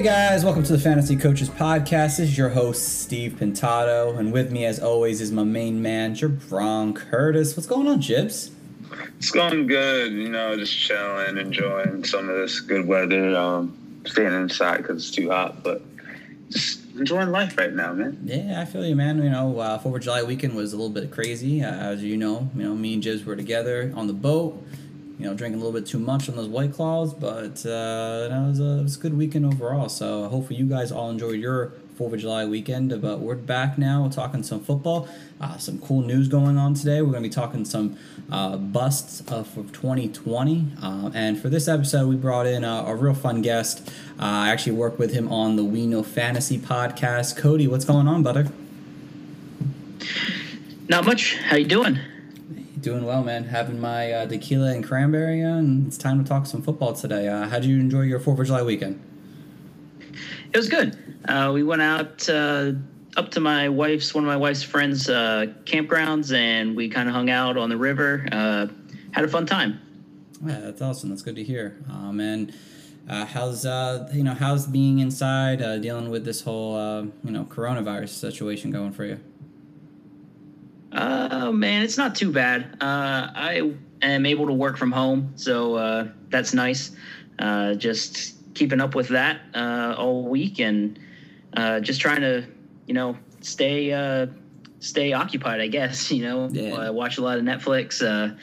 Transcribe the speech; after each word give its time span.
Hey 0.00 0.06
guys, 0.06 0.46
welcome 0.46 0.62
to 0.62 0.72
the 0.72 0.78
Fantasy 0.78 1.14
Coaches 1.14 1.50
Podcast. 1.50 2.16
This 2.16 2.20
is 2.20 2.38
your 2.38 2.48
host, 2.48 3.02
Steve 3.02 3.32
Pintado, 3.38 4.16
and 4.16 4.32
with 4.32 4.50
me, 4.50 4.64
as 4.64 4.80
always, 4.80 5.20
is 5.20 5.30
my 5.30 5.44
main 5.44 5.82
man, 5.82 6.14
Jabron 6.14 6.96
Curtis. 6.96 7.54
What's 7.54 7.66
going 7.66 7.86
on, 7.86 8.00
Jibs? 8.00 8.50
It's 9.18 9.30
going 9.30 9.66
good, 9.66 10.12
you 10.12 10.30
know, 10.30 10.56
just 10.56 10.74
chilling, 10.74 11.36
enjoying 11.36 12.04
some 12.04 12.30
of 12.30 12.36
this 12.36 12.60
good 12.60 12.86
weather. 12.86 13.36
Um, 13.36 13.76
staying 14.06 14.32
inside 14.32 14.78
because 14.78 15.06
it's 15.06 15.14
too 15.14 15.28
hot, 15.28 15.62
but 15.62 15.82
just 16.48 16.80
enjoying 16.94 17.28
life 17.28 17.58
right 17.58 17.74
now, 17.74 17.92
man. 17.92 18.22
Yeah, 18.24 18.58
I 18.58 18.64
feel 18.64 18.86
you, 18.86 18.96
man. 18.96 19.22
You 19.22 19.28
know, 19.28 19.58
uh, 19.58 19.78
Fourth 19.80 19.96
of 19.96 20.00
July 20.00 20.22
weekend 20.22 20.56
was 20.56 20.72
a 20.72 20.76
little 20.76 20.88
bit 20.88 21.10
crazy, 21.10 21.62
uh, 21.62 21.74
as 21.74 22.02
you 22.02 22.16
know. 22.16 22.48
You 22.56 22.62
know, 22.62 22.74
me 22.74 22.94
and 22.94 23.02
Jibs 23.02 23.26
were 23.26 23.36
together 23.36 23.92
on 23.94 24.06
the 24.06 24.14
boat. 24.14 24.64
You 25.20 25.26
know, 25.26 25.34
drinking 25.34 25.60
a 25.60 25.64
little 25.64 25.78
bit 25.78 25.86
too 25.86 25.98
much 25.98 26.30
on 26.30 26.36
those 26.36 26.48
white 26.48 26.72
claws, 26.72 27.12
but 27.12 27.64
uh, 27.66 28.28
that 28.28 28.44
was 28.48 28.58
a, 28.58 28.78
it 28.78 28.82
was 28.84 28.96
a 28.96 29.00
good 29.00 29.16
weekend 29.16 29.44
overall. 29.44 29.90
So 29.90 30.28
hopefully 30.28 30.58
you 30.58 30.64
guys 30.64 30.90
all 30.90 31.10
enjoyed 31.10 31.38
your 31.38 31.72
Fourth 32.00 32.14
of 32.14 32.20
July 32.20 32.46
weekend. 32.46 32.98
But 33.02 33.20
we're 33.20 33.34
back 33.34 33.76
now, 33.76 34.04
we're 34.04 34.10
talking 34.10 34.42
some 34.42 34.60
football, 34.60 35.06
uh, 35.38 35.58
some 35.58 35.78
cool 35.80 36.00
news 36.00 36.28
going 36.28 36.56
on 36.56 36.72
today. 36.72 37.02
We're 37.02 37.10
going 37.10 37.22
to 37.22 37.28
be 37.28 37.34
talking 37.34 37.66
some 37.66 37.98
uh, 38.32 38.56
busts 38.56 39.20
of 39.30 39.46
for 39.46 39.64
2020. 39.64 40.68
Uh, 40.82 41.10
and 41.12 41.38
for 41.38 41.50
this 41.50 41.68
episode, 41.68 42.08
we 42.08 42.16
brought 42.16 42.46
in 42.46 42.64
a, 42.64 42.84
a 42.86 42.96
real 42.96 43.12
fun 43.12 43.42
guest. 43.42 43.86
Uh, 44.18 44.22
I 44.22 44.48
actually 44.48 44.72
work 44.72 44.98
with 44.98 45.12
him 45.12 45.30
on 45.30 45.56
the 45.56 45.64
We 45.64 45.86
Know 45.86 46.02
Fantasy 46.02 46.56
podcast. 46.56 47.36
Cody, 47.36 47.68
what's 47.68 47.84
going 47.84 48.08
on, 48.08 48.22
brother? 48.22 48.50
Not 50.88 51.04
much. 51.04 51.36
How 51.36 51.56
you 51.56 51.66
doing? 51.66 51.98
Doing 52.80 53.04
well, 53.04 53.22
man. 53.22 53.44
Having 53.44 53.80
my 53.80 54.12
uh, 54.12 54.26
tequila 54.26 54.72
and 54.72 54.82
cranberry, 54.82 55.40
and 55.40 55.86
it's 55.86 55.98
time 55.98 56.22
to 56.22 56.28
talk 56.28 56.46
some 56.46 56.62
football 56.62 56.94
today. 56.94 57.28
Uh, 57.28 57.46
how 57.46 57.58
did 57.58 57.68
you 57.68 57.78
enjoy 57.78 58.02
your 58.02 58.20
Fourth 58.20 58.38
of 58.38 58.46
July 58.46 58.62
weekend? 58.62 59.02
It 60.52 60.56
was 60.56 60.68
good. 60.68 60.96
Uh, 61.28 61.50
we 61.52 61.62
went 61.62 61.82
out 61.82 62.28
uh, 62.28 62.72
up 63.16 63.30
to 63.32 63.40
my 63.40 63.68
wife's 63.68 64.14
one 64.14 64.24
of 64.24 64.28
my 64.28 64.36
wife's 64.36 64.62
friends' 64.62 65.10
uh, 65.10 65.46
campgrounds, 65.64 66.34
and 66.34 66.74
we 66.74 66.88
kind 66.88 67.08
of 67.08 67.14
hung 67.14 67.28
out 67.28 67.58
on 67.58 67.68
the 67.68 67.76
river. 67.76 68.26
Uh, 68.32 68.68
had 69.12 69.24
a 69.24 69.28
fun 69.28 69.44
time. 69.44 69.80
Yeah, 70.44 70.60
that's 70.60 70.80
awesome. 70.80 71.10
That's 71.10 71.22
good 71.22 71.36
to 71.36 71.44
hear. 71.44 71.84
Um, 71.90 72.18
and 72.18 72.54
uh, 73.08 73.26
how's 73.26 73.66
uh, 73.66 74.08
you 74.12 74.22
know 74.22 74.34
how's 74.34 74.66
being 74.66 75.00
inside, 75.00 75.60
uh, 75.60 75.78
dealing 75.78 76.08
with 76.08 76.24
this 76.24 76.42
whole 76.42 76.76
uh, 76.76 77.02
you 77.02 77.30
know 77.30 77.44
coronavirus 77.44 78.10
situation 78.10 78.70
going 78.70 78.92
for 78.92 79.04
you? 79.04 79.20
Oh 81.50 81.52
man, 81.52 81.82
it's 81.82 81.98
not 81.98 82.14
too 82.14 82.30
bad. 82.30 82.76
Uh, 82.80 83.26
I 83.34 83.72
am 84.02 84.24
able 84.24 84.46
to 84.46 84.52
work 84.52 84.76
from 84.76 84.92
home, 84.92 85.32
so 85.34 85.74
uh, 85.74 86.06
that's 86.28 86.54
nice. 86.54 86.92
Uh, 87.40 87.74
just 87.74 88.36
keeping 88.54 88.80
up 88.80 88.94
with 88.94 89.08
that 89.08 89.40
uh, 89.52 89.96
all 89.98 90.28
week, 90.28 90.60
and 90.60 90.96
uh, 91.56 91.80
just 91.80 92.00
trying 92.00 92.20
to, 92.20 92.46
you 92.86 92.94
know, 92.94 93.16
stay 93.40 93.92
uh, 93.92 94.28
stay 94.78 95.12
occupied. 95.12 95.60
I 95.60 95.66
guess 95.66 96.12
you 96.12 96.22
know, 96.22 96.50
Yeah. 96.52 96.90
watch 96.90 97.18
a 97.18 97.20
lot 97.20 97.36
of 97.36 97.42
Netflix 97.42 98.00
uh, 98.00 98.36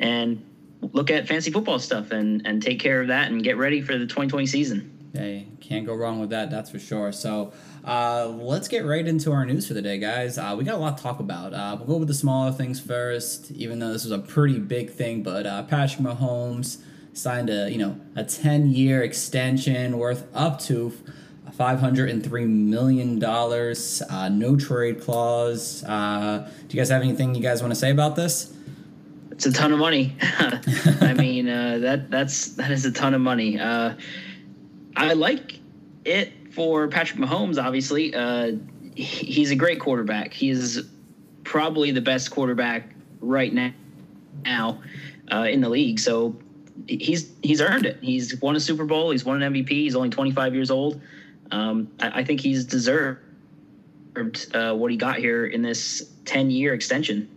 and 0.00 0.44
look 0.92 1.12
at 1.12 1.28
fancy 1.28 1.52
football 1.52 1.78
stuff, 1.78 2.10
and 2.10 2.44
and 2.44 2.60
take 2.60 2.80
care 2.80 3.00
of 3.00 3.06
that, 3.06 3.30
and 3.30 3.44
get 3.44 3.58
ready 3.58 3.80
for 3.80 3.92
the 3.92 4.06
2020 4.06 4.46
season. 4.46 4.99
Hey, 5.12 5.48
can't 5.60 5.86
go 5.86 5.94
wrong 5.94 6.20
with 6.20 6.30
that. 6.30 6.50
That's 6.50 6.70
for 6.70 6.78
sure. 6.78 7.12
So. 7.12 7.52
Uh, 7.84 8.26
let's 8.38 8.68
get 8.68 8.84
right 8.84 9.06
into 9.06 9.32
our 9.32 9.46
news 9.46 9.66
for 9.66 9.74
the 9.74 9.80
day, 9.82 9.98
guys. 9.98 10.36
Uh, 10.36 10.54
we 10.56 10.64
got 10.64 10.74
a 10.74 10.78
lot 10.78 10.98
to 10.98 11.02
talk 11.02 11.18
about. 11.18 11.54
Uh, 11.54 11.76
we'll 11.78 11.86
go 11.86 11.96
with 11.96 12.08
the 12.08 12.14
smaller 12.14 12.52
things 12.52 12.78
first, 12.78 13.50
even 13.52 13.78
though 13.78 13.92
this 13.92 14.04
was 14.04 14.12
a 14.12 14.18
pretty 14.18 14.58
big 14.58 14.90
thing. 14.90 15.22
But 15.22 15.46
uh, 15.46 15.62
Patrick 15.62 16.04
Mahomes 16.04 16.82
signed 17.14 17.48
a 17.48 17.70
you 17.70 17.78
know 17.78 17.98
a 18.16 18.24
ten 18.24 18.68
year 18.68 19.02
extension 19.02 19.98
worth 19.98 20.26
up 20.34 20.60
to 20.60 20.92
five 21.52 21.80
hundred 21.80 22.10
and 22.10 22.22
three 22.22 22.44
million 22.44 23.18
dollars. 23.18 24.02
Uh, 24.10 24.28
no 24.28 24.56
trade 24.56 25.00
clause. 25.00 25.82
Uh, 25.84 26.50
do 26.68 26.76
you 26.76 26.80
guys 26.80 26.90
have 26.90 27.02
anything 27.02 27.34
you 27.34 27.42
guys 27.42 27.62
want 27.62 27.72
to 27.72 27.80
say 27.80 27.90
about 27.90 28.14
this? 28.14 28.54
It's 29.30 29.46
a 29.46 29.52
ton 29.52 29.72
of 29.72 29.78
money. 29.78 30.14
I 30.20 31.14
mean, 31.16 31.46
that 31.46 32.10
that's 32.10 32.56
that 32.56 32.70
is 32.70 32.84
a 32.84 32.92
ton 32.92 33.14
of 33.14 33.22
money. 33.22 33.58
I 34.96 35.12
like 35.12 35.58
it 36.04 36.32
for 36.52 36.88
Patrick 36.88 37.20
Mahomes. 37.20 37.62
Obviously, 37.62 38.14
uh, 38.14 38.52
he's 38.94 39.50
a 39.50 39.56
great 39.56 39.80
quarterback. 39.80 40.32
He's 40.32 40.80
probably 41.44 41.90
the 41.90 42.00
best 42.00 42.30
quarterback 42.30 42.90
right 43.20 43.52
now 43.52 43.72
now 44.44 44.80
uh, 45.32 45.46
in 45.50 45.60
the 45.60 45.68
league. 45.68 45.98
So 45.98 46.36
he's 46.86 47.30
he's 47.42 47.60
earned 47.60 47.86
it. 47.86 47.98
He's 48.00 48.40
won 48.40 48.56
a 48.56 48.60
Super 48.60 48.84
Bowl. 48.84 49.10
He's 49.10 49.24
won 49.24 49.42
an 49.42 49.52
MVP. 49.52 49.70
He's 49.70 49.96
only 49.96 50.10
25 50.10 50.54
years 50.54 50.70
old. 50.70 51.00
Um, 51.50 51.90
I, 52.00 52.20
I 52.20 52.24
think 52.24 52.40
he's 52.40 52.64
deserved 52.64 53.18
uh, 54.54 54.74
what 54.74 54.90
he 54.90 54.96
got 54.96 55.16
here 55.16 55.46
in 55.46 55.62
this 55.62 56.10
10 56.24 56.50
year 56.50 56.74
extension. 56.74 57.28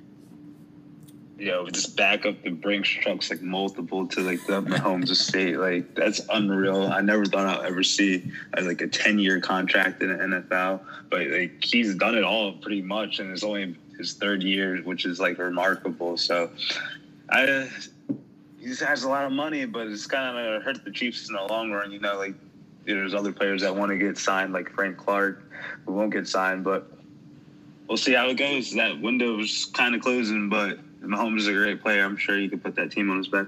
You 1.37 1.47
know, 1.47 1.67
just 1.67 1.97
back 1.97 2.25
up 2.25 2.41
the 2.43 2.51
Brinks 2.51 2.89
trucks 2.89 3.29
like 3.29 3.41
multiple 3.41 4.07
to 4.07 4.21
like 4.21 4.45
the 4.45 4.61
Mahomes 4.61 5.09
estate. 5.09 5.57
Like 5.57 5.95
that's 5.95 6.21
unreal. 6.29 6.87
I 6.87 7.01
never 7.01 7.25
thought 7.25 7.59
I'd 7.59 7.65
ever 7.65 7.83
see 7.83 8.31
uh, 8.55 8.61
like 8.63 8.81
a 8.81 8.87
ten 8.87 9.17
year 9.17 9.39
contract 9.39 10.03
in 10.03 10.09
the 10.09 10.23
NFL. 10.23 10.81
But 11.09 11.27
like 11.27 11.63
he's 11.63 11.95
done 11.95 12.15
it 12.15 12.23
all 12.23 12.53
pretty 12.53 12.81
much, 12.81 13.19
and 13.19 13.31
it's 13.31 13.43
only 13.43 13.75
his 13.97 14.13
third 14.13 14.43
year, 14.43 14.77
which 14.83 15.05
is 15.05 15.19
like 15.19 15.39
remarkable. 15.39 16.17
So 16.17 16.51
I 17.29 17.67
he 18.59 18.69
just 18.69 18.81
has 18.81 19.03
a 19.03 19.09
lot 19.09 19.25
of 19.25 19.31
money, 19.31 19.65
but 19.65 19.87
it's 19.87 20.05
kind 20.05 20.37
of 20.37 20.63
hurt 20.63 20.85
the 20.85 20.91
Chiefs 20.91 21.27
in 21.27 21.35
the 21.35 21.43
long 21.43 21.71
run. 21.71 21.91
You 21.91 21.99
know, 21.99 22.17
like 22.17 22.35
there's 22.85 23.13
other 23.13 23.33
players 23.33 23.61
that 23.61 23.75
want 23.75 23.89
to 23.91 23.97
get 23.97 24.17
signed, 24.17 24.53
like 24.53 24.69
Frank 24.71 24.97
Clark, 24.97 25.41
who 25.85 25.93
won't 25.93 26.13
get 26.13 26.27
signed, 26.27 26.63
but 26.63 26.89
we'll 27.87 27.97
see 27.97 28.13
how 28.13 28.29
it 28.29 28.35
goes. 28.35 28.73
That 28.73 29.01
window's 29.01 29.65
kind 29.73 29.95
of 29.95 30.01
closing, 30.01 30.49
but 30.49 30.79
Mahomes 31.03 31.39
is 31.39 31.47
a 31.47 31.53
great 31.53 31.81
player. 31.81 32.03
I'm 32.03 32.17
sure 32.17 32.39
you 32.39 32.49
could 32.49 32.63
put 32.63 32.75
that 32.75 32.91
team 32.91 33.09
on 33.09 33.17
his 33.17 33.27
back. 33.27 33.47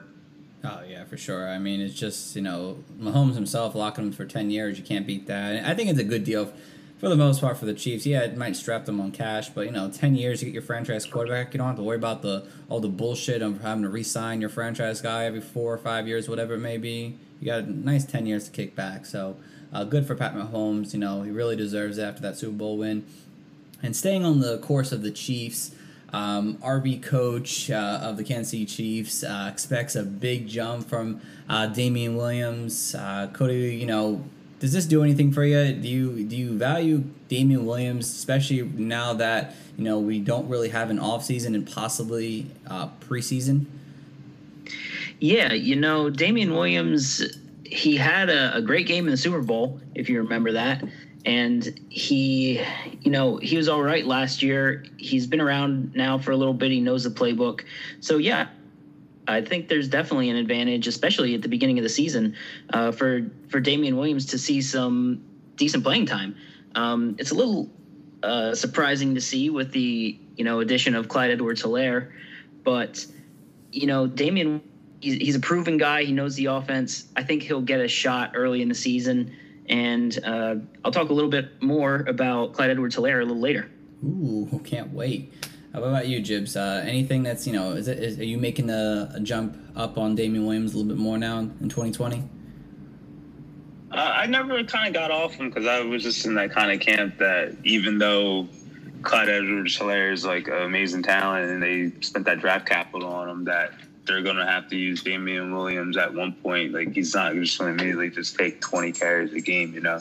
Oh 0.63 0.81
yeah, 0.87 1.03
for 1.03 1.17
sure. 1.17 1.47
I 1.47 1.59
mean, 1.59 1.79
it's 1.79 1.93
just 1.93 2.35
you 2.35 2.41
know 2.41 2.83
Mahomes 2.99 3.35
himself 3.35 3.75
locking 3.75 4.05
him 4.05 4.11
for 4.11 4.25
ten 4.25 4.49
years. 4.49 4.77
You 4.77 4.83
can't 4.83 5.05
beat 5.05 5.27
that. 5.27 5.65
I 5.65 5.75
think 5.75 5.89
it's 5.89 5.99
a 5.99 6.03
good 6.03 6.23
deal 6.23 6.51
for 6.97 7.09
the 7.09 7.15
most 7.15 7.41
part 7.41 7.57
for 7.57 7.65
the 7.65 7.73
Chiefs. 7.73 8.05
Yeah, 8.05 8.21
it 8.21 8.35
might 8.37 8.55
strap 8.55 8.85
them 8.85 8.99
on 8.99 9.11
cash, 9.11 9.49
but 9.49 9.65
you 9.65 9.71
know, 9.71 9.89
ten 9.89 10.15
years 10.15 10.41
you 10.41 10.47
get 10.47 10.53
your 10.53 10.63
franchise 10.63 11.05
quarterback. 11.05 11.53
You 11.53 11.59
don't 11.59 11.67
have 11.67 11.75
to 11.75 11.83
worry 11.83 11.97
about 11.97 12.21
the 12.21 12.47
all 12.67 12.79
the 12.79 12.89
bullshit 12.89 13.41
of 13.41 13.61
having 13.61 13.83
to 13.83 13.89
re-sign 13.89 14.41
your 14.41 14.49
franchise 14.49 15.01
guy 15.01 15.25
every 15.25 15.41
four 15.41 15.73
or 15.73 15.77
five 15.77 16.07
years, 16.07 16.27
whatever 16.27 16.55
it 16.55 16.59
may 16.59 16.77
be. 16.77 17.17
You 17.39 17.47
got 17.47 17.63
a 17.65 17.71
nice 17.71 18.05
ten 18.05 18.25
years 18.25 18.45
to 18.45 18.51
kick 18.51 18.75
back. 18.75 19.05
So 19.05 19.37
uh, 19.71 19.83
good 19.83 20.07
for 20.07 20.15
Pat 20.15 20.33
Mahomes. 20.35 20.93
You 20.93 20.99
know, 20.99 21.21
he 21.21 21.31
really 21.31 21.55
deserves 21.55 21.97
it 21.97 22.03
after 22.03 22.21
that 22.21 22.37
Super 22.37 22.53
Bowl 22.53 22.77
win. 22.77 23.05
And 23.83 23.95
staying 23.95 24.25
on 24.25 24.39
the 24.39 24.57
course 24.57 24.91
of 24.91 25.03
the 25.03 25.11
Chiefs, 25.11 25.75
um, 26.15 26.55
RB 26.59 27.03
coach 27.03 27.69
uh, 27.69 27.99
of 28.01 28.15
the 28.15 28.23
Kansas 28.23 28.51
City 28.51 28.65
Chiefs 28.65 29.21
uh, 29.21 29.49
expects 29.51 29.95
a 29.95 30.03
big 30.03 30.47
jump 30.47 30.87
from 30.87 31.19
uh, 31.49 31.67
Damien 31.67 32.15
Williams. 32.15 32.95
Uh, 32.95 33.27
Cody, 33.33 33.75
you 33.75 33.85
know, 33.85 34.23
does 34.59 34.71
this 34.71 34.85
do 34.85 35.03
anything 35.03 35.33
for 35.33 35.43
you? 35.43 35.73
Do 35.73 35.87
you 35.89 36.23
do 36.23 36.37
you 36.37 36.57
value 36.57 37.03
Damien 37.27 37.65
Williams, 37.65 38.09
especially 38.09 38.61
now 38.61 39.13
that 39.15 39.55
you 39.77 39.83
know 39.83 39.99
we 39.99 40.21
don't 40.21 40.47
really 40.47 40.69
have 40.69 40.89
an 40.89 40.99
offseason 40.99 41.53
and 41.53 41.69
possibly 41.69 42.47
uh, 42.65 42.87
preseason? 43.01 43.65
Yeah, 45.19 45.51
you 45.51 45.75
know, 45.75 46.09
Damien 46.09 46.53
Williams, 46.53 47.23
he 47.65 47.97
had 47.97 48.29
a, 48.29 48.55
a 48.55 48.61
great 48.61 48.87
game 48.87 49.05
in 49.05 49.11
the 49.11 49.17
Super 49.17 49.41
Bowl, 49.41 49.81
if 49.95 50.07
you 50.09 50.21
remember 50.21 50.53
that. 50.53 50.81
And 51.25 51.79
he, 51.89 52.61
you 53.01 53.11
know, 53.11 53.37
he 53.37 53.57
was 53.57 53.67
all 53.67 53.81
right 53.81 54.05
last 54.05 54.43
year. 54.43 54.85
He's 54.97 55.25
been 55.25 55.41
around 55.41 55.95
now 55.95 56.17
for 56.17 56.31
a 56.31 56.37
little 56.37 56.53
bit. 56.53 56.71
He 56.71 56.79
knows 56.79 57.03
the 57.03 57.09
playbook. 57.09 57.61
So, 57.99 58.17
yeah, 58.17 58.49
I 59.27 59.41
think 59.41 59.67
there's 59.67 59.87
definitely 59.87 60.29
an 60.29 60.35
advantage, 60.35 60.85
especially 60.87 61.33
at 61.33 61.41
the 61.41 61.47
beginning 61.47 61.79
of 61.79 61.83
the 61.83 61.89
season, 61.89 62.35
uh, 62.71 62.91
for, 62.91 63.31
for 63.49 63.59
Damien 63.59 63.97
Williams 63.97 64.27
to 64.27 64.37
see 64.37 64.61
some 64.61 65.23
decent 65.55 65.83
playing 65.83 66.05
time. 66.05 66.35
Um, 66.75 67.15
it's 67.17 67.31
a 67.31 67.35
little 67.35 67.69
uh, 68.21 68.53
surprising 68.53 69.15
to 69.15 69.21
see 69.21 69.49
with 69.49 69.71
the, 69.71 70.19
you 70.35 70.43
know, 70.43 70.59
addition 70.59 70.93
of 70.93 71.07
Clyde 71.07 71.31
Edwards 71.31 71.63
Helaire, 71.63 72.11
but 72.63 73.05
you 73.71 73.87
know, 73.87 74.07
Damien 74.07 74.61
he's, 75.05 75.15
he's 75.15 75.35
a 75.35 75.39
proven 75.39 75.77
guy. 75.77 76.03
He 76.03 76.11
knows 76.11 76.35
the 76.35 76.45
offense. 76.45 77.07
I 77.15 77.23
think 77.23 77.43
he'll 77.43 77.61
get 77.61 77.79
a 77.79 77.87
shot 77.87 78.31
early 78.33 78.61
in 78.61 78.69
the 78.69 78.75
season. 78.75 79.35
And 79.67 80.17
uh, 80.23 80.55
I'll 80.83 80.91
talk 80.91 81.09
a 81.09 81.13
little 81.13 81.29
bit 81.29 81.61
more 81.61 82.05
about 82.07 82.53
Clyde 82.53 82.69
Edwards 82.69 82.95
Helaire 82.95 83.21
a 83.21 83.25
little 83.25 83.41
later. 83.41 83.69
Ooh, 84.03 84.61
can't 84.65 84.93
wait. 84.93 85.33
How 85.73 85.83
about 85.83 86.07
you, 86.07 86.21
Jibs? 86.21 86.55
Uh, 86.55 86.83
anything 86.87 87.23
that's, 87.23 87.45
you 87.45 87.51
know, 87.51 87.71
is 87.71 87.89
it, 87.89 87.99
is, 87.99 88.17
are 88.17 88.23
you 88.23 88.37
making 88.37 88.69
a, 88.69 89.11
a 89.13 89.19
jump 89.19 89.57
up 89.75 89.97
on 89.97 90.15
Damien 90.15 90.45
Williams 90.45 90.73
a 90.73 90.77
little 90.77 90.89
bit 90.89 90.97
more 90.97 91.17
now 91.17 91.39
in 91.39 91.67
2020? 91.67 92.23
Uh, 93.91 93.95
I 93.95 94.25
never 94.25 94.63
kind 94.63 94.87
of 94.87 94.93
got 94.93 95.11
off 95.11 95.33
him 95.33 95.49
because 95.49 95.67
I 95.67 95.81
was 95.81 96.03
just 96.03 96.25
in 96.25 96.35
that 96.35 96.51
kind 96.51 96.71
of 96.71 96.79
camp 96.79 97.17
that 97.17 97.55
even 97.63 97.97
though 97.97 98.47
Clyde 99.03 99.29
Edwards 99.29 99.77
Helaire 99.77 100.11
is 100.11 100.25
like 100.25 100.47
an 100.47 100.63
amazing 100.63 101.03
talent 101.03 101.49
and 101.49 101.61
they 101.61 101.91
spent 102.01 102.25
that 102.25 102.39
draft 102.39 102.65
capital 102.65 103.09
on 103.09 103.29
him, 103.29 103.43
that 103.45 103.73
they're 104.05 104.21
going 104.21 104.35
to 104.35 104.45
have 104.45 104.69
to 104.69 104.75
use 104.75 105.03
Damien 105.03 105.55
Williams 105.55 105.97
at 105.97 106.13
one 106.13 106.33
point. 106.33 106.73
Like 106.73 106.93
he's 106.93 107.13
not 107.13 107.33
just 107.33 107.57
going 107.57 107.75
to 107.75 107.83
immediately 107.83 108.09
just 108.09 108.37
take 108.37 108.61
20 108.61 108.91
carries 108.91 109.33
a 109.33 109.41
game, 109.41 109.73
you 109.73 109.81
know? 109.81 109.99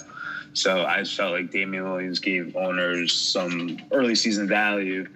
So 0.52 0.84
I 0.84 1.04
felt 1.04 1.32
like 1.32 1.50
Damien 1.50 1.84
Williams 1.84 2.20
gave 2.20 2.54
owners 2.56 3.12
some 3.12 3.78
early 3.90 4.14
season 4.14 4.46
value 4.46 5.08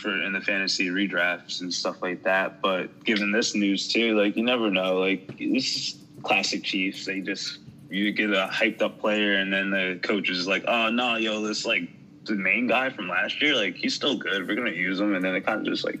for 0.00 0.22
in 0.22 0.32
the 0.32 0.40
fantasy 0.40 0.88
redrafts 0.88 1.60
and 1.60 1.72
stuff 1.72 2.00
like 2.00 2.22
that. 2.22 2.62
But 2.62 3.04
given 3.04 3.32
this 3.32 3.54
news 3.54 3.86
too, 3.86 4.18
like 4.18 4.36
you 4.36 4.42
never 4.42 4.70
know. 4.70 4.98
Like 4.98 5.38
this 5.38 5.76
is 5.76 5.98
classic 6.22 6.64
Chiefs. 6.64 7.04
They 7.04 7.20
just 7.20 7.58
you 7.90 8.12
get 8.12 8.30
a 8.30 8.48
hyped 8.50 8.80
up 8.80 8.98
player 8.98 9.34
and 9.34 9.52
then 9.52 9.70
the 9.70 10.00
coach 10.02 10.30
is 10.30 10.46
like, 10.46 10.64
oh 10.66 10.90
no, 10.90 11.16
yo, 11.16 11.42
this 11.42 11.66
like 11.66 11.90
the 12.24 12.34
main 12.34 12.66
guy 12.66 12.90
from 12.90 13.08
last 13.08 13.40
year, 13.42 13.54
like 13.54 13.76
he's 13.76 13.94
still 13.94 14.16
good. 14.16 14.46
We're 14.46 14.54
gonna 14.54 14.70
use 14.70 15.00
him, 15.00 15.14
and 15.14 15.24
then 15.24 15.34
it 15.34 15.44
kind 15.44 15.60
of 15.60 15.66
just 15.66 15.84
like 15.84 16.00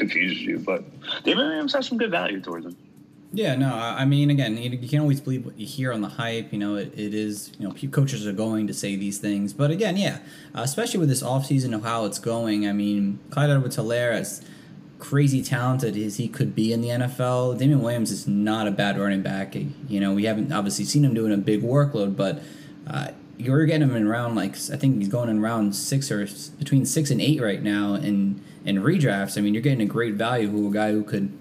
confuses 0.00 0.40
you. 0.40 0.58
But 0.58 0.82
David 1.22 1.44
Williams 1.44 1.74
has 1.74 1.86
some 1.86 1.98
good 1.98 2.10
value 2.10 2.40
towards 2.40 2.66
him. 2.66 2.76
Yeah, 3.32 3.54
no, 3.54 3.72
I 3.72 4.04
mean, 4.06 4.28
again, 4.30 4.56
you, 4.56 4.70
you 4.70 4.88
can't 4.88 5.02
always 5.02 5.20
believe 5.20 5.46
what 5.46 5.56
you 5.56 5.64
hear 5.64 5.92
on 5.92 6.00
the 6.00 6.08
hype. 6.08 6.52
You 6.52 6.58
know, 6.58 6.74
it, 6.74 6.92
it 6.98 7.14
is, 7.14 7.52
you 7.60 7.68
know, 7.68 7.74
coaches 7.92 8.26
are 8.26 8.32
going 8.32 8.66
to 8.66 8.74
say 8.74 8.96
these 8.96 9.18
things. 9.18 9.52
But 9.52 9.70
again, 9.70 9.96
yeah, 9.96 10.18
uh, 10.52 10.62
especially 10.62 10.98
with 10.98 11.08
this 11.08 11.22
offseason 11.22 11.72
of 11.72 11.84
how 11.84 12.06
it's 12.06 12.18
going. 12.18 12.66
I 12.66 12.72
mean, 12.72 13.20
Clyde 13.30 13.50
Edwards 13.50 13.76
Helaire, 13.76 14.12
as 14.14 14.44
crazy 14.98 15.42
talented 15.42 15.96
as 15.96 16.16
he 16.16 16.26
could 16.26 16.56
be 16.56 16.72
in 16.72 16.80
the 16.80 16.88
NFL, 16.88 17.56
Damien 17.56 17.80
Williams 17.82 18.10
is 18.10 18.26
not 18.26 18.66
a 18.66 18.72
bad 18.72 18.98
running 18.98 19.22
back. 19.22 19.54
You 19.54 20.00
know, 20.00 20.12
we 20.12 20.24
haven't 20.24 20.52
obviously 20.52 20.84
seen 20.84 21.04
him 21.04 21.14
doing 21.14 21.32
a 21.32 21.36
big 21.36 21.62
workload, 21.62 22.16
but 22.16 22.42
uh, 22.88 23.12
you're 23.38 23.64
getting 23.64 23.88
him 23.88 23.94
in 23.94 24.08
round, 24.08 24.34
like, 24.34 24.56
I 24.72 24.76
think 24.76 24.98
he's 24.98 25.08
going 25.08 25.28
in 25.28 25.40
round 25.40 25.76
six 25.76 26.10
or 26.10 26.26
between 26.58 26.84
six 26.84 27.12
and 27.12 27.20
eight 27.20 27.40
right 27.40 27.62
now 27.62 27.94
in, 27.94 28.42
in 28.64 28.76
redrafts. 28.76 29.38
I 29.38 29.40
mean, 29.40 29.54
you're 29.54 29.62
getting 29.62 29.80
a 29.80 29.86
great 29.86 30.14
value 30.14 30.48
who 30.48 30.68
a 30.68 30.72
guy 30.72 30.92
who 30.92 31.04
could 31.04 31.36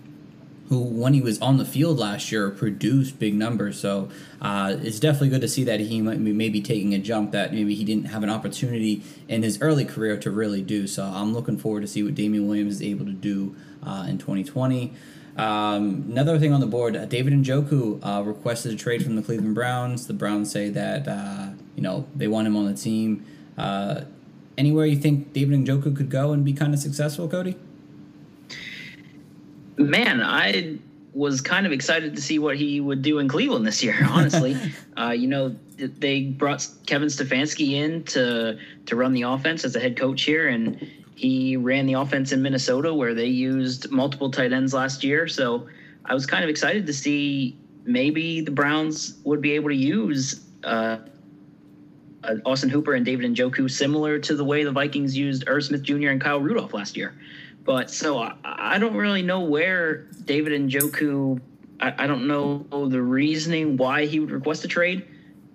who, 0.69 0.79
when 0.79 1.15
he 1.15 1.21
was 1.21 1.41
on 1.41 1.57
the 1.57 1.65
field 1.65 1.97
last 1.97 2.31
year, 2.31 2.49
produced 2.51 3.19
big 3.19 3.33
numbers. 3.33 3.79
So 3.79 4.09
uh, 4.39 4.75
it's 4.79 4.99
definitely 4.99 5.29
good 5.29 5.41
to 5.41 5.47
see 5.47 5.63
that 5.63 5.79
he 5.79 5.99
might 5.99 6.23
be 6.23 6.31
maybe 6.31 6.61
taking 6.61 6.93
a 6.93 6.99
jump 6.99 7.31
that 7.31 7.51
maybe 7.51 7.73
he 7.73 7.83
didn't 7.83 8.05
have 8.05 8.21
an 8.21 8.29
opportunity 8.29 9.03
in 9.27 9.41
his 9.41 9.59
early 9.61 9.83
career 9.83 10.15
to 10.17 10.29
really 10.29 10.61
do. 10.61 10.85
So 10.85 11.03
I'm 11.03 11.33
looking 11.33 11.57
forward 11.57 11.81
to 11.81 11.87
see 11.87 12.03
what 12.03 12.13
Damien 12.13 12.47
Williams 12.47 12.75
is 12.75 12.81
able 12.83 13.05
to 13.05 13.11
do 13.11 13.55
uh, 13.83 14.05
in 14.07 14.19
2020. 14.19 14.93
Um, 15.37 16.05
another 16.09 16.37
thing 16.37 16.53
on 16.53 16.59
the 16.59 16.67
board, 16.67 16.95
uh, 16.95 17.05
David 17.05 17.33
Njoku 17.33 17.99
uh, 18.03 18.23
requested 18.23 18.73
a 18.73 18.75
trade 18.75 19.03
from 19.03 19.15
the 19.15 19.21
Cleveland 19.21 19.55
Browns. 19.55 20.05
The 20.05 20.13
Browns 20.13 20.51
say 20.51 20.69
that 20.69 21.07
uh, 21.07 21.47
you 21.75 21.81
know 21.81 22.05
they 22.15 22.27
want 22.27 22.45
him 22.45 22.55
on 22.55 22.65
the 22.65 22.73
team. 22.73 23.25
Anywhere 24.59 24.85
you 24.85 24.97
think 24.97 25.31
David 25.31 25.57
Njoku 25.65 25.95
could 25.95 26.09
go 26.09 26.33
and 26.33 26.43
be 26.43 26.51
kind 26.51 26.73
of 26.73 26.81
successful, 26.81 27.29
Cody? 27.29 27.55
Man, 29.77 30.21
I 30.21 30.79
was 31.13 31.39
kind 31.39 31.65
of 31.65 31.71
excited 31.71 32.13
to 32.17 32.21
see 32.21 32.39
what 32.39 32.57
he 32.57 32.81
would 32.81 33.01
do 33.01 33.19
in 33.19 33.29
Cleveland 33.29 33.65
this 33.65 33.81
year. 33.81 34.05
Honestly, 34.09 34.57
uh, 34.97 35.11
you 35.11 35.27
know, 35.27 35.55
they 35.77 36.23
brought 36.23 36.67
Kevin 36.85 37.07
Stefanski 37.07 37.71
in 37.71 38.03
to 38.03 38.59
to 38.87 38.95
run 38.97 39.13
the 39.13 39.21
offense 39.21 39.63
as 39.63 39.77
a 39.77 39.79
head 39.79 39.95
coach 39.95 40.23
here, 40.23 40.49
and 40.49 40.85
he 41.15 41.55
ran 41.55 41.85
the 41.85 41.93
offense 41.93 42.33
in 42.33 42.41
Minnesota 42.41 42.93
where 42.93 43.13
they 43.13 43.27
used 43.27 43.89
multiple 43.91 44.29
tight 44.29 44.51
ends 44.51 44.73
last 44.73 45.05
year. 45.05 45.25
So 45.29 45.69
I 46.03 46.13
was 46.13 46.25
kind 46.25 46.43
of 46.43 46.49
excited 46.49 46.85
to 46.85 46.93
see 46.93 47.57
maybe 47.85 48.41
the 48.41 48.51
Browns 48.51 49.13
would 49.23 49.39
be 49.39 49.53
able 49.53 49.69
to 49.69 49.75
use. 49.75 50.45
Uh, 50.65 50.97
uh, 52.23 52.35
Austin 52.45 52.69
Hooper 52.69 52.93
and 52.93 53.05
David 53.05 53.33
Njoku, 53.33 53.69
similar 53.69 54.19
to 54.19 54.35
the 54.35 54.43
way 54.43 54.63
the 54.63 54.71
Vikings 54.71 55.17
used 55.17 55.43
Irv 55.47 55.63
Smith 55.63 55.83
Jr. 55.83 56.09
and 56.09 56.21
Kyle 56.21 56.39
Rudolph 56.39 56.73
last 56.73 56.97
year. 56.97 57.15
But 57.63 57.89
so 57.89 58.19
I, 58.19 58.35
I 58.43 58.77
don't 58.79 58.95
really 58.95 59.21
know 59.21 59.41
where 59.41 60.07
David 60.25 60.59
Njoku. 60.61 61.39
I, 61.79 62.03
I 62.03 62.07
don't 62.07 62.27
know 62.27 62.65
the 62.87 63.01
reasoning 63.01 63.77
why 63.77 64.05
he 64.05 64.19
would 64.19 64.31
request 64.31 64.65
a 64.65 64.67
trade, 64.67 65.07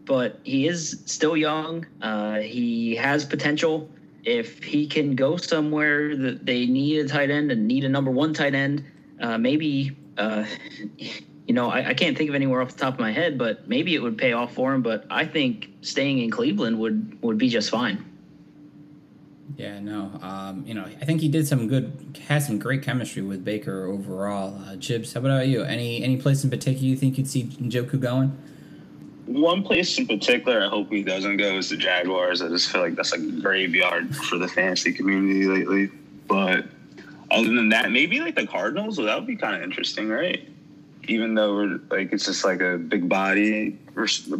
but 0.04 0.40
he 0.44 0.66
is 0.66 1.02
still 1.06 1.36
young. 1.36 1.86
Uh, 2.00 2.36
he 2.36 2.94
has 2.96 3.24
potential. 3.24 3.88
If 4.24 4.62
he 4.62 4.86
can 4.86 5.14
go 5.14 5.36
somewhere 5.36 6.16
that 6.16 6.46
they 6.46 6.66
need 6.66 7.04
a 7.04 7.08
tight 7.08 7.30
end 7.30 7.52
and 7.52 7.66
need 7.66 7.84
a 7.84 7.88
number 7.88 8.10
one 8.10 8.32
tight 8.32 8.54
end, 8.54 8.84
uh, 9.20 9.36
maybe 9.36 9.96
uh, 10.16 10.44
you 11.46 11.54
know 11.54 11.70
I, 11.70 11.88
I, 11.88 11.94
can't 11.94 12.16
think 12.16 12.28
of 12.28 12.34
anywhere 12.34 12.60
off 12.62 12.72
the 12.72 12.78
top 12.78 12.94
of 12.94 13.00
my 13.00 13.12
head, 13.12 13.38
but 13.38 13.68
maybe 13.68 13.94
it 13.94 14.02
would 14.02 14.16
pay 14.16 14.32
off 14.32 14.54
for 14.54 14.72
him. 14.72 14.82
But 14.82 15.06
I 15.10 15.26
think 15.26 15.68
staying 15.82 16.18
in 16.18 16.30
Cleveland 16.30 16.78
would 16.78 17.22
would 17.22 17.38
be 17.38 17.48
just 17.48 17.70
fine. 17.70 18.04
Yeah, 19.56 19.78
no. 19.78 20.10
Um, 20.20 20.64
you 20.66 20.74
know, 20.74 20.84
I 20.84 21.04
think 21.04 21.20
he 21.20 21.28
did 21.28 21.46
some 21.46 21.68
good, 21.68 22.18
had 22.26 22.42
some 22.42 22.58
great 22.58 22.82
chemistry 22.82 23.22
with 23.22 23.44
Baker 23.44 23.86
overall. 23.86 24.60
Uh, 24.66 24.76
Jibs, 24.76 25.12
how 25.12 25.20
about 25.20 25.46
you? 25.46 25.62
Any 25.62 26.02
any 26.02 26.16
place 26.16 26.44
in 26.44 26.50
particular 26.50 26.86
you 26.86 26.96
think 26.96 27.18
you'd 27.18 27.28
see 27.28 27.44
Njoku 27.44 28.00
going? 28.00 28.36
One 29.26 29.62
place 29.62 29.96
in 29.98 30.06
particular, 30.06 30.64
I 30.64 30.68
hope 30.68 30.90
he 30.90 31.02
doesn't 31.02 31.38
go 31.38 31.56
is 31.56 31.70
the 31.70 31.76
Jaguars. 31.76 32.42
I 32.42 32.48
just 32.48 32.70
feel 32.70 32.82
like 32.82 32.94
that's 32.94 33.12
like 33.12 33.20
a 33.20 33.40
graveyard 33.40 34.14
for 34.14 34.36
the 34.36 34.48
fantasy 34.48 34.92
community 34.92 35.46
lately. 35.46 35.90
But 36.26 36.66
other 37.30 37.48
than 37.48 37.70
that, 37.70 37.90
maybe 37.90 38.20
like 38.20 38.34
the 38.34 38.46
Cardinals. 38.46 38.98
Well, 38.98 39.06
that 39.06 39.16
would 39.16 39.26
be 39.26 39.36
kind 39.36 39.56
of 39.56 39.62
interesting, 39.62 40.08
right? 40.08 40.48
Even 41.08 41.34
though 41.34 41.54
we're 41.54 41.80
like 41.90 42.12
it's 42.12 42.24
just 42.24 42.44
like 42.44 42.60
a 42.60 42.78
big 42.78 43.08
body, 43.08 43.78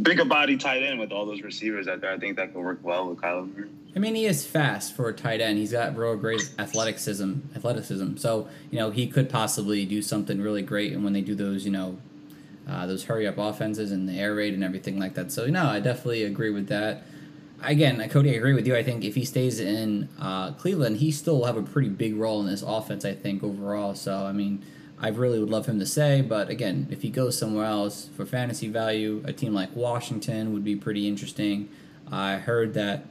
bigger 0.02 0.24
body 0.24 0.56
tight 0.56 0.82
end 0.82 0.98
with 0.98 1.12
all 1.12 1.26
those 1.26 1.42
receivers 1.42 1.88
out 1.88 2.00
there. 2.00 2.12
I 2.12 2.18
think 2.18 2.36
that 2.36 2.54
could 2.54 2.62
work 2.62 2.80
well 2.82 3.08
with 3.08 3.18
Kyler. 3.18 3.68
I 3.96 3.98
mean, 4.00 4.14
he 4.14 4.26
is 4.26 4.44
fast 4.44 4.96
for 4.96 5.08
a 5.08 5.12
tight 5.12 5.40
end. 5.40 5.58
He's 5.58 5.72
got 5.72 5.96
real 5.96 6.16
great 6.16 6.50
athleticism. 6.58 7.34
Athleticism. 7.54 8.16
So 8.16 8.48
you 8.70 8.78
know 8.78 8.90
he 8.90 9.06
could 9.06 9.28
possibly 9.28 9.84
do 9.84 10.02
something 10.02 10.40
really 10.40 10.62
great. 10.62 10.92
And 10.92 11.04
when 11.04 11.12
they 11.12 11.20
do 11.20 11.34
those, 11.34 11.64
you 11.64 11.72
know, 11.72 11.98
uh, 12.68 12.86
those 12.86 13.04
hurry 13.04 13.26
up 13.26 13.38
offenses 13.38 13.92
and 13.92 14.08
the 14.08 14.18
air 14.18 14.34
raid 14.34 14.54
and 14.54 14.64
everything 14.64 14.98
like 14.98 15.14
that. 15.14 15.30
So 15.30 15.46
no, 15.46 15.66
I 15.66 15.80
definitely 15.80 16.24
agree 16.24 16.50
with 16.50 16.68
that. 16.68 17.04
Again, 17.62 18.06
Cody, 18.10 18.30
I 18.30 18.34
agree 18.34 18.52
with 18.52 18.66
you. 18.66 18.76
I 18.76 18.82
think 18.82 19.04
if 19.04 19.14
he 19.14 19.24
stays 19.24 19.58
in 19.58 20.08
uh, 20.20 20.52
Cleveland, 20.52 20.98
he 20.98 21.10
still 21.10 21.38
will 21.38 21.46
have 21.46 21.56
a 21.56 21.62
pretty 21.62 21.88
big 21.88 22.14
role 22.16 22.40
in 22.40 22.46
this 22.46 22.62
offense. 22.62 23.04
I 23.04 23.14
think 23.14 23.42
overall. 23.42 23.94
So 23.94 24.26
I 24.26 24.32
mean, 24.32 24.64
I 25.04 25.08
really 25.08 25.38
would 25.38 25.50
love 25.50 25.66
him 25.66 25.78
to 25.80 25.86
say, 25.86 26.22
But 26.22 26.48
again, 26.48 26.88
if 26.90 27.02
he 27.02 27.10
goes 27.10 27.36
somewhere 27.36 27.66
else 27.66 28.08
for 28.16 28.24
fantasy 28.24 28.68
value, 28.68 29.22
a 29.26 29.34
team 29.34 29.52
like 29.52 29.76
Washington 29.76 30.54
would 30.54 30.64
be 30.64 30.76
pretty 30.76 31.06
interesting. 31.06 31.68
I 32.10 32.36
heard 32.36 32.72
that 32.72 33.04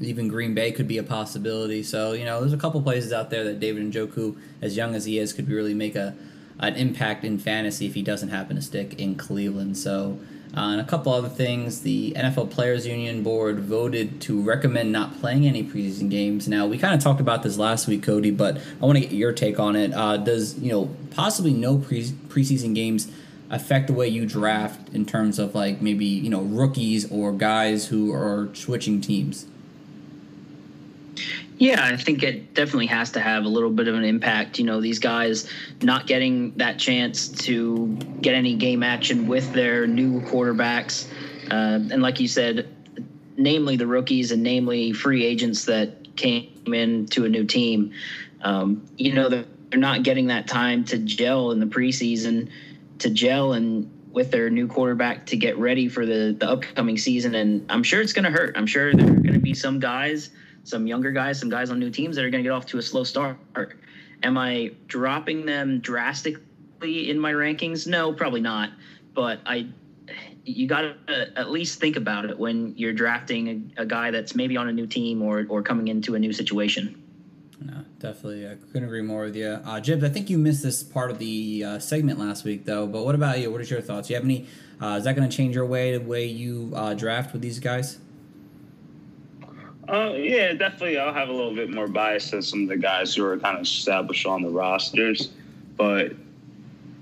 even 0.00 0.26
Green 0.26 0.52
Bay 0.52 0.72
could 0.72 0.88
be 0.88 0.98
a 0.98 1.04
possibility. 1.04 1.84
So 1.84 2.10
you 2.12 2.24
know, 2.24 2.40
there's 2.40 2.52
a 2.52 2.56
couple 2.58 2.82
places 2.82 3.12
out 3.12 3.30
there 3.30 3.44
that 3.44 3.60
David 3.60 3.84
and 3.84 3.92
Njoku, 3.92 4.36
as 4.60 4.76
young 4.76 4.96
as 4.96 5.04
he 5.04 5.20
is, 5.20 5.32
could 5.32 5.48
really 5.48 5.74
make 5.74 5.94
a 5.94 6.16
an 6.58 6.74
impact 6.74 7.24
in 7.24 7.38
fantasy 7.38 7.86
if 7.86 7.94
he 7.94 8.02
doesn't 8.02 8.30
happen 8.30 8.56
to 8.56 8.62
stick 8.62 8.98
in 8.98 9.14
Cleveland. 9.14 9.78
So. 9.78 10.18
Uh, 10.54 10.72
and 10.72 10.80
a 10.82 10.84
couple 10.84 11.12
other 11.14 11.30
things. 11.30 11.80
The 11.80 12.12
NFL 12.14 12.50
Players 12.50 12.86
Union 12.86 13.22
board 13.22 13.60
voted 13.60 14.20
to 14.22 14.42
recommend 14.42 14.92
not 14.92 15.18
playing 15.18 15.46
any 15.46 15.64
preseason 15.64 16.10
games. 16.10 16.46
Now 16.46 16.66
we 16.66 16.76
kind 16.76 16.94
of 16.94 17.00
talked 17.00 17.20
about 17.20 17.42
this 17.42 17.56
last 17.56 17.88
week, 17.88 18.02
Cody, 18.02 18.30
but 18.30 18.58
I 18.80 18.84
want 18.84 18.96
to 18.96 19.00
get 19.00 19.12
your 19.12 19.32
take 19.32 19.58
on 19.58 19.76
it. 19.76 19.94
Uh, 19.94 20.18
does 20.18 20.58
you 20.58 20.70
know 20.70 20.94
possibly 21.10 21.54
no 21.54 21.78
pre- 21.78 22.04
preseason 22.04 22.74
games 22.74 23.10
affect 23.48 23.86
the 23.86 23.92
way 23.94 24.08
you 24.08 24.26
draft 24.26 24.92
in 24.94 25.06
terms 25.06 25.38
of 25.38 25.54
like 25.54 25.80
maybe 25.80 26.04
you 26.04 26.28
know 26.28 26.42
rookies 26.42 27.10
or 27.10 27.32
guys 27.32 27.86
who 27.86 28.12
are 28.12 28.50
switching 28.52 29.00
teams? 29.00 29.46
Yeah, 31.62 31.86
I 31.86 31.96
think 31.96 32.24
it 32.24 32.54
definitely 32.54 32.86
has 32.86 33.12
to 33.12 33.20
have 33.20 33.44
a 33.44 33.48
little 33.48 33.70
bit 33.70 33.86
of 33.86 33.94
an 33.94 34.02
impact. 34.02 34.58
You 34.58 34.64
know, 34.64 34.80
these 34.80 34.98
guys 34.98 35.48
not 35.80 36.08
getting 36.08 36.50
that 36.56 36.76
chance 36.76 37.28
to 37.44 37.86
get 38.20 38.34
any 38.34 38.56
game 38.56 38.82
action 38.82 39.28
with 39.28 39.52
their 39.52 39.86
new 39.86 40.22
quarterbacks. 40.22 41.06
Uh, 41.48 41.78
and 41.92 42.02
like 42.02 42.18
you 42.18 42.26
said, 42.26 42.68
namely 43.36 43.76
the 43.76 43.86
rookies 43.86 44.32
and 44.32 44.42
namely 44.42 44.92
free 44.92 45.24
agents 45.24 45.66
that 45.66 46.16
came 46.16 46.50
in 46.66 47.06
to 47.06 47.26
a 47.26 47.28
new 47.28 47.44
team. 47.44 47.92
Um, 48.40 48.84
you 48.96 49.14
know, 49.14 49.28
they're, 49.28 49.46
not 49.74 50.02
getting 50.02 50.26
that 50.26 50.48
time 50.48 50.84
to 50.86 50.98
gel 50.98 51.52
in 51.52 51.60
the 51.60 51.66
preseason, 51.66 52.50
to 52.98 53.08
gel 53.08 53.52
and 53.52 53.88
with 54.10 54.32
their 54.32 54.50
new 54.50 54.66
quarterback 54.66 55.26
to 55.26 55.36
get 55.36 55.56
ready 55.58 55.88
for 55.88 56.04
the, 56.04 56.36
the 56.36 56.50
upcoming 56.50 56.98
season. 56.98 57.36
And 57.36 57.64
I'm 57.70 57.84
sure 57.84 58.00
it's 58.00 58.12
going 58.12 58.24
to 58.24 58.32
hurt. 58.32 58.56
I'm 58.56 58.66
sure 58.66 58.92
there 58.92 59.06
are 59.06 59.20
going 59.20 59.34
to 59.34 59.38
be 59.38 59.54
some 59.54 59.78
guys– 59.78 60.30
some 60.64 60.86
younger 60.86 61.10
guys, 61.10 61.38
some 61.38 61.50
guys 61.50 61.70
on 61.70 61.78
new 61.78 61.90
teams 61.90 62.16
that 62.16 62.24
are 62.24 62.30
going 62.30 62.42
to 62.42 62.48
get 62.48 62.52
off 62.52 62.66
to 62.66 62.78
a 62.78 62.82
slow 62.82 63.04
start. 63.04 63.36
Am 64.22 64.38
I 64.38 64.72
dropping 64.86 65.46
them 65.46 65.80
drastically 65.80 67.10
in 67.10 67.18
my 67.18 67.32
rankings? 67.32 67.86
No, 67.86 68.12
probably 68.12 68.40
not. 68.40 68.70
But 69.14 69.40
I, 69.44 69.68
you 70.44 70.66
got 70.66 70.82
to 71.06 71.32
at 71.36 71.50
least 71.50 71.80
think 71.80 71.96
about 71.96 72.24
it 72.24 72.38
when 72.38 72.74
you're 72.76 72.92
drafting 72.92 73.72
a, 73.76 73.82
a 73.82 73.86
guy 73.86 74.10
that's 74.10 74.34
maybe 74.34 74.56
on 74.56 74.68
a 74.68 74.72
new 74.72 74.86
team 74.86 75.22
or 75.22 75.44
or 75.48 75.62
coming 75.62 75.88
into 75.88 76.14
a 76.14 76.18
new 76.18 76.32
situation. 76.32 77.02
No, 77.60 77.84
definitely. 77.98 78.48
I 78.48 78.54
couldn't 78.54 78.84
agree 78.84 79.02
more 79.02 79.24
with 79.24 79.36
you. 79.36 79.60
Uh, 79.64 79.80
Jibs, 79.80 80.02
I 80.02 80.08
think 80.08 80.30
you 80.30 80.38
missed 80.38 80.62
this 80.62 80.82
part 80.82 81.10
of 81.10 81.18
the 81.18 81.64
uh, 81.64 81.78
segment 81.78 82.18
last 82.18 82.44
week, 82.44 82.64
though. 82.64 82.86
But 82.86 83.04
what 83.04 83.14
about 83.14 83.38
you? 83.38 83.52
What 83.52 83.60
is 83.60 83.70
your 83.70 83.80
thoughts? 83.80 84.08
Do 84.08 84.14
you 84.14 84.16
have 84.16 84.24
any? 84.24 84.46
Uh, 84.80 84.96
is 84.96 85.04
that 85.04 85.14
going 85.14 85.28
to 85.28 85.36
change 85.36 85.54
your 85.54 85.66
way, 85.66 85.96
the 85.96 86.04
way 86.04 86.24
you 86.26 86.72
uh, 86.74 86.94
draft 86.94 87.32
with 87.32 87.42
these 87.42 87.60
guys? 87.60 87.98
Uh, 89.88 90.12
yeah, 90.16 90.52
definitely. 90.52 90.98
I'll 90.98 91.12
have 91.12 91.28
a 91.28 91.32
little 91.32 91.54
bit 91.54 91.70
more 91.70 91.88
bias 91.88 92.30
than 92.30 92.42
some 92.42 92.62
of 92.62 92.68
the 92.68 92.76
guys 92.76 93.14
who 93.14 93.24
are 93.24 93.36
kind 93.38 93.56
of 93.56 93.62
established 93.62 94.26
on 94.26 94.42
the 94.42 94.48
rosters, 94.48 95.30
but 95.76 96.12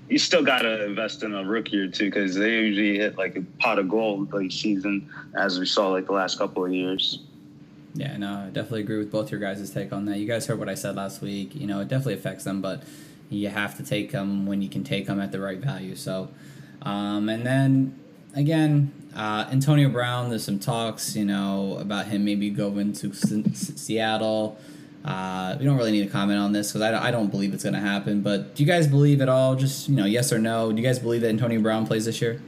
you 0.09 0.17
still 0.17 0.43
got 0.43 0.63
to 0.63 0.85
invest 0.85 1.23
in 1.23 1.33
a 1.33 1.43
rookie 1.43 1.77
or 1.77 1.87
two 1.87 2.05
because 2.05 2.35
they 2.35 2.49
usually 2.49 2.97
hit 2.97 3.17
like 3.17 3.37
a 3.37 3.41
pot 3.59 3.79
of 3.79 3.87
gold 3.87 4.33
like 4.33 4.51
season, 4.51 5.09
as 5.35 5.59
we 5.59 5.65
saw 5.65 5.89
like 5.89 6.07
the 6.07 6.11
last 6.11 6.37
couple 6.37 6.65
of 6.65 6.73
years. 6.73 7.19
Yeah, 7.93 8.17
no, 8.17 8.45
I 8.45 8.45
definitely 8.47 8.81
agree 8.81 8.97
with 8.97 9.11
both 9.11 9.31
your 9.31 9.39
guys' 9.39 9.69
take 9.69 9.93
on 9.93 10.05
that. 10.05 10.17
You 10.17 10.27
guys 10.27 10.45
heard 10.47 10.59
what 10.59 10.69
I 10.69 10.75
said 10.75 10.95
last 10.95 11.21
week. 11.21 11.55
You 11.55 11.67
know, 11.67 11.81
it 11.81 11.87
definitely 11.87 12.15
affects 12.15 12.43
them, 12.43 12.61
but 12.61 12.83
you 13.29 13.49
have 13.49 13.77
to 13.77 13.83
take 13.83 14.11
them 14.11 14.45
when 14.45 14.61
you 14.61 14.69
can 14.69 14.83
take 14.83 15.07
them 15.07 15.19
at 15.21 15.31
the 15.31 15.39
right 15.39 15.59
value. 15.59 15.95
So, 15.95 16.29
um, 16.81 17.29
and 17.29 17.45
then 17.45 17.99
again, 18.35 18.91
uh, 19.15 19.47
Antonio 19.51 19.89
Brown. 19.89 20.29
There's 20.29 20.43
some 20.43 20.59
talks, 20.59 21.15
you 21.15 21.25
know, 21.25 21.77
about 21.79 22.07
him 22.07 22.25
maybe 22.25 22.49
going 22.49 22.93
to 22.93 23.09
S- 23.11 23.73
Seattle. 23.75 24.57
Uh, 25.03 25.55
we 25.59 25.65
don't 25.65 25.77
really 25.77 25.91
need 25.91 26.03
to 26.03 26.09
comment 26.09 26.39
on 26.39 26.51
this 26.51 26.71
because 26.71 26.81
I, 26.81 27.07
I 27.07 27.11
don't 27.11 27.29
believe 27.29 27.53
it's 27.53 27.63
going 27.63 27.73
to 27.73 27.79
happen. 27.79 28.21
But 28.21 28.55
do 28.55 28.63
you 28.63 28.67
guys 28.67 28.87
believe 28.87 29.21
at 29.21 29.29
all? 29.29 29.55
Just 29.55 29.89
you 29.89 29.95
know, 29.95 30.05
yes 30.05 30.31
or 30.31 30.39
no? 30.39 30.71
Do 30.71 30.77
you 30.77 30.87
guys 30.87 30.99
believe 30.99 31.21
that 31.21 31.29
Antonio 31.29 31.59
Brown 31.61 31.87
plays 31.87 32.05
this 32.05 32.21
year? 32.21 32.41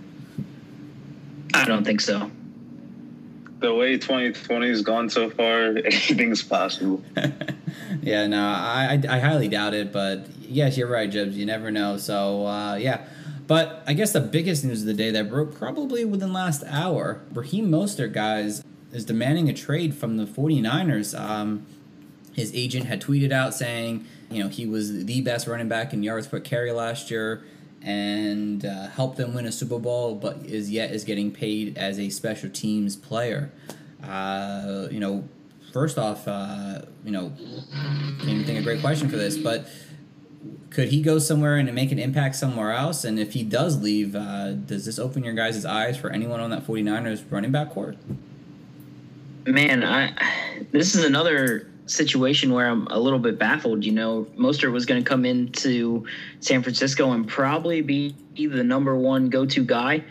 I 1.53 1.65
don't 1.65 1.83
think 1.83 2.01
so 2.01 2.31
the 3.63 3.73
way 3.73 3.97
2020 3.97 4.67
has 4.67 4.81
gone 4.83 5.09
so 5.09 5.29
far, 5.29 5.69
anything's 5.77 6.43
possible. 6.43 7.01
yeah, 8.03 8.27
no, 8.27 8.39
I, 8.39 9.01
I, 9.09 9.15
I 9.15 9.19
highly 9.19 9.47
doubt 9.47 9.73
it, 9.73 9.91
but 9.91 10.27
yes, 10.41 10.77
you're 10.77 10.87
right, 10.87 11.09
Jibs. 11.09 11.35
You 11.35 11.47
never 11.47 11.71
know. 11.71 11.97
So 11.97 12.45
uh, 12.45 12.75
yeah, 12.75 13.05
but 13.47 13.83
I 13.85 13.93
guess 13.93 14.13
the 14.13 14.21
biggest 14.21 14.63
news 14.63 14.81
of 14.81 14.87
the 14.87 14.93
day 14.93 15.11
that 15.11 15.29
broke 15.29 15.55
probably 15.55 16.05
within 16.05 16.31
last 16.33 16.63
hour, 16.67 17.21
Raheem 17.33 17.69
Mostert, 17.69 18.13
guys, 18.13 18.63
is 18.91 19.05
demanding 19.05 19.49
a 19.49 19.53
trade 19.53 19.95
from 19.95 20.17
the 20.17 20.25
49ers. 20.25 21.19
Um, 21.19 21.65
his 22.33 22.53
agent 22.55 22.85
had 22.85 23.01
tweeted 23.01 23.31
out 23.31 23.53
saying, 23.53 24.05
you 24.29 24.43
know, 24.43 24.49
he 24.49 24.65
was 24.65 25.05
the 25.05 25.21
best 25.21 25.47
running 25.47 25.67
back 25.67 25.93
in 25.93 26.03
yards 26.03 26.27
per 26.27 26.39
carry 26.39 26.71
last 26.71 27.11
year 27.11 27.43
and 27.81 28.65
uh, 28.65 28.87
helped 28.87 29.17
them 29.17 29.33
win 29.33 29.45
a 29.45 29.51
Super 29.51 29.77
Bowl, 29.77 30.15
but 30.15 30.37
is 30.45 30.71
yet 30.71 30.91
is 30.91 31.03
getting 31.03 31.31
paid 31.31 31.77
as 31.77 31.99
a 31.99 32.09
special 32.09 32.49
teams 32.49 32.95
player. 32.95 33.51
Uh, 34.01 34.87
you 34.89 34.99
know, 34.99 35.27
first 35.73 35.97
off, 35.97 36.27
uh, 36.27 36.81
you 37.03 37.11
know, 37.11 37.31
can't 38.19 38.29
even 38.29 38.45
think 38.45 38.59
a 38.59 38.63
great 38.63 38.81
question 38.81 39.09
for 39.09 39.17
this, 39.17 39.37
but 39.37 39.67
could 40.69 40.89
he 40.89 41.01
go 41.01 41.19
somewhere 41.19 41.57
and 41.57 41.71
make 41.73 41.91
an 41.91 41.99
impact 41.99 42.35
somewhere 42.35 42.71
else? 42.71 43.03
And 43.03 43.19
if 43.19 43.33
he 43.33 43.43
does 43.43 43.81
leave, 43.81 44.15
uh, 44.15 44.53
does 44.53 44.85
this 44.85 44.97
open 44.97 45.23
your 45.23 45.33
guys' 45.33 45.65
eyes 45.65 45.97
for 45.97 46.09
anyone 46.09 46.39
on 46.39 46.49
that 46.49 46.65
49ers 46.65 47.23
running 47.29 47.51
back 47.51 47.71
court? 47.71 47.97
Man, 49.45 49.83
I 49.83 50.13
this 50.71 50.95
is 50.95 51.03
another 51.03 51.69
situation 51.85 52.53
where 52.53 52.67
I'm 52.67 52.87
a 52.87 52.97
little 52.97 53.19
bit 53.19 53.37
baffled. 53.37 53.83
You 53.83 53.91
know, 53.91 54.27
Mostert 54.37 54.71
was 54.71 54.85
going 54.85 55.03
to 55.03 55.07
come 55.07 55.25
into 55.25 56.05
San 56.39 56.63
Francisco 56.63 57.11
and 57.11 57.27
probably 57.27 57.81
be 57.81 58.15
the 58.35 58.63
number 58.63 58.95
one 58.95 59.29
go 59.29 59.45
to 59.45 59.63
guy. 59.63 60.03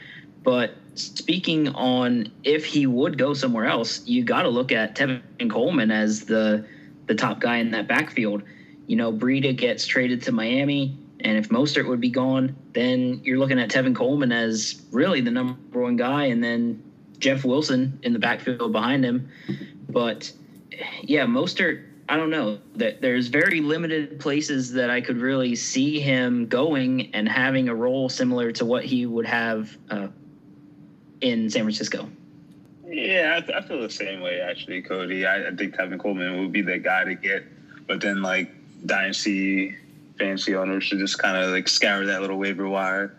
But 0.43 0.75
speaking 0.95 1.69
on 1.69 2.31
if 2.45 2.65
he 2.65 2.87
would 2.87 3.19
go 3.19 3.35
somewhere 3.35 3.65
else, 3.65 4.07
you 4.07 4.23
got 4.23 4.43
to 4.43 4.49
look 4.49 4.71
at 4.71 4.95
Tevin 4.95 5.51
Coleman 5.51 5.91
as 5.91 6.23
the 6.23 6.67
the 7.07 7.15
top 7.15 7.41
guy 7.41 7.57
in 7.57 7.71
that 7.73 7.89
backfield. 7.89 8.43
You 8.87 8.97
know, 8.97 9.12
Breida 9.12 9.57
gets 9.57 9.87
traded 9.87 10.23
to 10.23 10.33
Miami, 10.33 10.97
and 11.21 11.39
if 11.39 11.49
Mostert 11.49 11.87
would 11.87 12.01
be 12.01 12.11
gone, 12.11 12.57
then 12.73 13.21
you're 13.25 13.39
looking 13.39 13.59
at 13.59 13.71
Tevin 13.71 13.95
Coleman 13.95 14.33
as 14.33 14.83
really 14.91 15.21
the 15.21 15.31
number 15.31 15.81
one 15.81 15.97
guy, 15.97 16.25
and 16.27 16.43
then 16.43 16.83
Jeff 17.19 17.45
Wilson 17.45 17.99
in 18.03 18.12
the 18.12 18.19
backfield 18.19 18.73
behind 18.73 19.05
him. 19.05 19.31
But 19.89 20.33
yeah, 21.03 21.27
Mostert. 21.27 21.85
I 22.09 22.17
don't 22.17 22.31
know 22.31 22.59
that 22.75 23.01
there's 23.01 23.29
very 23.29 23.61
limited 23.61 24.19
places 24.21 24.73
that 24.73 24.91
I 24.91 25.01
could 25.01 25.19
really 25.19 25.55
see 25.55 26.01
him 26.01 26.47
going 26.47 27.15
and 27.15 27.29
having 27.29 27.69
a 27.69 27.75
role 27.75 28.09
similar 28.09 28.53
to 28.53 28.67
what 28.67 28.85
he 28.85 29.07
would 29.07 29.25
have 29.25 29.75
uh, 29.89 30.09
in 31.21 31.49
San 31.49 31.62
Francisco. 31.62 32.11
Yeah, 32.85 33.41
I, 33.49 33.59
I, 33.59 33.62
feel 33.62 33.81
the 33.81 33.89
same 33.89 34.21
way 34.21 34.41
actually, 34.41 34.83
Cody. 34.83 35.25
I, 35.25 35.49
I 35.49 35.51
think 35.53 35.75
Tevin 35.75 35.99
Coleman 35.99 36.41
would 36.41 36.53
be 36.53 36.61
the 36.61 36.77
guy 36.77 37.05
to 37.05 37.15
get, 37.15 37.45
but 37.87 38.03
then 38.03 38.21
like 38.21 38.51
dynasty 38.87 39.77
fancy 40.19 40.55
owners 40.55 40.85
should 40.85 40.99
just 40.99 41.19
kind 41.19 41.37
of 41.37 41.51
like 41.51 41.69
scour 41.69 42.07
that 42.07 42.21
little 42.21 42.39
waiver 42.39 42.69
wire 42.69 43.15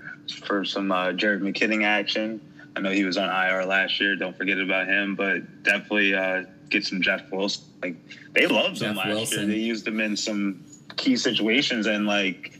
for 0.45 0.63
some 0.63 0.91
uh, 0.91 1.07
Jerick 1.07 1.41
McKinnon 1.41 1.83
action. 1.83 2.41
I 2.75 2.79
know 2.79 2.91
he 2.91 3.03
was 3.03 3.17
on 3.17 3.29
IR 3.29 3.65
last 3.65 3.99
year. 3.99 4.15
Don't 4.15 4.35
forget 4.35 4.59
about 4.59 4.87
him, 4.87 5.15
but 5.15 5.63
definitely 5.63 6.15
uh, 6.15 6.43
get 6.69 6.85
some 6.85 7.01
Jeff 7.01 7.31
Wilson. 7.31 7.63
Like 7.81 7.95
they 8.33 8.47
loved 8.47 8.77
Jeff 8.77 8.91
him 8.91 8.95
last 8.97 9.07
Wilson. 9.07 9.39
year. 9.39 9.47
They 9.47 9.61
used 9.61 9.87
him 9.87 9.99
in 9.99 10.17
some 10.17 10.63
key 10.95 11.15
situations, 11.17 11.85
and 11.85 12.07
like 12.07 12.59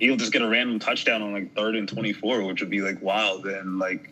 he'll 0.00 0.16
just 0.16 0.32
get 0.32 0.42
a 0.42 0.48
random 0.48 0.78
touchdown 0.78 1.22
on 1.22 1.32
like 1.32 1.54
third 1.54 1.76
and 1.76 1.88
twenty 1.88 2.12
four, 2.12 2.42
which 2.42 2.60
would 2.60 2.70
be 2.70 2.80
like 2.80 3.00
wild. 3.00 3.46
And 3.46 3.78
like 3.78 4.10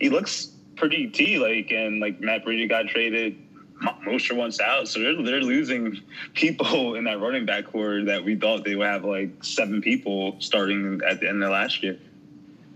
he 0.00 0.08
looks 0.08 0.50
pretty 0.76 1.08
t 1.08 1.38
like, 1.38 1.70
and 1.70 2.00
like 2.00 2.20
Matt 2.20 2.44
Breida 2.44 2.68
got 2.68 2.86
traded. 2.88 3.36
Mostert 3.82 4.36
wants 4.36 4.60
out, 4.60 4.88
so 4.88 5.00
they're 5.00 5.22
they're 5.22 5.42
losing 5.42 6.00
people 6.34 6.94
in 6.96 7.04
that 7.04 7.20
running 7.20 7.44
back 7.44 7.66
core 7.66 8.02
that 8.04 8.24
we 8.24 8.36
thought 8.36 8.64
they 8.64 8.74
would 8.74 8.86
have 8.86 9.04
like 9.04 9.44
seven 9.44 9.82
people 9.82 10.36
starting 10.38 11.00
at 11.06 11.20
the 11.20 11.28
end 11.28 11.42
of 11.42 11.50
last 11.50 11.82
year. 11.82 11.98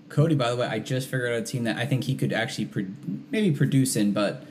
Cody, 0.08 0.34
by 0.34 0.50
the 0.50 0.56
way, 0.56 0.66
I 0.66 0.80
just 0.80 1.08
figured 1.08 1.32
out 1.32 1.38
a 1.38 1.42
team 1.42 1.64
that 1.64 1.76
I 1.76 1.86
think 1.86 2.04
he 2.04 2.16
could 2.16 2.32
actually 2.32 2.66
pro- 2.66 2.86
maybe 3.30 3.56
produce 3.56 3.94
in, 3.94 4.12
but 4.12 4.44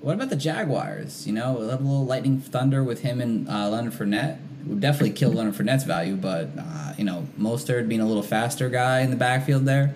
what 0.00 0.14
about 0.14 0.28
the 0.28 0.36
Jaguars? 0.36 1.26
You 1.26 1.32
know, 1.32 1.56
a 1.56 1.60
little 1.60 2.04
lightning 2.04 2.40
thunder 2.40 2.82
with 2.82 3.02
him 3.02 3.20
and 3.20 3.48
uh, 3.48 3.68
Leonard 3.68 3.92
Fournette 3.92 4.38
would 4.66 4.80
definitely 4.80 5.12
kill 5.12 5.30
Leonard 5.30 5.54
Fournette's 5.54 5.84
value, 5.84 6.16
but 6.16 6.50
uh, 6.58 6.94
you 6.98 7.04
know, 7.04 7.26
Mostert 7.38 7.88
being 7.88 8.00
a 8.00 8.06
little 8.06 8.22
faster 8.22 8.68
guy 8.68 9.00
in 9.00 9.10
the 9.10 9.16
backfield 9.16 9.64
there, 9.64 9.94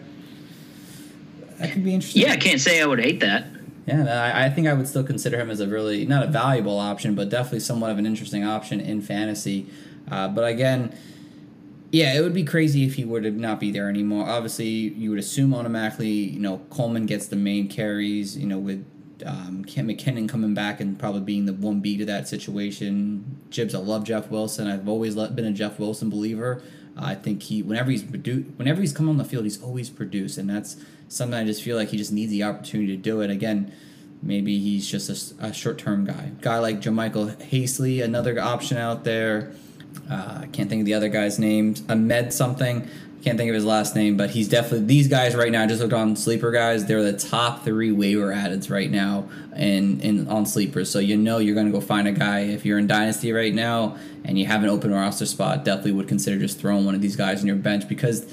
that 1.59 1.73
could 1.73 1.85
be 1.85 1.95
interesting. 1.95 2.23
Yeah, 2.23 2.33
I 2.33 2.37
can't 2.37 2.61
say 2.61 2.81
I 2.81 2.87
would 2.87 3.01
hate 3.01 3.21
that. 3.21 3.47
Yeah, 3.87 4.05
I, 4.05 4.47
I 4.47 4.51
think 4.51 4.69
I 4.69 4.75
would 4.75 4.87
still 4.87 5.03
consider 5.03 5.41
him 5.41 5.51
as 5.51 5.61
a 5.61 5.67
really 5.67 6.05
not 6.07 6.23
a 6.23 6.29
valuable 6.29 6.79
option, 6.79 7.15
but 7.15 7.29
definitely 7.29 7.61
somewhat 7.61 7.91
of 7.91 7.99
an 7.99 8.07
interesting 8.07 8.45
option 8.45 8.81
in 8.81 9.03
fantasy. 9.03 9.67
Uh, 10.11 10.29
but 10.29 10.45
again, 10.45 10.97
yeah, 11.91 12.15
it 12.15 12.23
would 12.23 12.33
be 12.33 12.45
crazy 12.45 12.85
if 12.85 12.95
he 12.95 13.05
were 13.05 13.21
to 13.21 13.31
not 13.31 13.61
be 13.61 13.71
there 13.71 13.89
anymore. 13.89 14.29
Obviously, 14.29 14.67
you 14.67 15.11
would 15.11 15.19
assume 15.19 15.53
automatically, 15.53 16.09
you 16.09 16.41
know, 16.41 16.59
Coleman 16.71 17.07
gets 17.07 17.27
the 17.27 17.37
main 17.37 17.69
carries, 17.69 18.37
you 18.37 18.47
know, 18.47 18.59
with 18.59 18.87
um, 19.27 19.65
McKinnon 19.65 20.29
coming 20.29 20.55
back 20.55 20.81
and 20.81 20.99
probably 20.99 21.21
being 21.21 21.47
the 21.47 21.53
one 21.53 21.81
B 21.81 21.97
to 21.99 22.05
that 22.07 22.29
situation. 22.29 23.41
Jibs, 23.51 23.75
I 23.75 23.79
love 23.79 24.05
Jeff 24.05 24.31
Wilson. 24.31 24.69
I've 24.69 24.89
always 24.89 25.15
been 25.15 25.45
a 25.45 25.53
Jeff 25.53 25.79
Wilson 25.79 26.09
believer. 26.09 26.63
I 26.97 27.15
think 27.15 27.43
he, 27.45 27.63
whenever 27.63 27.91
he's 27.91 28.03
produ- 28.03 28.57
whenever 28.57 28.81
he's 28.81 28.93
come 28.93 29.09
on 29.09 29.17
the 29.17 29.25
field, 29.25 29.45
he's 29.45 29.63
always 29.63 29.89
produced, 29.89 30.37
and 30.39 30.49
that's 30.49 30.77
something 31.13 31.39
I 31.39 31.45
just 31.45 31.63
feel 31.63 31.77
like 31.77 31.91
he 31.91 31.97
just 31.97 32.13
needs 32.13 32.31
the 32.31 32.45
opportunity 32.45 32.97
to 32.97 33.03
do 33.03 33.21
it. 33.21 33.31
Again, 33.31 33.73
maybe 34.23 34.59
he's 34.59 34.91
just 34.91 35.33
a, 35.41 35.47
a 35.47 35.53
short 35.53 35.79
term 35.79 36.05
guy. 36.05 36.33
Guy 36.41 36.59
like 36.59 36.81
JaMycal 36.81 37.41
Hasty, 37.43 38.01
another 38.01 38.41
option 38.41 38.79
out 38.79 39.05
there. 39.05 39.53
Uh, 40.11 40.41
I 40.43 40.47
can't 40.53 40.71
think 40.71 40.81
of 40.81 40.87
the 40.87 40.95
other 40.95 41.09
guy's 41.09 41.39
name. 41.39 41.75
Ahmed 41.89 42.33
something. 42.33 42.83
I 42.83 43.25
can't 43.25 43.39
think 43.39 43.51
of 43.51 43.55
his 43.55 43.65
last 43.65 43.95
name, 43.95 44.17
but 44.17 44.31
he's 44.31 44.49
definitely 44.49 44.87
these 44.87 45.07
guys 45.07 45.37
right 45.37 45.53
now. 45.53 45.63
I 45.63 45.67
just 45.67 45.81
looked 45.81 45.93
on 45.93 46.17
sleeper 46.17 46.51
guys. 46.51 46.87
They're 46.87 47.05
the 47.05 47.17
top 47.17 47.63
three 47.63 47.93
waiver 47.93 48.33
addeds 48.33 48.69
right 48.69 48.91
now, 48.91 49.29
and 49.53 50.01
in 50.03 50.27
on 50.29 50.45
sleepers. 50.45 50.91
So 50.91 50.99
you 50.99 51.17
know 51.17 51.39
you're 51.39 51.55
going 51.55 51.67
to 51.67 51.73
go 51.73 51.81
find 51.81 52.09
a 52.09 52.13
guy 52.13 52.41
if 52.41 52.65
you're 52.65 52.79
in 52.79 52.89
dynasty 52.89 53.33
right 53.33 53.55
now 53.55 53.97
and 54.25 54.39
you 54.39 54.47
have 54.47 54.63
an 54.63 54.69
open 54.71 54.93
roster 54.93 55.27
spot. 55.27 55.65
Definitely 55.65 55.93
would 55.93 56.09
consider 56.09 56.39
just 56.39 56.59
throwing 56.59 56.85
one 56.85 56.95
of 56.95 57.01
these 57.01 57.17
guys 57.17 57.41
on 57.41 57.47
your 57.47 57.57
bench 57.57 57.89
because 57.89 58.27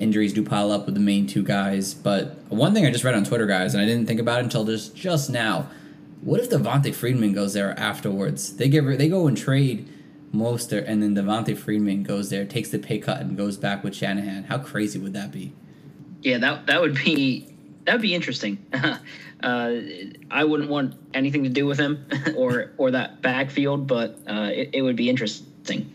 injuries 0.00 0.32
do 0.32 0.42
pile 0.42 0.72
up 0.72 0.86
with 0.86 0.94
the 0.94 1.00
main 1.00 1.26
two 1.26 1.42
guys. 1.42 1.94
But 1.94 2.36
one 2.48 2.74
thing 2.74 2.86
I 2.86 2.90
just 2.90 3.04
read 3.04 3.14
on 3.14 3.24
Twitter, 3.24 3.46
guys, 3.46 3.74
and 3.74 3.82
I 3.82 3.86
didn't 3.86 4.06
think 4.06 4.20
about 4.20 4.40
it 4.40 4.44
until 4.44 4.64
just 4.64 4.94
just 4.94 5.30
now. 5.30 5.68
What 6.20 6.40
if 6.40 6.48
Devonta 6.48 6.94
Freeman 6.94 7.34
goes 7.34 7.52
there 7.52 7.78
afterwards? 7.78 8.56
They 8.56 8.68
give 8.68 8.86
they 8.86 9.08
go 9.08 9.26
and 9.26 9.36
trade 9.36 9.88
Mostert, 10.34 10.84
and 10.86 11.02
then 11.02 11.14
Devonta 11.14 11.56
Freeman 11.56 12.02
goes 12.02 12.30
there, 12.30 12.44
takes 12.44 12.70
the 12.70 12.78
pay 12.78 12.98
cut, 12.98 13.20
and 13.20 13.36
goes 13.36 13.56
back 13.56 13.84
with 13.84 13.94
Shanahan. 13.94 14.44
How 14.44 14.58
crazy 14.58 14.98
would 14.98 15.12
that 15.12 15.30
be? 15.30 15.52
Yeah, 16.22 16.38
that 16.38 16.66
that 16.66 16.80
would 16.80 16.94
be 16.94 17.54
that 17.84 17.92
would 17.92 18.02
be 18.02 18.14
interesting. 18.14 18.64
uh, 19.42 19.72
I 20.30 20.44
wouldn't 20.44 20.70
want 20.70 20.94
anything 21.12 21.44
to 21.44 21.50
do 21.50 21.66
with 21.66 21.78
him 21.78 22.06
or 22.36 22.72
or 22.78 22.90
that 22.92 23.22
backfield, 23.22 23.86
but 23.86 24.18
uh, 24.26 24.50
it, 24.52 24.70
it 24.72 24.82
would 24.82 24.96
be 24.96 25.10
interesting. 25.10 25.93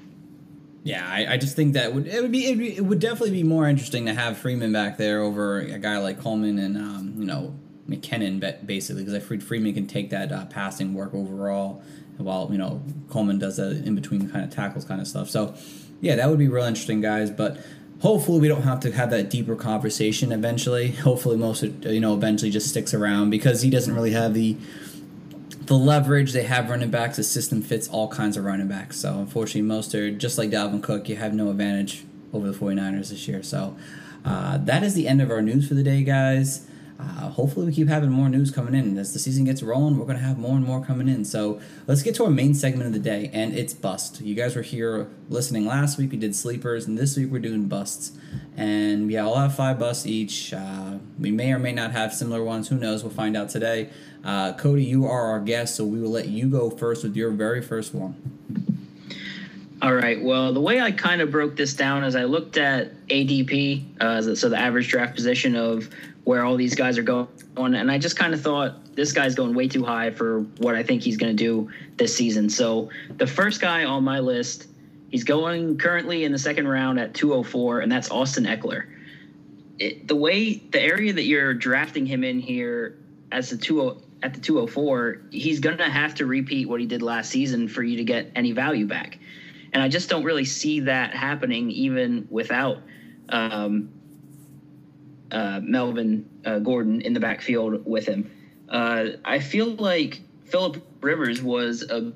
Yeah, 0.84 1.06
I, 1.06 1.34
I 1.34 1.38
just 1.38 1.56
think 1.56 1.74
that 1.74 1.94
would 1.94 2.08
it 2.08 2.22
would 2.22 2.32
be, 2.32 2.56
be 2.56 2.78
it 2.78 2.86
would 2.86 3.00
definitely 3.00 3.32
be 3.32 3.44
more 3.44 3.68
interesting 3.68 4.06
to 4.06 4.14
have 4.14 4.38
Freeman 4.38 4.72
back 4.72 4.98
there 4.98 5.22
over 5.22 5.60
a 5.60 5.78
guy 5.78 5.98
like 5.98 6.22
Coleman 6.22 6.58
and 6.58 6.78
um, 6.78 7.16
you 7.18 7.26
know 7.26 7.56
McKinnon 7.90 8.66
basically 8.66 9.04
because 9.04 9.14
I 9.14 9.20
freed 9.20 9.44
Freeman 9.44 9.74
can 9.74 9.88
take 9.88 10.10
that 10.12 10.32
uh, 10.32 10.46
passing 10.46 10.94
work 10.94 11.14
overall 11.14 11.84
while 12.18 12.50
you 12.52 12.58
know 12.58 12.82
Coleman 13.10 13.40
does 13.40 13.58
that 13.58 13.72
in 13.86 13.96
between 13.96 14.30
kind 14.30 14.46
of 14.46 14.52
tackles 14.52 14.86
kind 14.86 15.02
of 15.02 15.08
stuff. 15.08 15.30
So 15.30 15.56
yeah, 16.02 16.16
that 16.16 16.30
would 16.30 16.40
be 16.40 16.48
real 16.48 16.66
interesting, 16.66 17.02
guys. 17.02 17.30
But 17.30 17.60
hopefully 18.00 18.40
we 18.40 18.48
don't 18.48 18.62
have 18.62 18.80
to 18.82 18.92
have 18.92 19.10
that 19.10 19.30
deeper 19.30 19.56
conversation 19.56 20.32
eventually. 20.32 20.92
Hopefully 20.92 21.38
most 21.38 21.64
you 21.64 22.00
know 22.00 22.14
eventually 22.14 22.52
just 22.52 22.70
sticks 22.70 22.94
around 22.94 23.30
because 23.30 23.62
he 23.62 23.70
doesn't 23.70 23.94
really 23.94 24.12
have 24.12 24.34
the 24.34 24.56
the 25.70 25.76
leverage 25.76 26.34
they 26.34 26.44
have 26.44 26.68
running 26.68 26.90
backs. 26.90 27.18
The 27.18 27.24
system 27.24 27.62
fits 27.62 27.88
all 27.88 28.08
kinds 28.08 28.38
of 28.38 28.44
running 28.44 28.68
backs. 28.68 29.00
So 29.00 29.20
unfortunately, 29.20 29.70
Mostert 29.70 30.18
just 30.18 30.40
like 30.40 30.50
Dalvin 30.50 30.82
Cook. 30.82 31.08
You 31.08 31.16
have 31.18 31.32
no 31.36 31.52
advantage 31.52 32.06
over 32.34 32.52
the 32.52 32.58
49ers 32.58 33.12
this 33.12 33.28
year. 33.28 33.44
So 33.44 33.78
uh, 34.26 34.58
that 34.58 34.82
is 34.82 34.96
the 34.96 35.08
end 35.08 35.22
of 35.22 35.30
our 35.30 35.44
news 35.44 35.68
for 35.68 35.76
the 35.76 35.84
day, 35.84 36.04
guys. 36.04 36.68
Uh, 37.00 37.30
hopefully, 37.30 37.66
we 37.66 37.72
keep 37.72 37.88
having 37.88 38.12
more 38.12 38.28
news 38.28 38.52
coming 38.52 38.76
in. 38.76 38.98
As 38.98 39.14
the 39.14 39.20
season 39.20 39.46
gets 39.46 39.64
rolling, 39.64 39.98
we're 39.98 40.06
going 40.06 40.18
to 40.18 40.24
have 40.24 40.38
more 40.38 40.58
and 40.58 40.66
more 40.66 40.84
coming 40.84 41.08
in. 41.08 41.24
So 41.24 41.62
let's 41.88 42.02
get 42.02 42.14
to 42.16 42.26
our 42.26 42.30
main 42.30 42.54
segment 42.54 42.88
of 42.88 42.94
the 42.94 43.00
day, 43.00 43.30
and 43.32 43.58
it's 43.58 43.74
bust. 43.74 44.20
You 44.20 44.36
guys 44.36 44.54
were 44.54 44.62
here 44.62 45.08
listening 45.30 45.66
last 45.66 45.98
week. 45.98 46.12
We 46.12 46.18
did 46.18 46.36
sleepers, 46.36 46.88
and 46.88 46.98
this 46.98 47.16
week 47.16 47.32
we're 47.32 47.40
doing 47.40 47.68
busts. 47.68 48.18
And 48.58 49.10
yeah, 49.10 49.24
I'll 49.24 49.36
have 49.36 49.56
five 49.56 49.80
busts 49.80 50.06
each. 50.06 50.54
Uh, 50.54 50.98
we 51.18 51.32
may 51.32 51.54
or 51.54 51.60
may 51.60 51.72
not 51.72 51.94
have 51.94 52.14
similar 52.14 52.44
ones. 52.44 52.68
Who 52.68 52.76
knows? 52.76 53.02
We'll 53.02 53.14
find 53.14 53.38
out 53.38 53.48
today. 53.48 53.90
Uh, 54.26 54.52
Cody, 54.54 54.84
you 54.84 55.06
are 55.06 55.28
our 55.28 55.40
guest, 55.40 55.76
so 55.76 55.86
we 55.86 56.02
will 56.02 56.12
let 56.12 56.28
you 56.28 56.50
go 56.50 56.70
first 56.70 57.04
with 57.04 57.16
your 57.16 57.32
very 57.32 57.62
first 57.62 57.94
one. 57.94 58.40
All 59.82 59.94
right. 59.94 60.22
Well, 60.22 60.52
the 60.52 60.60
way 60.60 60.82
I 60.82 60.92
kind 60.92 61.22
of 61.22 61.32
broke 61.32 61.56
this 61.56 61.74
down 61.74 62.04
is 62.04 62.14
I 62.14 62.26
looked 62.26 62.58
at 62.58 62.92
ADP, 63.08 64.02
uh, 64.02 64.36
so 64.36 64.50
the 64.50 64.58
average 64.58 64.90
draft 64.90 65.16
position 65.16 65.56
of 65.56 65.90
where 66.30 66.46
all 66.46 66.56
these 66.56 66.76
guys 66.76 66.96
are 67.00 67.02
going. 67.02 67.28
And 67.58 67.90
I 67.90 67.98
just 67.98 68.16
kind 68.16 68.36
of 68.36 68.42
thought 68.42 68.96
this 68.96 69.14
guy's 69.14 69.34
going 69.34 69.56
way 69.56 69.68
too 69.68 69.84
high 69.84 70.12
for 70.12 70.42
what 70.60 70.76
I 70.76 70.84
think 70.84 71.02
he's 71.02 71.18
going 71.18 71.36
to 71.36 71.44
do 71.44 71.72
this 71.98 72.16
season. 72.16 72.52
So 72.52 72.92
the 73.18 73.26
first 73.26 73.60
guy 73.60 73.84
on 73.84 74.04
my 74.04 74.20
list, 74.20 74.68
he's 75.10 75.24
going 75.24 75.80
currently 75.80 76.26
in 76.26 76.32
the 76.32 76.38
second 76.38 76.68
round 76.68 77.00
at 77.00 77.16
204, 77.16 77.80
and 77.80 77.92
that's 77.92 78.12
Austin 78.12 78.44
Ekeler. 78.44 78.86
It, 79.80 80.08
the 80.08 80.16
way 80.16 80.54
the 80.54 80.80
area 80.80 81.12
that 81.14 81.24
you're 81.24 81.56
drafting 81.56 82.06
him 82.06 82.24
in 82.24 82.40
here 82.40 83.00
as 83.32 83.50
the 83.50 83.58
20 83.58 84.00
at 84.22 84.36
the 84.36 84.40
204, 84.40 85.22
he's 85.32 85.60
going 85.60 85.80
to 85.80 85.90
have 85.90 86.14
to 86.14 86.28
repeat 86.28 86.70
what 86.70 86.80
he 86.80 86.86
did 86.86 87.02
last 87.02 87.32
season 87.32 87.68
for 87.68 87.82
you 87.82 87.98
to 87.98 88.04
get 88.04 88.32
any 88.36 88.52
value 88.52 88.86
back. 88.86 89.18
And 89.74 89.82
I 89.82 89.88
just 89.88 90.10
don't 90.10 90.24
really 90.24 90.46
see 90.46 90.82
that 90.82 91.16
happening 91.16 91.72
even 91.72 92.28
without 92.30 92.84
um, 93.30 93.90
uh, 95.32 95.60
Melvin 95.62 96.30
uh, 96.46 96.60
Gordon 96.60 97.02
in 97.02 97.14
the 97.14 97.20
backfield 97.20 97.86
with 97.86 98.06
him. 98.06 98.32
Uh, 98.70 99.10
I 99.26 99.40
feel 99.40 99.76
like 99.76 100.22
Philip 100.46 100.84
Rivers 101.02 101.42
was 101.42 101.84
a 101.84 102.14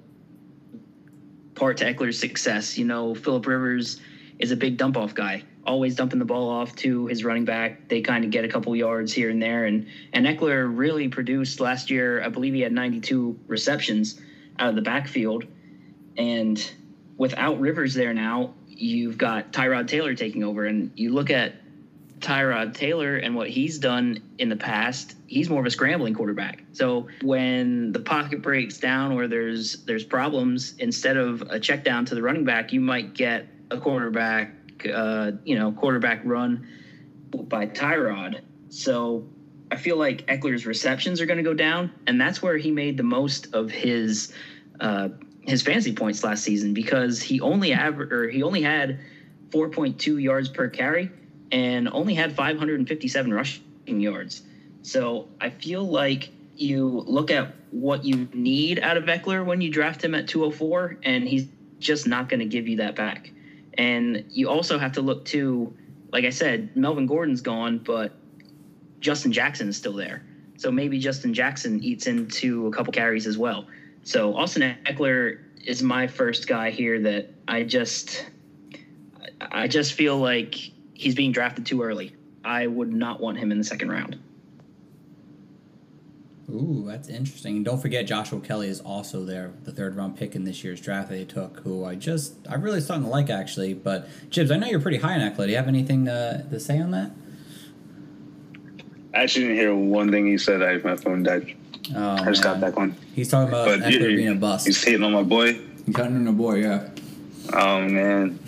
part 1.56 1.78
to 1.78 1.94
Ekeler's 1.94 2.20
success. 2.20 2.78
You 2.78 2.86
know, 2.86 3.16
Philip 3.16 3.46
Rivers 3.46 4.00
is 4.40 4.52
a 4.52 4.56
big 4.56 4.78
dump 4.78 4.98
off 4.98 5.14
guy, 5.14 5.44
always 5.66 5.96
dumping 5.96 6.20
the 6.20 6.26
ball 6.26 6.50
off 6.50 6.76
to 6.78 7.08
his 7.08 7.24
running 7.24 7.46
back. 7.46 7.88
They 7.88 8.02
kind 8.02 8.26
of 8.26 8.32
get 8.32 8.46
a 8.46 8.48
couple 8.48 8.76
yards 8.76 9.14
here 9.14 9.30
and 9.30 9.42
there, 9.42 9.66
and 9.66 9.88
and 10.14 10.26
Ekeler 10.26 10.70
really 10.72 11.08
produced 11.08 11.60
last 11.60 11.90
year. 11.90 12.24
I 12.24 12.30
believe 12.30 12.54
he 12.54 12.62
had 12.62 12.72
92 12.72 13.40
receptions 13.48 14.20
out 14.60 14.70
of 14.70 14.76
the 14.76 14.82
backfield, 14.82 15.46
and 16.18 16.72
without 17.18 17.60
Rivers 17.60 17.94
there 17.94 18.14
now, 18.14 18.54
you've 18.68 19.18
got 19.18 19.54
Tyrod 19.54 19.88
Taylor 19.88 20.16
taking 20.16 20.44
over, 20.44 20.66
and 20.66 20.92
you 20.96 21.14
look 21.14 21.30
at 21.30 21.56
Tyrod 22.24 22.74
Taylor 22.74 23.18
and 23.18 23.36
what 23.36 23.50
he's 23.50 23.78
done 23.78 24.24
in 24.38 24.50
the 24.50 24.56
past, 24.56 25.16
he's 25.28 25.50
more 25.50 25.60
of 25.60 25.66
a 25.66 25.72
scrambling 25.72 26.14
quarterback. 26.14 26.64
So 26.72 27.08
when 27.22 27.92
the 27.92 28.00
pocket 28.00 28.42
breaks 28.42 28.80
down 28.80 29.12
or 29.12 29.28
there's 29.28 29.84
there's 29.84 30.06
problems, 30.06 30.74
instead 30.80 31.18
of 31.18 31.42
a 31.50 31.60
check 31.60 31.84
down 31.84 32.06
to 32.06 32.16
the 32.16 32.22
running 32.22 32.46
back, 32.46 32.72
you 32.72 32.80
might 32.80 33.14
get 33.14 33.48
a 33.70 33.78
quarterback, 33.78 34.54
uh, 34.92 35.32
you 35.44 35.60
know, 35.60 35.74
quarterback 35.74 36.22
run 36.24 36.68
by 37.32 37.68
Tyrod. 37.68 38.42
So 38.70 39.28
I 39.70 39.76
feel 39.76 39.98
like 39.98 40.26
Ekeler's 40.28 40.66
receptions 40.66 41.20
are 41.20 41.26
going 41.26 41.38
to 41.38 41.44
go 41.44 41.54
down, 41.54 41.92
and 42.08 42.20
that's 42.20 42.42
where 42.42 42.58
he 42.58 42.72
made 42.72 42.96
the 42.96 43.04
most 43.04 43.54
of 43.54 43.70
his 43.70 44.34
uh, 44.80 45.10
his 45.42 45.62
fantasy 45.62 45.94
points 45.94 46.24
last 46.24 46.44
season 46.44 46.74
because 46.74 47.22
he 47.22 47.42
only 47.42 47.74
aver- 47.74 48.08
or 48.10 48.30
he 48.30 48.44
only 48.44 48.62
had 48.62 49.00
4.2 49.50 50.22
yards 50.22 50.48
per 50.48 50.70
carry 50.70 51.12
and 51.52 51.90
only 51.90 52.14
had 52.14 52.36
557 52.36 53.34
rushing 53.34 54.00
yards. 54.00 54.44
So 54.82 55.28
I 55.40 55.50
feel 55.50 55.84
like 55.84 56.30
you 56.56 57.04
look 57.08 57.32
at 57.32 57.54
what 57.72 58.06
you 58.06 58.28
need 58.34 58.80
out 58.80 58.98
of 58.98 59.06
Ekeler 59.06 59.46
when 59.46 59.62
you 59.62 59.72
draft 59.72 60.04
him 60.04 60.14
at 60.14 60.28
204, 60.28 61.00
and 61.04 61.28
he's 61.28 61.48
just 61.80 62.08
not 62.08 62.30
going 62.30 62.40
to 62.40 62.46
give 62.46 62.68
you 62.68 62.78
that 62.78 62.96
back. 62.96 63.32
And 63.76 64.26
you 64.30 64.50
also 64.50 64.78
have 64.78 64.94
to 64.94 65.02
look 65.02 65.26
to, 65.26 65.74
like 66.12 66.26
I 66.26 66.30
said, 66.30 66.76
Melvin 66.76 67.08
Gordon's 67.08 67.42
gone, 67.42 67.80
but 67.80 68.14
Justin 69.00 69.32
Jackson 69.32 69.70
is 69.70 69.78
still 69.78 69.94
there. 69.94 70.24
So 70.58 70.72
maybe 70.72 71.00
Justin 71.00 71.34
Jackson 71.34 71.84
eats 71.84 72.08
into 72.08 72.68
a 72.68 72.72
couple 72.72 72.94
carries 72.94 73.28
as 73.28 73.38
well. 73.38 73.68
So 74.04 74.36
Austin 74.36 74.76
Ekeler 74.86 75.40
is 75.66 75.82
my 75.82 76.08
first 76.08 76.48
guy 76.48 76.72
here 76.72 77.02
that 77.02 77.30
I 77.48 77.64
just 77.64 78.26
I 79.40 79.68
just 79.68 79.94
feel 79.94 80.18
like 80.18 80.72
he's 81.04 81.16
being 81.16 81.32
drafted 81.32 81.66
too 81.66 81.84
early. 81.84 82.16
I 82.44 82.68
would 82.68 82.92
not 82.92 83.20
want 83.20 83.38
him 83.38 83.52
in 83.52 83.58
the 83.58 83.64
second 83.64 83.90
round. 83.90 84.20
Ooh, 86.50 86.84
that's 86.86 87.08
interesting. 87.08 87.58
And 87.58 87.66
don't 87.66 87.82
forget, 87.82 88.06
Joshua 88.06 88.40
Kelley 88.40 88.68
is 88.68 88.82
also 88.82 89.24
there, 89.24 89.54
the 89.64 89.72
third 89.72 89.96
round 89.96 90.18
pick 90.18 90.36
in 90.36 90.44
this 90.44 90.64
year's 90.64 90.82
draft 90.82 91.10
that 91.10 91.16
they 91.16 91.26
took, 91.26 91.60
who 91.62 91.86
I 91.86 91.96
just, 91.96 92.36
I 92.50 92.56
really 92.56 92.82
starting 92.82 93.06
to 93.06 93.10
like 93.10 93.30
actually. 93.30 93.74
But, 93.74 94.08
Jibs, 94.30 94.52
I 94.52 94.58
know 94.58 94.68
you're 94.68 94.82
pretty 94.82 94.98
high 94.98 95.14
on 95.14 95.22
Ekeler. 95.22 95.46
Do 95.46 95.52
you 95.52 95.56
have 95.56 95.68
anything 95.68 96.06
to, 96.06 96.46
to 96.50 96.60
say 96.60 96.80
on 96.80 96.92
that? 96.92 97.12
I 99.14 99.24
actually 99.24 99.46
didn't 99.46 99.58
hear 99.58 99.76
one 99.76 100.12
thing 100.12 100.28
he 100.28 100.38
said. 100.38 100.62
I, 100.62 100.78
my 100.78 100.98
phone 100.98 101.24
died. 101.24 101.56
Oh, 101.96 102.12
I 102.14 102.26
just 102.26 102.44
man. 102.44 102.60
got 102.60 102.62
back 102.62 102.78
on. 102.78 102.96
He's 103.14 103.30
talking 103.30 103.50
about 103.50 103.66
but 103.66 103.80
Ekeler 103.82 104.16
being 104.16 104.30
a 104.30 104.36
bust. 104.36 104.66
He's 104.66 104.84
hating 104.84 105.04
on 105.04 105.14
my 105.14 105.24
boy. 105.24 105.54
He's 105.54 105.96
hating 105.96 106.16
on 106.16 106.26
the 106.26 106.32
boy, 106.32 106.56
yeah. 106.56 106.90
Oh, 107.54 107.82
man. 107.82 108.40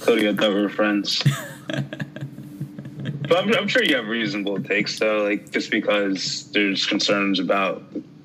Cody, 0.00 0.28
I 0.28 0.34
thought 0.34 0.54
we 0.54 0.62
were 0.62 0.68
friends. 0.68 1.22
but 3.28 3.38
I'm, 3.38 3.52
I'm, 3.54 3.68
sure 3.68 3.82
you 3.82 3.96
have 3.96 4.06
reasonable 4.06 4.62
takes 4.62 4.98
though, 4.98 5.22
like 5.24 5.50
just 5.50 5.70
because 5.70 6.50
there's 6.52 6.86
concerns 6.86 7.38
about 7.38 7.82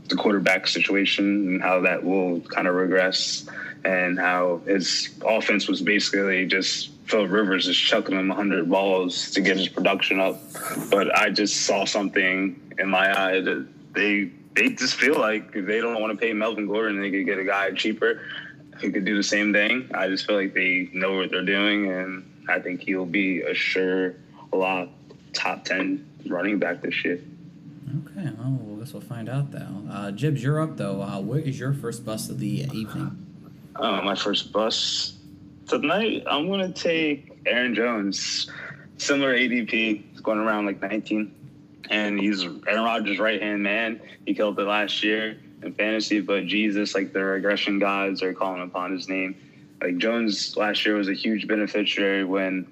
the 0.07 0.15
quarterback 0.15 0.67
situation 0.67 1.47
and 1.47 1.61
how 1.61 1.81
that 1.81 2.03
will 2.03 2.41
kind 2.41 2.67
of 2.67 2.75
regress, 2.75 3.47
and 3.83 4.19
how 4.19 4.61
his 4.65 5.09
offense 5.25 5.67
was 5.67 5.81
basically 5.81 6.45
just 6.45 6.91
Phil 7.05 7.27
Rivers 7.27 7.67
is 7.67 7.77
chucking 7.77 8.17
him 8.17 8.29
100 8.29 8.69
balls 8.69 9.31
to 9.31 9.41
get 9.41 9.57
his 9.57 9.69
production 9.69 10.19
up. 10.19 10.41
But 10.89 11.15
I 11.15 11.29
just 11.29 11.65
saw 11.65 11.85
something 11.85 12.59
in 12.79 12.89
my 12.89 13.11
eye 13.11 13.41
that 13.41 13.67
they 13.93 14.31
they 14.55 14.69
just 14.69 14.95
feel 14.95 15.19
like 15.19 15.51
they 15.53 15.81
don't 15.81 16.01
want 16.01 16.13
to 16.13 16.17
pay 16.17 16.33
Melvin 16.33 16.67
Gordon, 16.67 17.01
they 17.01 17.11
could 17.11 17.25
get 17.25 17.39
a 17.39 17.43
guy 17.43 17.71
cheaper 17.71 18.21
who 18.79 18.91
could 18.91 19.05
do 19.05 19.15
the 19.15 19.23
same 19.23 19.53
thing. 19.53 19.89
I 19.93 20.07
just 20.07 20.25
feel 20.25 20.35
like 20.35 20.53
they 20.53 20.89
know 20.93 21.17
what 21.17 21.29
they're 21.29 21.45
doing 21.45 21.91
and 21.91 22.29
I 22.47 22.59
think 22.59 22.81
he'll 22.81 23.05
be 23.05 23.41
a 23.41 23.53
sure 23.53 24.15
lot 24.53 24.89
top 25.33 25.65
10 25.65 26.05
running 26.27 26.59
back 26.59 26.81
this 26.81 27.03
year. 27.03 27.21
Okay, 28.07 28.29
well, 28.37 28.75
I 28.75 28.79
guess 28.79 28.93
we'll 28.93 29.01
find 29.01 29.29
out 29.29 29.51
though. 29.51 29.83
Uh, 29.89 30.11
Jibs, 30.11 30.41
you're 30.41 30.61
up 30.61 30.77
though. 30.77 31.01
Uh, 31.01 31.19
what 31.19 31.41
is 31.41 31.59
your 31.59 31.73
first 31.73 32.05
bus 32.05 32.29
of 32.29 32.39
the 32.39 32.67
evening? 32.73 33.21
Uh, 33.75 34.01
my 34.01 34.15
first 34.15 34.51
bus 34.51 35.17
tonight, 35.67 36.23
I'm 36.27 36.47
going 36.47 36.71
to 36.71 36.81
take 36.81 37.37
Aaron 37.45 37.75
Jones. 37.75 38.49
Similar 38.97 39.35
ADP. 39.35 40.03
He's 40.11 40.21
going 40.21 40.39
around 40.39 40.65
like 40.65 40.81
19. 40.81 41.33
And 41.89 42.19
he's 42.19 42.43
Aaron 42.43 42.83
Rodgers' 42.83 43.19
right 43.19 43.41
hand 43.41 43.61
man. 43.61 44.01
He 44.25 44.33
killed 44.33 44.57
it 44.59 44.63
last 44.63 45.03
year 45.03 45.37
in 45.61 45.73
fantasy, 45.73 46.21
but 46.21 46.45
Jesus, 46.45 46.95
like 46.95 47.13
the 47.13 47.23
regression 47.23 47.77
gods 47.77 48.23
are 48.23 48.33
calling 48.33 48.63
upon 48.63 48.91
his 48.91 49.07
name. 49.07 49.35
Like 49.81 49.97
Jones 49.97 50.55
last 50.57 50.85
year 50.85 50.95
was 50.95 51.09
a 51.09 51.13
huge 51.13 51.47
beneficiary 51.47 52.23
when 52.23 52.67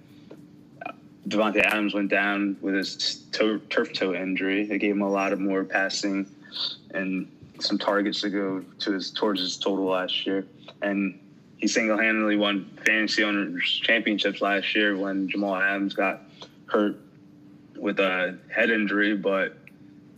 Davante 1.28 1.62
Adams 1.62 1.94
went 1.94 2.10
down 2.10 2.58
with 2.62 2.76
his 2.76 3.24
toe, 3.32 3.58
turf 3.70 3.94
toe 3.94 4.14
injury. 4.14 4.70
It 4.70 4.80
gave 4.80 4.92
him 4.92 5.02
a 5.02 5.10
lot 5.10 5.34
of 5.34 5.40
more 5.40 5.64
passing 5.64 6.28
and 6.92 7.30
some 7.60 7.78
targets 7.78 8.22
to 8.22 8.30
go 8.30 8.64
to 8.80 8.92
his 8.92 9.12
towards 9.12 9.40
his 9.40 9.58
total 9.58 9.86
last 9.86 10.26
year. 10.26 10.46
And 10.82 11.20
he 11.58 11.68
single 11.68 11.98
handedly 11.98 12.36
won 12.36 12.70
fantasy 12.86 13.24
owners 13.24 13.64
championships 13.84 14.42
last 14.42 14.76
year 14.76 14.98
when 14.98 15.30
Jamal 15.30 15.56
Adams 15.56 15.94
got 15.94 16.24
hurt 16.66 16.98
with 17.78 18.00
a 18.00 18.38
head 18.50 18.70
injury, 18.70 19.16
but 19.16 19.58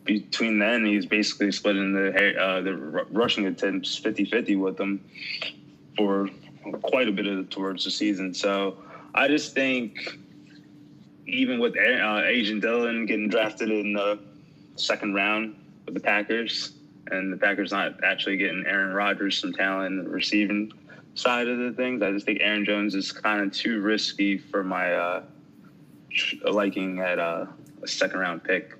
between 0.06 0.60
then 0.60 0.86
he's 0.86 1.06
basically 1.06 1.52
splitting 1.52 1.94
the 1.94 2.40
uh, 2.40 2.62
the 2.62 2.74
rushing 3.12 3.48
attempts 3.48 4.00
50-50 4.00 4.60
with 4.60 4.78
them 4.78 5.04
for 5.98 6.30
quite 6.82 7.08
a 7.08 7.12
bit 7.12 7.28
of 7.28 7.50
towards 7.50 7.84
the 7.84 7.92
season. 7.92 8.34
So 8.34 8.78
I 9.14 9.28
just 9.28 9.54
think 9.54 10.18
even 11.28 11.60
with 11.60 11.76
uh, 11.78 12.22
A.J. 12.26 12.60
Dillon 12.60 13.06
getting 13.06 13.30
drafted 13.30 13.70
in 13.70 13.94
the 13.94 14.20
second 14.76 15.14
round 15.14 15.56
with 15.86 15.94
the 15.94 16.00
Packers, 16.00 16.74
and 17.12 17.32
the 17.32 17.38
Packers 17.38 17.72
not 17.72 18.04
actually 18.04 18.38
getting 18.38 18.64
Aaron 18.66 18.94
Rodgers 18.94 19.40
some 19.40 19.54
talent 19.54 19.88
in 19.88 20.04
the 20.04 20.10
receiving 20.10 20.72
side 21.16 21.48
of 21.48 21.58
the 21.58 21.72
things, 21.72 22.02
I 22.02 22.12
just 22.12 22.26
think 22.26 22.40
Aaron 22.42 22.66
Jones 22.66 22.94
is 22.94 23.12
kind 23.12 23.42
of 23.42 23.52
too 23.52 23.82
risky 23.82 24.38
for 24.38 24.64
my 24.64 24.94
uh, 24.94 25.24
liking 26.52 27.00
at 27.00 27.20
uh, 27.20 27.46
a 27.82 27.88
second 27.88 28.20
round 28.20 28.44
pick. 28.44 28.78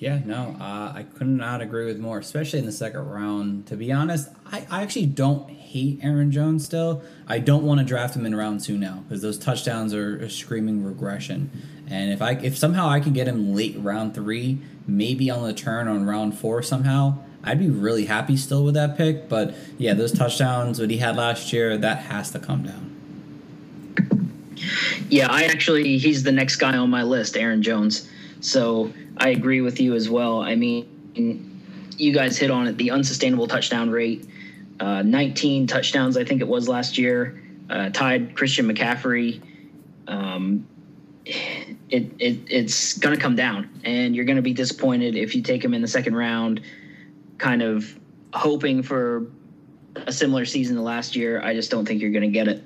Yeah, 0.00 0.20
no, 0.24 0.56
uh, 0.58 0.94
I 0.94 1.04
could 1.18 1.26
not 1.26 1.60
agree 1.60 1.84
with 1.84 1.98
more, 1.98 2.18
especially 2.18 2.58
in 2.58 2.64
the 2.64 2.72
second 2.72 3.06
round. 3.06 3.66
To 3.66 3.76
be 3.76 3.92
honest, 3.92 4.30
I, 4.50 4.66
I 4.70 4.80
actually 4.80 5.04
don't 5.04 5.50
hate 5.50 6.00
Aaron 6.02 6.32
Jones 6.32 6.64
still. 6.64 7.02
I 7.26 7.38
don't 7.38 7.64
want 7.64 7.80
to 7.80 7.86
draft 7.86 8.16
him 8.16 8.24
in 8.24 8.34
round 8.34 8.62
two 8.62 8.78
now 8.78 9.04
because 9.06 9.20
those 9.20 9.38
touchdowns 9.38 9.92
are 9.92 10.16
a 10.16 10.30
screaming 10.30 10.82
regression. 10.82 11.50
And 11.86 12.10
if 12.14 12.22
I 12.22 12.30
if 12.32 12.56
somehow 12.56 12.88
I 12.88 13.00
can 13.00 13.12
get 13.12 13.28
him 13.28 13.54
late 13.54 13.76
round 13.78 14.14
three, 14.14 14.60
maybe 14.86 15.28
on 15.28 15.46
the 15.46 15.52
turn 15.52 15.86
on 15.86 16.06
round 16.06 16.38
four 16.38 16.62
somehow, 16.62 17.18
I'd 17.44 17.58
be 17.58 17.68
really 17.68 18.06
happy 18.06 18.38
still 18.38 18.64
with 18.64 18.74
that 18.76 18.96
pick. 18.96 19.28
But 19.28 19.54
yeah, 19.76 19.92
those 19.92 20.12
touchdowns 20.12 20.78
that 20.78 20.88
he 20.88 20.96
had 20.96 21.14
last 21.16 21.52
year, 21.52 21.76
that 21.76 21.98
has 22.04 22.30
to 22.30 22.38
come 22.38 22.62
down. 22.62 22.86
Yeah, 25.10 25.26
I 25.30 25.44
actually 25.44 25.98
he's 25.98 26.22
the 26.22 26.32
next 26.32 26.56
guy 26.56 26.78
on 26.78 26.88
my 26.88 27.02
list, 27.02 27.36
Aaron 27.36 27.62
Jones. 27.62 28.08
So 28.40 28.90
I 29.20 29.28
agree 29.28 29.60
with 29.60 29.78
you 29.80 29.94
as 29.94 30.08
well. 30.08 30.40
I 30.40 30.56
mean, 30.56 31.60
you 31.98 32.12
guys 32.12 32.38
hit 32.38 32.50
on 32.50 32.66
it. 32.66 32.78
The 32.78 32.90
unsustainable 32.90 33.46
touchdown 33.46 33.90
rate, 33.90 34.26
uh, 34.80 35.02
19 35.02 35.66
touchdowns, 35.66 36.16
I 36.16 36.24
think 36.24 36.40
it 36.40 36.48
was 36.48 36.68
last 36.68 36.96
year, 36.96 37.42
uh, 37.68 37.90
tied 37.90 38.34
Christian 38.34 38.66
McCaffrey. 38.66 39.42
Um, 40.08 40.66
it, 41.26 42.10
it 42.18 42.38
it's 42.48 42.96
going 42.96 43.14
to 43.14 43.20
come 43.20 43.36
down, 43.36 43.68
and 43.84 44.16
you're 44.16 44.24
going 44.24 44.36
to 44.36 44.42
be 44.42 44.54
disappointed 44.54 45.16
if 45.16 45.34
you 45.34 45.42
take 45.42 45.62
him 45.62 45.74
in 45.74 45.82
the 45.82 45.88
second 45.88 46.16
round, 46.16 46.62
kind 47.36 47.60
of 47.60 47.94
hoping 48.32 48.82
for 48.82 49.26
a 49.96 50.12
similar 50.12 50.46
season 50.46 50.76
to 50.76 50.82
last 50.82 51.14
year. 51.14 51.42
I 51.42 51.54
just 51.54 51.70
don't 51.70 51.86
think 51.86 52.00
you're 52.00 52.10
going 52.10 52.22
to 52.22 52.28
get 52.28 52.48
it. 52.48 52.64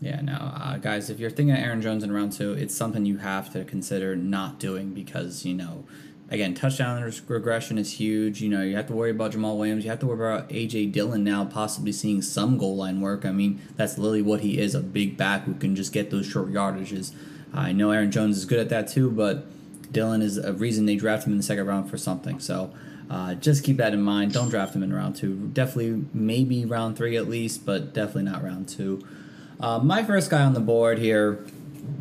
Yeah, 0.00 0.20
no, 0.20 0.34
uh, 0.34 0.76
guys, 0.76 1.08
if 1.08 1.18
you're 1.18 1.30
thinking 1.30 1.54
of 1.54 1.58
Aaron 1.58 1.80
Jones 1.80 2.04
in 2.04 2.12
round 2.12 2.32
two, 2.32 2.52
it's 2.52 2.74
something 2.74 3.06
you 3.06 3.18
have 3.18 3.50
to 3.52 3.64
consider 3.64 4.14
not 4.14 4.58
doing 4.58 4.92
because, 4.92 5.46
you 5.46 5.54
know, 5.54 5.84
again, 6.30 6.54
touchdown 6.54 7.02
regression 7.28 7.78
is 7.78 7.94
huge. 7.94 8.42
You 8.42 8.50
know, 8.50 8.62
you 8.62 8.76
have 8.76 8.88
to 8.88 8.92
worry 8.92 9.10
about 9.10 9.32
Jamaal 9.32 9.56
Williams. 9.56 9.84
You 9.84 9.90
have 9.90 10.00
to 10.00 10.06
worry 10.06 10.34
about 10.34 10.52
A.J. 10.52 10.86
Dillon 10.86 11.24
now 11.24 11.46
possibly 11.46 11.92
seeing 11.92 12.20
some 12.20 12.58
goal 12.58 12.76
line 12.76 13.00
work. 13.00 13.24
I 13.24 13.32
mean, 13.32 13.60
that's 13.76 13.96
literally 13.96 14.22
what 14.22 14.40
he 14.40 14.58
is 14.58 14.74
a 14.74 14.80
big 14.80 15.16
back 15.16 15.44
who 15.44 15.54
can 15.54 15.74
just 15.74 15.92
get 15.92 16.10
those 16.10 16.26
short 16.26 16.52
yardages. 16.52 17.12
I 17.54 17.72
know 17.72 17.90
Aaron 17.90 18.10
Jones 18.10 18.36
is 18.36 18.44
good 18.44 18.58
at 18.58 18.68
that 18.68 18.88
too, 18.88 19.10
but 19.10 19.46
Dillon 19.90 20.20
is 20.20 20.36
a 20.36 20.52
reason 20.52 20.84
they 20.84 20.96
draft 20.96 21.26
him 21.26 21.32
in 21.32 21.38
the 21.38 21.44
second 21.44 21.66
round 21.66 21.88
for 21.88 21.96
something. 21.96 22.38
So, 22.38 22.74
uh, 23.08 23.34
just 23.34 23.64
keep 23.64 23.76
that 23.76 23.94
in 23.94 24.02
mind. 24.02 24.32
Don't 24.32 24.50
draft 24.50 24.74
him 24.74 24.82
in 24.82 24.92
round 24.92 25.16
two. 25.16 25.50
Definitely, 25.52 26.04
maybe 26.12 26.64
round 26.64 26.96
three 26.96 27.16
at 27.16 27.28
least, 27.28 27.64
but 27.64 27.94
definitely 27.94 28.24
not 28.24 28.42
round 28.42 28.68
two. 28.68 29.06
Uh, 29.60 29.78
my 29.78 30.02
first 30.02 30.30
guy 30.30 30.42
on 30.42 30.54
the 30.54 30.60
board 30.60 30.98
here 30.98 31.44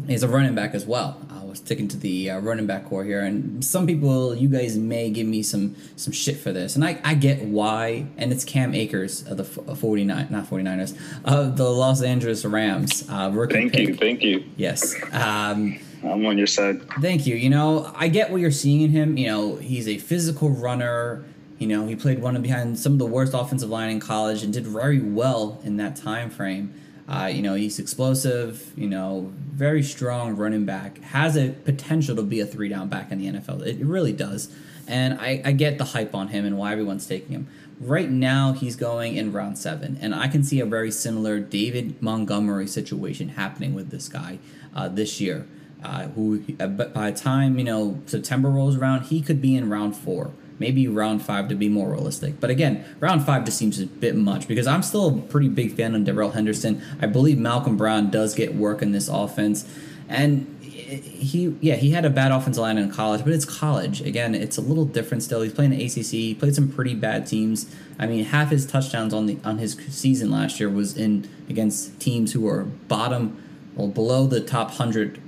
is 0.08 0.24
a 0.24 0.28
running 0.28 0.56
back 0.56 0.74
as 0.74 0.86
well. 0.86 1.20
I 1.30 1.44
was 1.44 1.60
sticking 1.60 1.88
to 1.89 1.98
the 1.98 2.32
uh, 2.32 2.39
running 2.39 2.65
back 2.65 2.86
core 2.86 3.04
here, 3.04 3.22
and 3.22 3.63
some 3.63 3.88
people, 3.88 4.36
you 4.36 4.50
guys 4.50 4.78
may 4.78 5.10
give 5.10 5.28
me 5.28 5.41
some 5.41 5.76
some 5.96 6.13
shit 6.13 6.38
for 6.38 6.52
this, 6.52 6.76
and 6.76 6.84
I, 6.84 7.00
I 7.04 7.15
get 7.15 7.44
why, 7.44 8.08
and 8.18 8.32
it's 8.32 8.44
Cam 8.44 8.74
Akers 8.74 9.26
of 9.28 9.38
the 9.38 9.44
49, 9.44 10.28
not 10.30 10.46
49ers, 10.46 10.98
of 11.24 11.58
the 11.58 11.70
Los 11.70 12.02
Angeles 12.02 12.44
Rams. 12.46 13.08
Uh, 13.10 13.32
thank 13.48 13.72
pick. 13.72 13.88
you, 13.88 13.96
thank 13.96 14.22
you. 14.22 14.44
Yes. 14.58 14.96
Um, 15.12 15.80
I'm 16.04 16.26
on 16.26 16.38
your 16.38 16.48
side. 16.48 16.82
Thank 17.02 17.26
you. 17.26 17.36
You 17.36 17.50
know, 17.50 17.91
I 17.96 18.10
get 18.10 18.32
what 18.32 18.41
you're 18.41 18.52
seeing 18.52 18.82
in 18.82 18.91
him. 18.91 19.18
You 19.18 19.28
know, 19.28 19.56
he's 19.56 19.88
a 19.88 19.98
physical 19.98 20.50
runner. 20.50 21.24
You 21.58 21.68
know, 21.68 21.88
he 21.88 21.96
played 21.96 22.22
one 22.22 22.39
behind 22.41 22.78
some 22.78 22.94
of 22.94 23.00
the 23.00 23.06
worst 23.06 23.34
offensive 23.34 23.70
line 23.70 23.89
in 23.89 24.00
college 24.00 24.44
and 24.44 24.54
did 24.54 24.68
very 24.68 25.00
well 25.00 25.60
in 25.63 25.78
that 25.78 25.96
time 25.96 26.30
frame. 26.30 26.74
Uh, 27.08 27.30
you 27.32 27.41
know, 27.41 27.54
he's 27.54 27.78
explosive, 27.78 28.74
you 28.76 28.88
know, 28.88 29.32
very 29.54 29.84
strong 29.84 30.36
running 30.36 30.65
back, 30.65 31.00
has 31.04 31.38
a 31.38 31.50
potential 31.50 32.15
to 32.15 32.24
be 32.24 32.39
a 32.39 32.46
three 32.46 32.68
down 32.68 32.89
back 32.89 33.12
in 33.12 33.20
the 33.20 33.28
NFL. 33.28 33.65
It 33.65 33.86
really 33.86 34.12
does. 34.12 34.52
And 34.88 35.20
I, 35.20 35.41
I 35.46 35.52
get 35.52 35.78
the 35.78 35.84
hype 35.84 36.15
on 36.15 36.30
him 36.30 36.46
and 36.46 36.58
why 36.58 36.72
everyone's 36.72 37.06
taking 37.06 37.32
him. 37.32 37.48
Right 37.80 38.10
now, 38.10 38.54
he's 38.54 38.76
going 38.76 39.18
in 39.18 39.34
round 39.34 39.58
seven, 39.58 39.98
and 40.02 40.15
I 40.15 40.28
can 40.28 40.44
see 40.44 40.60
a 40.62 40.65
very 40.65 40.91
similar 40.91 41.39
David 41.39 42.02
Montgomery 42.02 42.68
situation 42.68 43.30
happening 43.30 43.74
with 43.74 43.89
this 43.89 44.08
guy 44.08 44.39
uh, 44.76 44.88
this 44.88 45.20
year. 45.20 45.48
Uh, 45.84 46.08
who, 46.10 46.44
uh, 46.60 46.65
by 46.68 47.12
the 47.12 47.18
time 47.18 47.60
you 47.60 47.65
know 47.65 48.02
September 48.06 48.50
rolls 48.50 48.78
around, 48.78 49.04
he 49.04 49.22
could 49.22 49.41
be 49.41 49.56
in 49.56 49.70
round 49.70 49.96
four 49.96 50.32
maybe 50.60 50.88
round 50.88 51.22
five 51.22 51.50
to 51.50 51.56
be 51.56 51.70
more 51.70 51.91
realistic. 51.91 52.39
But 52.39 52.50
again, 52.50 52.86
round 53.00 53.26
five 53.26 53.46
just 53.46 53.58
seems 53.58 53.80
a 53.80 53.86
bit 53.86 54.15
much 54.15 54.48
because 54.48 54.68
I'm 54.68 54.84
still 54.84 55.08
a 55.08 55.22
pretty 55.22 55.50
big 55.50 55.74
fan 55.74 55.96
of 55.96 56.04
Darrell 56.04 56.32
Henderson. 56.32 56.82
I 57.02 57.08
believe 57.08 57.38
Malcolm 57.38 57.78
Brown 57.78 58.10
does 58.10 58.36
get 58.36 58.56
work 58.56 58.82
in 58.82 58.91
this 58.91 59.08
offense, 59.08 59.68
and 60.08 60.52
he 60.86 61.56
yeah 61.62 61.76
he 61.76 61.91
had 61.91 62.06
a 62.06 62.10
bad 62.10 62.32
offensive 62.32 62.62
line 62.62 62.78
in 62.78 62.91
college, 62.91 63.24
but 63.24 63.34
it's 63.34 63.46
college. 63.46 64.02
Again, 64.02 64.36
it's 64.36 64.58
a 64.58 64.62
little 64.62 64.86
different 64.86 65.24
still. 65.24 65.41
He's 65.41 65.54
playing 65.54 65.72
the 65.72 65.84
ACC. 65.84 66.06
He 66.06 66.36
played 66.36 66.56
some 66.56 66.70
pretty 66.70 66.94
bad 66.94 67.26
teams. 67.26 67.74
I 67.98 68.08
mean, 68.08 68.26
half 68.26 68.50
his 68.50 68.65
touchdowns 68.65 69.13
on 69.13 69.26
the 69.26 69.38
on 69.44 69.58
his 69.58 69.74
season 69.89 70.32
last 70.32 70.60
year 70.60 70.70
was 70.70 70.96
in 70.96 71.28
against 71.50 72.00
teams 72.00 72.34
who 72.34 72.41
were 72.41 72.63
bottom 72.63 73.41
or 73.76 73.89
below 73.89 74.28
the 74.28 74.41
top 74.41 74.72
hundred 74.72 75.20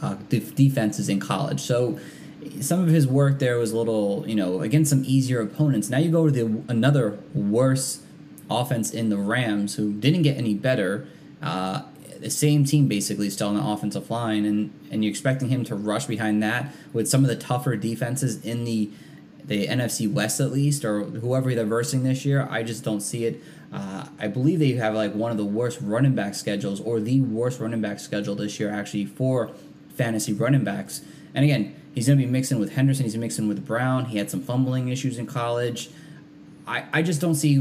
uh, 0.00 0.16
defenses 0.28 1.08
in 1.08 1.20
college. 1.20 1.60
So 1.60 1.98
some 2.60 2.80
of 2.80 2.88
his 2.88 3.06
work 3.06 3.38
there 3.38 3.58
was 3.58 3.72
a 3.72 3.76
little, 3.76 4.24
you 4.26 4.34
know, 4.34 4.60
against 4.60 4.90
some 4.90 5.04
easier 5.04 5.40
opponents. 5.40 5.90
Now 5.90 5.98
you 5.98 6.10
go 6.10 6.26
to 6.26 6.32
the 6.32 6.62
another 6.68 7.18
worse 7.34 8.02
offense 8.50 8.92
in 8.92 9.08
the 9.08 9.16
Rams, 9.16 9.76
who 9.76 9.92
didn't 9.92 10.22
get 10.22 10.36
any 10.36 10.54
better. 10.54 11.06
Uh, 11.42 11.82
the 12.20 12.30
same 12.30 12.64
team 12.64 12.88
basically 12.88 13.28
still 13.28 13.48
on 13.48 13.56
the 13.56 13.64
offensive 13.64 14.10
line, 14.10 14.44
and 14.44 14.72
and 14.90 15.04
you're 15.04 15.10
expecting 15.10 15.48
him 15.48 15.64
to 15.64 15.74
rush 15.74 16.06
behind 16.06 16.42
that 16.42 16.74
with 16.92 17.08
some 17.08 17.22
of 17.22 17.28
the 17.28 17.36
tougher 17.36 17.76
defenses 17.76 18.44
in 18.44 18.64
the 18.64 18.90
the 19.44 19.66
NFC 19.66 20.10
West 20.10 20.40
at 20.40 20.52
least, 20.52 20.84
or 20.84 21.04
whoever 21.04 21.54
they're 21.54 21.66
versing 21.66 22.02
this 22.02 22.24
year. 22.24 22.48
I 22.50 22.62
just 22.62 22.82
don't 22.82 23.00
see 23.00 23.26
it. 23.26 23.42
Uh, 23.72 24.06
I 24.18 24.28
believe 24.28 24.58
they 24.58 24.72
have 24.72 24.94
like 24.94 25.14
one 25.14 25.30
of 25.30 25.36
the 25.36 25.44
worst 25.44 25.78
running 25.82 26.14
back 26.14 26.34
schedules, 26.34 26.80
or 26.80 27.00
the 27.00 27.20
worst 27.20 27.60
running 27.60 27.80
back 27.80 28.00
schedule 28.00 28.34
this 28.34 28.58
year 28.58 28.70
actually 28.70 29.04
for 29.04 29.50
fantasy 29.94 30.32
running 30.32 30.64
backs. 30.64 31.02
And 31.34 31.44
again, 31.44 31.74
He's 31.94 32.08
going 32.08 32.18
to 32.18 32.24
be 32.24 32.30
mixing 32.30 32.58
with 32.58 32.72
Henderson. 32.72 33.04
He's 33.04 33.16
mixing 33.16 33.46
with 33.46 33.64
Brown. 33.64 34.06
He 34.06 34.18
had 34.18 34.28
some 34.28 34.42
fumbling 34.42 34.88
issues 34.88 35.16
in 35.16 35.26
college. 35.26 35.90
I, 36.66 36.84
I 36.92 37.02
just 37.02 37.20
don't 37.20 37.36
see, 37.36 37.56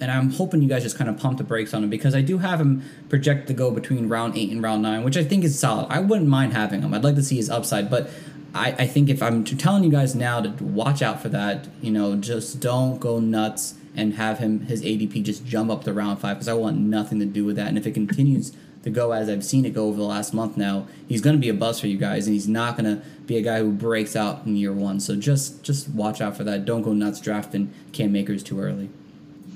and 0.00 0.10
I'm 0.10 0.30
hoping 0.30 0.62
you 0.62 0.68
guys 0.68 0.82
just 0.82 0.98
kind 0.98 1.08
of 1.08 1.16
pump 1.16 1.38
the 1.38 1.44
brakes 1.44 1.72
on 1.72 1.84
him 1.84 1.90
because 1.90 2.14
I 2.14 2.22
do 2.22 2.38
have 2.38 2.60
him 2.60 2.82
project 3.08 3.46
to 3.48 3.54
go 3.54 3.70
between 3.70 4.08
round 4.08 4.36
eight 4.36 4.50
and 4.50 4.60
round 4.60 4.82
nine, 4.82 5.04
which 5.04 5.16
I 5.16 5.22
think 5.22 5.44
is 5.44 5.56
solid. 5.56 5.86
I 5.90 6.00
wouldn't 6.00 6.28
mind 6.28 6.54
having 6.54 6.82
him. 6.82 6.92
I'd 6.92 7.04
like 7.04 7.14
to 7.14 7.22
see 7.22 7.36
his 7.36 7.48
upside, 7.48 7.88
but 7.88 8.10
I, 8.52 8.72
I 8.72 8.86
think 8.88 9.08
if 9.08 9.22
I'm 9.22 9.44
telling 9.44 9.84
you 9.84 9.90
guys 9.90 10.16
now 10.16 10.40
to 10.40 10.48
watch 10.64 11.00
out 11.00 11.22
for 11.22 11.28
that, 11.28 11.68
you 11.80 11.92
know, 11.92 12.16
just 12.16 12.58
don't 12.58 12.98
go 12.98 13.20
nuts 13.20 13.74
and 13.94 14.14
have 14.14 14.38
him 14.38 14.60
his 14.60 14.82
ADP 14.82 15.22
just 15.22 15.46
jump 15.46 15.70
up 15.70 15.84
to 15.84 15.92
round 15.92 16.18
five 16.18 16.36
because 16.36 16.48
I 16.48 16.54
want 16.54 16.78
nothing 16.78 17.20
to 17.20 17.26
do 17.26 17.44
with 17.44 17.56
that. 17.56 17.68
And 17.68 17.78
if 17.78 17.86
it 17.86 17.92
continues 17.92 18.52
to 18.82 18.90
go 18.90 19.12
as 19.12 19.28
I've 19.28 19.44
seen 19.44 19.64
it 19.64 19.74
go 19.74 19.86
over 19.86 19.96
the 19.96 20.04
last 20.04 20.34
month 20.34 20.56
now, 20.56 20.86
he's 21.08 21.20
going 21.20 21.36
to 21.36 21.40
be 21.40 21.48
a 21.48 21.54
buzz 21.54 21.80
for 21.80 21.86
you 21.86 21.96
guys, 21.96 22.26
and 22.26 22.34
he's 22.34 22.48
not 22.48 22.76
going 22.76 22.96
to 22.96 23.02
be 23.26 23.36
a 23.36 23.42
guy 23.42 23.60
who 23.60 23.70
breaks 23.70 24.16
out 24.16 24.44
in 24.44 24.56
year 24.56 24.72
one. 24.72 25.00
So 25.00 25.16
just 25.16 25.62
just 25.62 25.88
watch 25.88 26.20
out 26.20 26.36
for 26.36 26.44
that. 26.44 26.64
Don't 26.64 26.82
go 26.82 26.92
nuts 26.92 27.20
drafting 27.20 27.72
Cam 27.92 28.14
Akers 28.16 28.42
too 28.42 28.60
early. 28.60 28.90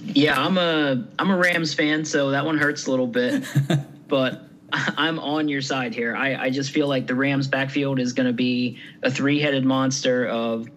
Yeah, 0.04 0.40
I'm 0.40 0.56
a 0.56 1.04
I'm 1.18 1.30
a 1.30 1.36
Rams 1.36 1.74
fan, 1.74 2.04
so 2.04 2.30
that 2.30 2.44
one 2.44 2.58
hurts 2.58 2.86
a 2.86 2.90
little 2.90 3.08
bit, 3.08 3.44
but. 4.08 4.42
I'm 4.72 5.20
on 5.20 5.46
your 5.46 5.62
side 5.62 5.94
here. 5.94 6.16
I, 6.16 6.34
I 6.34 6.50
just 6.50 6.72
feel 6.72 6.88
like 6.88 7.06
the 7.06 7.14
Rams 7.14 7.46
backfield 7.46 8.00
is 8.00 8.12
going 8.12 8.26
to 8.26 8.32
be 8.32 8.80
a 9.04 9.10
three 9.10 9.38
headed 9.40 9.64
monster 9.64 10.26
of 10.26 10.68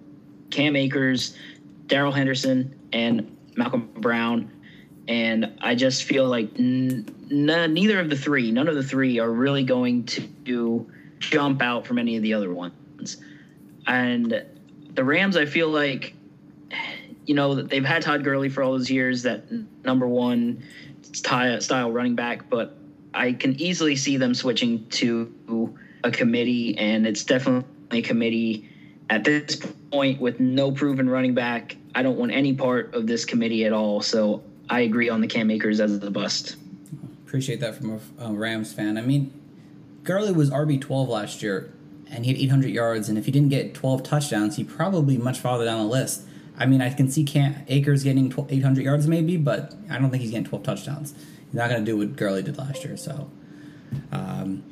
Cam 0.51 0.75
Akers, 0.75 1.35
Darrell 1.87 2.11
Henderson, 2.11 2.79
and 2.93 3.35
Malcolm 3.55 3.89
Brown. 3.95 4.51
And 5.07 5.57
I 5.59 5.73
just 5.73 6.03
feel 6.03 6.27
like 6.27 6.51
n- 6.59 7.07
n- 7.31 7.73
neither 7.73 7.99
of 7.99 8.09
the 8.09 8.15
three, 8.15 8.51
none 8.51 8.67
of 8.67 8.75
the 8.75 8.83
three 8.83 9.19
are 9.19 9.31
really 9.31 9.63
going 9.63 10.05
to 10.05 10.89
jump 11.19 11.61
out 11.61 11.85
from 11.85 11.97
any 11.97 12.15
of 12.15 12.23
the 12.23 12.33
other 12.33 12.53
ones. 12.53 13.17
And 13.87 14.45
the 14.93 15.03
Rams, 15.03 15.37
I 15.37 15.45
feel 15.45 15.69
like, 15.69 16.13
you 17.25 17.35
know, 17.35 17.55
they've 17.55 17.85
had 17.85 18.01
Todd 18.01 18.23
Gurley 18.23 18.49
for 18.49 18.63
all 18.63 18.71
those 18.71 18.89
years, 18.89 19.23
that 19.23 19.43
number 19.83 20.07
one 20.07 20.63
style 21.11 21.91
running 21.91 22.15
back, 22.15 22.49
but 22.49 22.75
I 23.13 23.33
can 23.33 23.59
easily 23.59 23.95
see 23.95 24.17
them 24.17 24.33
switching 24.33 24.87
to 24.89 25.77
a 26.03 26.11
committee, 26.11 26.77
and 26.77 27.05
it's 27.07 27.23
definitely 27.23 27.99
a 27.99 28.01
committee 28.01 28.69
at 29.09 29.23
this 29.23 29.55
point, 29.91 30.21
with 30.21 30.39
no 30.39 30.71
proven 30.71 31.09
running 31.09 31.33
back, 31.33 31.75
I 31.95 32.03
don't 32.03 32.17
want 32.17 32.31
any 32.31 32.53
part 32.53 32.93
of 32.93 33.07
this 33.07 33.25
committee 33.25 33.65
at 33.65 33.73
all. 33.73 34.01
So 34.01 34.43
I 34.69 34.81
agree 34.81 35.09
on 35.09 35.19
the 35.19 35.27
Cam 35.27 35.49
Akers 35.49 35.79
as 35.79 35.99
the 35.99 36.11
bust. 36.11 36.55
Appreciate 37.29 37.59
that 37.59 37.75
from 37.75 37.91
a, 37.91 38.25
a 38.25 38.31
Rams 38.33 38.73
fan. 38.73 38.97
I 38.97 39.01
mean, 39.01 39.31
Gurley 40.03 40.31
was 40.31 40.49
RB 40.49 40.81
twelve 40.81 41.09
last 41.09 41.43
year, 41.43 41.71
and 42.09 42.25
he 42.25 42.31
had 42.31 42.41
eight 42.41 42.49
hundred 42.49 42.71
yards. 42.71 43.07
And 43.07 43.19
if 43.19 43.25
he 43.25 43.31
didn't 43.31 43.49
get 43.49 43.75
twelve 43.75 44.01
touchdowns, 44.01 44.55
he 44.55 44.63
probably 44.63 45.15
much 45.15 45.37
farther 45.37 45.63
down 45.63 45.77
the 45.77 45.85
list. 45.85 46.23
I 46.57 46.65
mean, 46.65 46.81
I 46.81 46.91
can 46.91 47.07
see 47.07 47.23
Cam 47.23 47.55
Akers 47.67 48.03
getting 48.03 48.33
800 48.49 48.83
yards 48.83 49.07
maybe, 49.07 49.37
but 49.37 49.75
I 49.91 49.99
don't 49.99 50.09
think 50.09 50.21
he's 50.21 50.31
getting 50.31 50.45
12 50.45 50.63
touchdowns. 50.63 51.13
He's 51.45 51.53
not 51.53 51.69
going 51.69 51.85
to 51.85 51.89
do 51.89 51.95
what 51.95 52.15
Gurley 52.17 52.41
did 52.41 52.57
last 52.57 52.83
year. 52.83 52.97
So, 52.97 53.29
um, 54.11 54.63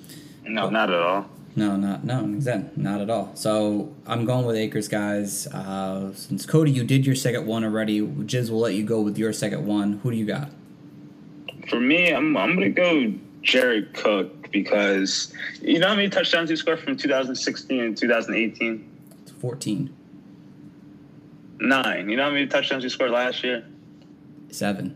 no, 0.44 0.64
but, 0.64 0.74
not 0.74 0.90
at 0.90 1.00
all. 1.00 1.30
No, 1.56 1.76
not 1.76 2.04
no, 2.04 2.26
exactly, 2.26 2.72
not 2.76 3.02
at 3.02 3.10
all. 3.12 3.32
So 3.36 3.96
I'm 4.08 4.26
going 4.26 4.48
with 4.48 4.56
Akers, 4.56 4.88
guys. 4.88 5.46
Uh, 5.48 6.12
since 6.16 6.46
Cody, 6.48 6.72
you 6.72 6.84
did 6.84 7.06
your 7.06 7.16
second 7.16 7.46
one 7.46 7.64
already. 7.64 8.02
Jiz 8.02 8.50
will 8.50 8.60
let 8.60 8.74
you 8.74 8.84
go 8.84 9.00
with 9.00 9.18
your 9.18 9.32
second 9.32 9.66
one. 9.68 10.00
Who 10.02 10.10
do 10.10 10.18
you 10.18 10.26
got? 10.26 10.50
For 11.70 11.80
me, 11.80 12.12
I'm 12.12 12.36
I'm 12.38 12.56
gonna 12.56 12.70
go 12.70 13.14
Jared 13.42 13.94
Cook 13.94 14.52
because 14.52 15.34
you 15.62 15.80
know 15.80 15.90
how 15.90 15.96
many 15.96 16.10
touchdowns 16.10 16.50
he 16.50 16.56
scored 16.56 16.80
from 16.80 16.98
2016 16.98 17.80
and 17.80 17.98
2018. 17.98 18.92
14. 19.40 19.94
Nine. 21.60 22.10
You 22.10 22.18
know 22.18 22.24
how 22.24 22.32
many 22.32 22.48
touchdowns 22.48 22.84
he 22.84 22.90
scored 22.90 23.12
last 23.12 23.44
year? 23.44 23.66
Seven. 24.50 24.96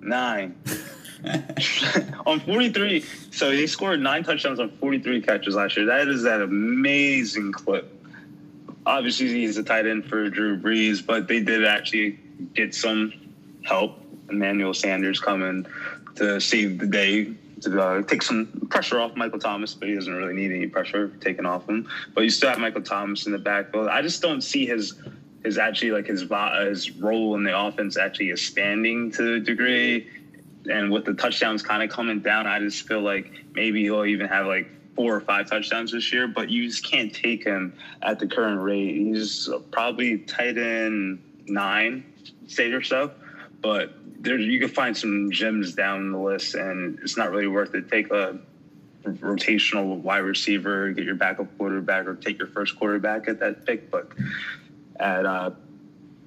Nine. 0.00 0.56
on 2.26 2.40
43. 2.40 3.04
So 3.30 3.50
he 3.50 3.66
scored 3.66 4.00
nine 4.00 4.24
touchdowns 4.24 4.58
on 4.58 4.70
43 4.78 5.22
catches 5.22 5.54
last 5.54 5.76
year. 5.76 5.86
That 5.86 6.08
is 6.08 6.24
an 6.24 6.42
amazing 6.42 7.52
clip. 7.52 7.90
Obviously, 8.84 9.28
he's 9.28 9.56
a 9.56 9.62
tight 9.62 9.86
end 9.86 10.06
for 10.06 10.28
Drew 10.28 10.58
Brees, 10.58 11.04
but 11.04 11.28
they 11.28 11.40
did 11.40 11.64
actually 11.64 12.18
get 12.54 12.74
some 12.74 13.12
help. 13.62 14.01
Emmanuel 14.32 14.74
Sanders 14.74 15.20
coming 15.20 15.66
to 16.16 16.40
save 16.40 16.78
the 16.78 16.86
day 16.86 17.32
to 17.62 17.80
uh, 17.80 18.02
take 18.02 18.22
some 18.22 18.46
pressure 18.70 19.00
off 19.00 19.14
Michael 19.16 19.38
Thomas, 19.38 19.74
but 19.74 19.88
he 19.88 19.94
doesn't 19.94 20.12
really 20.12 20.34
need 20.34 20.52
any 20.52 20.66
pressure 20.66 21.08
taken 21.20 21.46
off 21.46 21.68
him. 21.68 21.88
But 22.14 22.24
you 22.24 22.30
still 22.30 22.50
have 22.50 22.58
Michael 22.58 22.82
Thomas 22.82 23.26
in 23.26 23.32
the 23.32 23.38
backfield. 23.38 23.88
I 23.88 24.02
just 24.02 24.20
don't 24.20 24.40
see 24.40 24.66
his 24.66 24.94
is 25.44 25.58
actually 25.58 25.90
like 25.90 26.06
his 26.06 26.24
his 26.68 26.90
role 26.92 27.34
in 27.34 27.44
the 27.44 27.58
offense 27.58 27.96
actually 27.96 28.30
expanding 28.30 29.10
to 29.12 29.34
a 29.34 29.40
degree. 29.40 30.08
And 30.70 30.92
with 30.92 31.04
the 31.04 31.14
touchdowns 31.14 31.62
kind 31.62 31.82
of 31.82 31.90
coming 31.90 32.20
down, 32.20 32.46
I 32.46 32.60
just 32.60 32.86
feel 32.86 33.00
like 33.00 33.32
maybe 33.52 33.82
he'll 33.82 34.04
even 34.04 34.28
have 34.28 34.46
like 34.46 34.68
four 34.94 35.16
or 35.16 35.20
five 35.20 35.48
touchdowns 35.48 35.90
this 35.90 36.12
year, 36.12 36.28
but 36.28 36.48
you 36.50 36.68
just 36.68 36.88
can't 36.88 37.12
take 37.12 37.44
him 37.44 37.72
at 38.02 38.18
the 38.18 38.26
current 38.26 38.60
rate. 38.60 38.94
He's 38.94 39.48
probably 39.72 40.18
tight 40.18 40.58
end 40.58 41.22
nine, 41.46 42.04
state 42.46 42.72
or 42.72 42.82
so, 42.82 43.10
but 43.60 43.94
there 44.22 44.38
you 44.38 44.60
can 44.60 44.68
find 44.68 44.96
some 44.96 45.30
gems 45.30 45.74
down 45.74 46.12
the 46.12 46.18
list, 46.18 46.54
and 46.54 46.98
it's 47.02 47.16
not 47.16 47.30
really 47.30 47.48
worth 47.48 47.74
it. 47.74 47.90
Take 47.90 48.10
a 48.10 48.38
rotational 49.04 49.98
wide 49.98 50.18
receiver, 50.18 50.90
get 50.90 51.04
your 51.04 51.16
backup 51.16 51.46
quarterback, 51.58 52.06
or 52.06 52.14
take 52.14 52.38
your 52.38 52.48
first 52.48 52.78
quarterback 52.78 53.28
at 53.28 53.40
that 53.40 53.66
pick, 53.66 53.90
but 53.90 54.08
at 55.00 55.26
uh, 55.26 55.50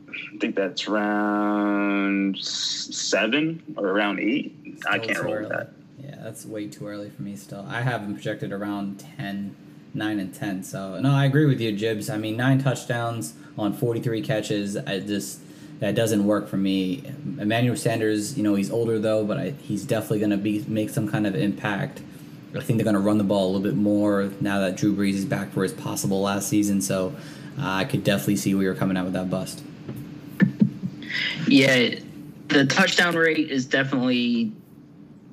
I 0.09 0.37
think 0.39 0.55
that's 0.55 0.87
round 0.87 2.37
seven 2.37 3.63
or 3.77 3.87
around 3.87 4.19
eight. 4.19 4.53
Still 4.79 4.91
I 4.91 4.99
can't 4.99 5.23
roll 5.23 5.47
that. 5.49 5.71
Yeah, 6.01 6.17
that's 6.21 6.45
way 6.45 6.67
too 6.67 6.87
early 6.87 7.09
for 7.09 7.21
me 7.21 7.35
still. 7.35 7.65
I 7.67 7.81
have 7.81 8.01
him 8.01 8.13
projected 8.13 8.51
around 8.51 8.99
10, 9.17 9.55
9 9.93 10.19
and 10.19 10.33
10. 10.33 10.63
So, 10.63 10.99
no, 10.99 11.11
I 11.11 11.25
agree 11.25 11.45
with 11.45 11.59
you, 11.59 11.71
Jibs. 11.71 12.09
I 12.09 12.17
mean, 12.17 12.37
nine 12.37 12.61
touchdowns 12.61 13.33
on 13.57 13.73
43 13.73 14.21
catches. 14.21 14.77
I 14.77 14.99
just, 14.99 15.39
that 15.79 15.95
doesn't 15.95 16.25
work 16.25 16.47
for 16.47 16.57
me. 16.57 17.03
Emmanuel 17.39 17.75
Sanders, 17.75 18.37
you 18.37 18.43
know, 18.43 18.55
he's 18.55 18.71
older 18.71 18.99
though, 18.99 19.25
but 19.25 19.37
I, 19.37 19.49
he's 19.51 19.83
definitely 19.83 20.19
going 20.19 20.31
to 20.31 20.37
be 20.37 20.63
make 20.67 20.89
some 20.89 21.09
kind 21.09 21.27
of 21.27 21.35
impact. 21.35 22.01
I 22.55 22.61
think 22.61 22.77
they're 22.77 22.85
going 22.85 22.95
to 22.95 23.01
run 23.01 23.17
the 23.17 23.25
ball 23.25 23.45
a 23.45 23.51
little 23.51 23.61
bit 23.61 23.75
more 23.75 24.31
now 24.39 24.59
that 24.61 24.77
Drew 24.77 24.95
Brees 24.95 25.15
is 25.15 25.25
back 25.25 25.51
for 25.51 25.63
his 25.63 25.73
possible 25.73 26.21
last 26.21 26.47
season. 26.47 26.81
So 26.81 27.13
uh, 27.59 27.63
I 27.65 27.83
could 27.83 28.03
definitely 28.03 28.37
see 28.37 28.55
where 28.55 28.63
you're 28.63 28.75
coming 28.75 28.95
out 28.95 29.03
with 29.03 29.13
that 29.13 29.29
bust. 29.29 29.61
Yeah, 31.47 31.95
the 32.47 32.65
touchdown 32.65 33.15
rate 33.15 33.51
is 33.51 33.65
definitely 33.65 34.53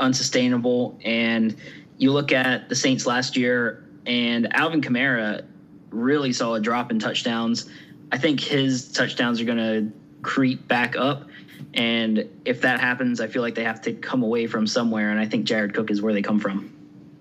unsustainable. 0.01 0.99
And 1.05 1.57
you 1.99 2.13
look 2.13 2.33
at 2.33 2.69
the 2.69 2.75
Saints 2.75 3.07
last 3.07 3.37
year, 3.37 3.85
and 4.05 4.53
Alvin 4.55 4.81
Kamara 4.81 5.45
really 5.91 6.33
saw 6.33 6.55
a 6.55 6.61
drop 6.61 6.91
in 6.91 6.99
touchdowns. 6.99 7.71
I 8.11 8.19
think 8.19 8.41
his 8.41 8.91
touchdowns 8.91 9.41
are 9.41 9.45
going 9.45 9.59
to 9.59 9.93
creep 10.23 10.67
back 10.69 10.97
up. 10.97 11.29
And 11.75 12.29
if 12.45 12.63
that 12.63 12.81
happens, 12.81 13.21
I 13.21 13.27
feel 13.27 13.43
like 13.43 13.55
they 13.55 13.65
have 13.65 13.83
to 13.83 13.93
come 13.93 14.23
away 14.23 14.47
from 14.47 14.67
somewhere. 14.67 15.11
And 15.11 15.21
I 15.21 15.27
think 15.27 15.45
Jared 15.45 15.75
Cook 15.75 15.91
is 15.91 16.03
where 16.03 16.13
they 16.13 16.23
come 16.23 16.39
from. 16.39 16.73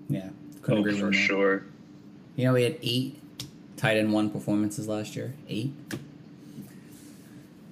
Yeah, 0.10 0.30
oh, 0.68 0.84
for 0.98 1.14
sure. 1.14 1.64
You 2.36 2.46
know, 2.46 2.54
we 2.54 2.64
had 2.64 2.78
eight 2.82 3.22
tight 3.78 3.98
end 3.98 4.14
one 4.14 4.30
performances 4.30 4.88
last 4.88 5.16
year. 5.16 5.34
Eight. 5.48 5.74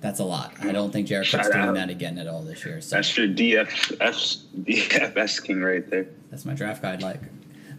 That's 0.02 0.20
a 0.20 0.24
lot. 0.24 0.54
I 0.62 0.72
don't 0.72 0.92
think 0.92 1.08
Jared 1.08 1.28
Cook's 1.28 1.50
doing 1.50 1.74
that 1.74 1.90
again 1.90 2.18
at 2.18 2.28
all 2.28 2.42
this 2.42 2.64
year. 2.66 2.80
So. 2.80 2.96
That's 2.96 3.18
your 3.18 3.28
DFS, 3.28 4.44
DFS 4.62 5.44
king 5.44 5.62
right 5.62 5.88
there. 5.90 6.08
That's 6.32 6.46
my 6.46 6.54
draft 6.54 6.82
guide 6.82 7.02
like. 7.02 7.20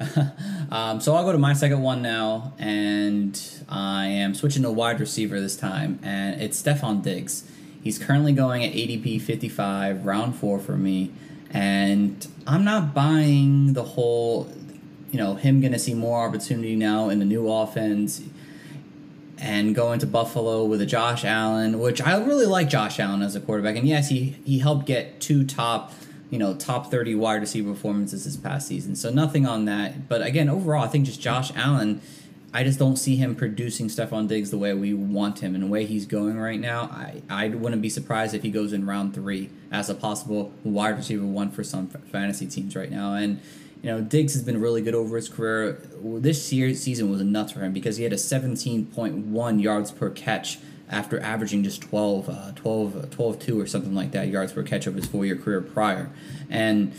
um, 0.71 1.01
so 1.01 1.15
I'll 1.15 1.25
go 1.25 1.33
to 1.33 1.39
my 1.39 1.53
second 1.53 1.83
one 1.83 2.03
now, 2.03 2.53
and 2.59 3.41
I 3.69 4.07
am 4.07 4.35
switching 4.35 4.63
to 4.63 4.71
wide 4.71 5.01
receiver 5.01 5.41
this 5.41 5.57
time, 5.57 5.99
and 6.03 6.41
it's 6.41 6.61
Stefon 6.61 7.03
Diggs. 7.03 7.45
He's 7.83 7.99
currently 7.99 8.33
going 8.33 8.65
at 8.65 8.73
ADP 8.73 9.23
55, 9.23 10.05
round 10.05 10.37
four 10.37 10.59
for 10.59 10.77
me, 10.77 11.13
and 11.51 12.27
I'm 12.47 12.65
not 12.65 12.95
buying 12.95 13.73
the 13.73 13.83
whole 13.83 14.53
you 15.11 15.19
know 15.19 15.35
him 15.35 15.61
going 15.61 15.73
to 15.73 15.79
see 15.79 15.95
more 15.95 16.27
opportunity 16.27 16.77
now 16.77 17.09
in 17.09 17.19
the 17.19 17.25
new 17.25 17.51
offense 17.51 18.23
and 19.39 19.75
going 19.75 19.99
to 19.99 20.07
Buffalo 20.07 20.65
with 20.65 20.83
a 20.83 20.87
Josh 20.87 21.25
Allen, 21.25 21.79
which 21.79 22.01
I 22.01 22.19
really 22.19 22.45
like 22.45 22.69
Josh 22.69 23.01
Allen 23.01 23.23
as 23.23 23.35
a 23.35 23.41
quarterback. 23.41 23.77
And 23.77 23.89
yes, 23.89 24.11
he 24.11 24.37
he 24.45 24.59
helped 24.59 24.87
get 24.87 25.21
two 25.21 25.45
top, 25.45 25.93
you 26.31 26.39
know, 26.39 26.55
top 26.55 26.91
30 26.91 27.17
wide 27.17 27.41
receiver 27.41 27.73
performances 27.73 28.25
this 28.25 28.37
past 28.37 28.69
season. 28.69 28.95
So 28.95 29.11
nothing 29.11 29.47
on 29.47 29.65
that. 29.65 30.09
But 30.09 30.23
again, 30.23 30.49
overall, 30.49 30.85
I 30.85 30.87
think 30.87 31.05
just 31.07 31.21
Josh 31.21 31.53
Allen, 31.57 32.01
I 32.55 32.63
just 32.63 32.79
don't 32.79 32.97
see 32.97 33.17
him 33.17 33.35
producing 33.35 33.89
Stefon 33.89 34.29
Diggs 34.29 34.51
the 34.51 34.59
way 34.59 34.73
we 34.73 34.95
want 34.95 35.41
him 35.41 35.55
and 35.55 35.65
the 35.65 35.69
way 35.69 35.85
he's 35.87 36.07
going 36.07 36.39
right 36.39 36.59
now. 36.59 36.85
I, 36.85 37.23
I 37.29 37.49
wouldn't 37.49 37.83
be 37.83 37.89
surprised 37.89 38.35
if 38.35 38.43
he 38.43 38.51
goes 38.51 38.73
in 38.73 38.87
round 38.87 39.15
three 39.15 39.51
as 39.73 39.91
a 39.91 39.95
possible 39.95 40.53
wide 40.63 40.97
receiver 40.97 41.27
one 41.27 41.51
for 41.51 41.65
some 41.65 41.89
fantasy 41.89 42.47
teams 42.47 42.77
right 42.77 42.91
now. 42.91 43.15
And 43.15 43.41
you 43.83 43.91
know, 43.91 44.01
Diggs 44.01 44.35
has 44.35 44.43
been 44.43 44.61
really 44.61 44.83
good 44.83 44.95
over 44.95 45.17
his 45.17 45.29
career. 45.29 45.81
This 46.03 46.53
year 46.53 46.75
season 46.75 47.11
was 47.11 47.23
nuts 47.23 47.53
for 47.53 47.61
him 47.61 47.73
because 47.73 47.97
he 47.97 48.05
had 48.05 48.13
a 48.13 48.17
17.1 48.17 49.63
yards 49.63 49.91
per 49.91 50.11
catch 50.11 50.59
after 50.91 51.21
averaging 51.21 51.63
just 51.63 51.83
12, 51.83 52.29
uh, 52.29 52.53
12, 52.57 53.11
12 53.11 53.39
2 53.39 53.61
or 53.61 53.67
something 53.67 53.95
like 53.95 54.11
that 54.11 54.29
yards 54.29 54.53
per 54.53 54.63
catch 54.63 54.87
of 54.87 54.95
his 54.95 55.07
four 55.07 55.25
year 55.25 55.37
career 55.37 55.61
prior. 55.61 56.11
And 56.51 56.93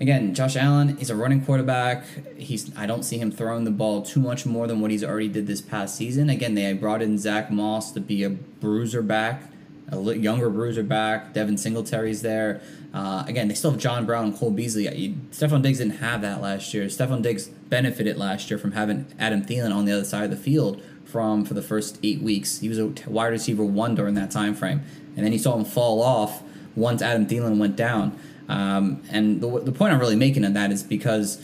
again, 0.00 0.34
Josh 0.34 0.56
Allen 0.56 0.98
is 0.98 1.10
a 1.10 1.16
running 1.16 1.44
quarterback. 1.44 2.04
He's 2.36 2.74
I 2.76 2.86
don't 2.86 3.02
see 3.02 3.18
him 3.18 3.30
throwing 3.30 3.64
the 3.64 3.70
ball 3.70 4.02
too 4.02 4.20
much 4.20 4.46
more 4.46 4.66
than 4.66 4.80
what 4.80 4.90
he's 4.90 5.04
already 5.04 5.28
did 5.28 5.46
this 5.46 5.60
past 5.60 5.96
season. 5.96 6.30
Again, 6.30 6.54
they 6.54 6.72
brought 6.72 7.02
in 7.02 7.18
Zach 7.18 7.50
Moss 7.50 7.92
to 7.92 8.00
be 8.00 8.24
a 8.24 8.30
bruiser 8.30 9.02
back, 9.02 9.42
a 9.90 9.98
younger 10.14 10.48
bruiser 10.48 10.82
back. 10.82 11.34
Devin 11.34 11.56
Singletary's 11.56 12.22
there. 12.22 12.62
Uh, 12.94 13.24
again, 13.26 13.48
they 13.48 13.54
still 13.54 13.72
have 13.72 13.80
John 13.80 14.06
Brown 14.06 14.26
and 14.26 14.36
Cole 14.36 14.52
Beasley. 14.52 14.84
Stefon 15.32 15.62
Diggs 15.62 15.78
didn't 15.78 15.96
have 15.96 16.22
that 16.22 16.40
last 16.40 16.72
year. 16.72 16.84
Stefon 16.84 17.22
Diggs 17.22 17.48
benefited 17.48 18.16
last 18.16 18.50
year 18.50 18.58
from 18.58 18.72
having 18.72 19.06
Adam 19.18 19.44
Thielen 19.44 19.74
on 19.74 19.84
the 19.84 19.92
other 19.92 20.04
side 20.04 20.22
of 20.24 20.30
the 20.30 20.36
field 20.36 20.80
from 21.14 21.44
for 21.44 21.54
the 21.54 21.62
first 21.62 22.00
eight 22.02 22.20
weeks. 22.20 22.58
He 22.58 22.68
was 22.68 22.80
a 22.80 22.86
wide 23.06 23.28
receiver 23.28 23.64
one 23.64 23.94
during 23.94 24.14
that 24.14 24.32
time 24.32 24.52
frame, 24.52 24.82
and 25.14 25.24
then 25.24 25.32
you 25.32 25.38
saw 25.38 25.56
him 25.56 25.64
fall 25.64 26.02
off 26.02 26.42
once 26.74 27.00
Adam 27.02 27.24
Thielen 27.24 27.58
went 27.58 27.76
down. 27.76 28.18
Um, 28.48 29.00
and 29.12 29.40
the, 29.40 29.60
the 29.60 29.70
point 29.70 29.94
I'm 29.94 30.00
really 30.00 30.16
making 30.16 30.44
of 30.44 30.54
that 30.54 30.72
is 30.72 30.82
because 30.82 31.38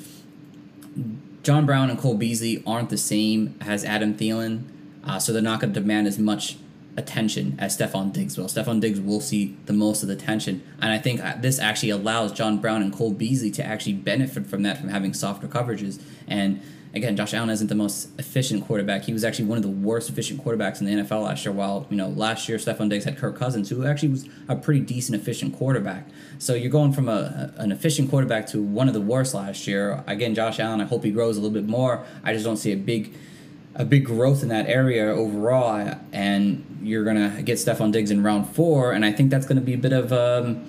John 1.44 1.66
Brown 1.66 1.88
and 1.88 1.96
Cole 1.96 2.16
Beasley 2.16 2.64
aren't 2.66 2.90
the 2.90 2.98
same 2.98 3.54
as 3.60 3.84
Adam 3.84 4.12
Thielen, 4.12 4.64
uh, 5.04 5.20
so 5.20 5.32
they're 5.32 5.40
not 5.40 5.60
going 5.60 5.72
to 5.72 5.80
demand 5.80 6.08
as 6.08 6.18
much 6.18 6.56
attention 6.96 7.54
as 7.60 7.78
Stefon 7.78 8.12
Diggs 8.12 8.36
will. 8.36 8.46
Stefon 8.46 8.80
Diggs 8.80 9.00
will 9.00 9.20
see 9.20 9.56
the 9.66 9.72
most 9.72 10.02
of 10.02 10.08
the 10.08 10.14
attention, 10.14 10.64
and 10.82 10.90
I 10.90 10.98
think 10.98 11.22
uh, 11.22 11.36
this 11.38 11.60
actually 11.60 11.90
allows 11.90 12.32
John 12.32 12.58
Brown 12.58 12.82
and 12.82 12.92
Cole 12.92 13.12
Beasley 13.12 13.52
to 13.52 13.64
actually 13.64 13.92
benefit 13.92 14.48
from 14.48 14.64
that, 14.64 14.78
from 14.78 14.88
having 14.88 15.14
softer 15.14 15.46
coverages. 15.46 16.02
And 16.26 16.60
again, 16.94 17.16
Josh 17.16 17.34
Allen 17.34 17.50
isn't 17.50 17.68
the 17.68 17.74
most 17.74 18.08
efficient 18.18 18.66
quarterback. 18.66 19.04
He 19.04 19.12
was 19.12 19.24
actually 19.24 19.46
one 19.46 19.56
of 19.56 19.62
the 19.62 19.70
worst 19.70 20.08
efficient 20.08 20.44
quarterbacks 20.44 20.80
in 20.80 20.86
the 20.86 20.92
NFL 20.92 21.24
last 21.24 21.44
year. 21.44 21.52
While 21.52 21.86
you 21.90 21.96
know 21.96 22.08
last 22.08 22.48
year 22.48 22.58
Stefon 22.58 22.88
Diggs 22.88 23.04
had 23.04 23.16
Kirk 23.16 23.36
Cousins, 23.36 23.68
who 23.68 23.86
actually 23.86 24.08
was 24.08 24.28
a 24.48 24.56
pretty 24.56 24.80
decent 24.80 25.20
efficient 25.20 25.56
quarterback. 25.56 26.08
So 26.38 26.54
you're 26.54 26.70
going 26.70 26.92
from 26.92 27.08
a, 27.08 27.52
an 27.56 27.72
efficient 27.72 28.10
quarterback 28.10 28.46
to 28.48 28.62
one 28.62 28.88
of 28.88 28.94
the 28.94 29.00
worst 29.00 29.34
last 29.34 29.66
year. 29.66 30.02
Again, 30.06 30.34
Josh 30.34 30.58
Allen. 30.58 30.80
I 30.80 30.84
hope 30.84 31.04
he 31.04 31.10
grows 31.10 31.36
a 31.36 31.40
little 31.40 31.54
bit 31.54 31.68
more. 31.68 32.04
I 32.24 32.32
just 32.32 32.44
don't 32.44 32.56
see 32.56 32.72
a 32.72 32.76
big 32.76 33.14
a 33.74 33.84
big 33.84 34.04
growth 34.04 34.42
in 34.42 34.48
that 34.48 34.66
area 34.66 35.06
overall, 35.06 35.94
and 36.12 36.80
you're 36.82 37.04
gonna 37.04 37.42
get 37.42 37.58
Stefon 37.58 37.92
Diggs 37.92 38.10
in 38.10 38.22
round 38.22 38.48
four, 38.48 38.92
and 38.92 39.04
I 39.04 39.12
think 39.12 39.30
that's 39.30 39.46
gonna 39.46 39.60
be 39.60 39.74
a 39.74 39.78
bit 39.78 39.92
of 39.92 40.12
um, 40.12 40.66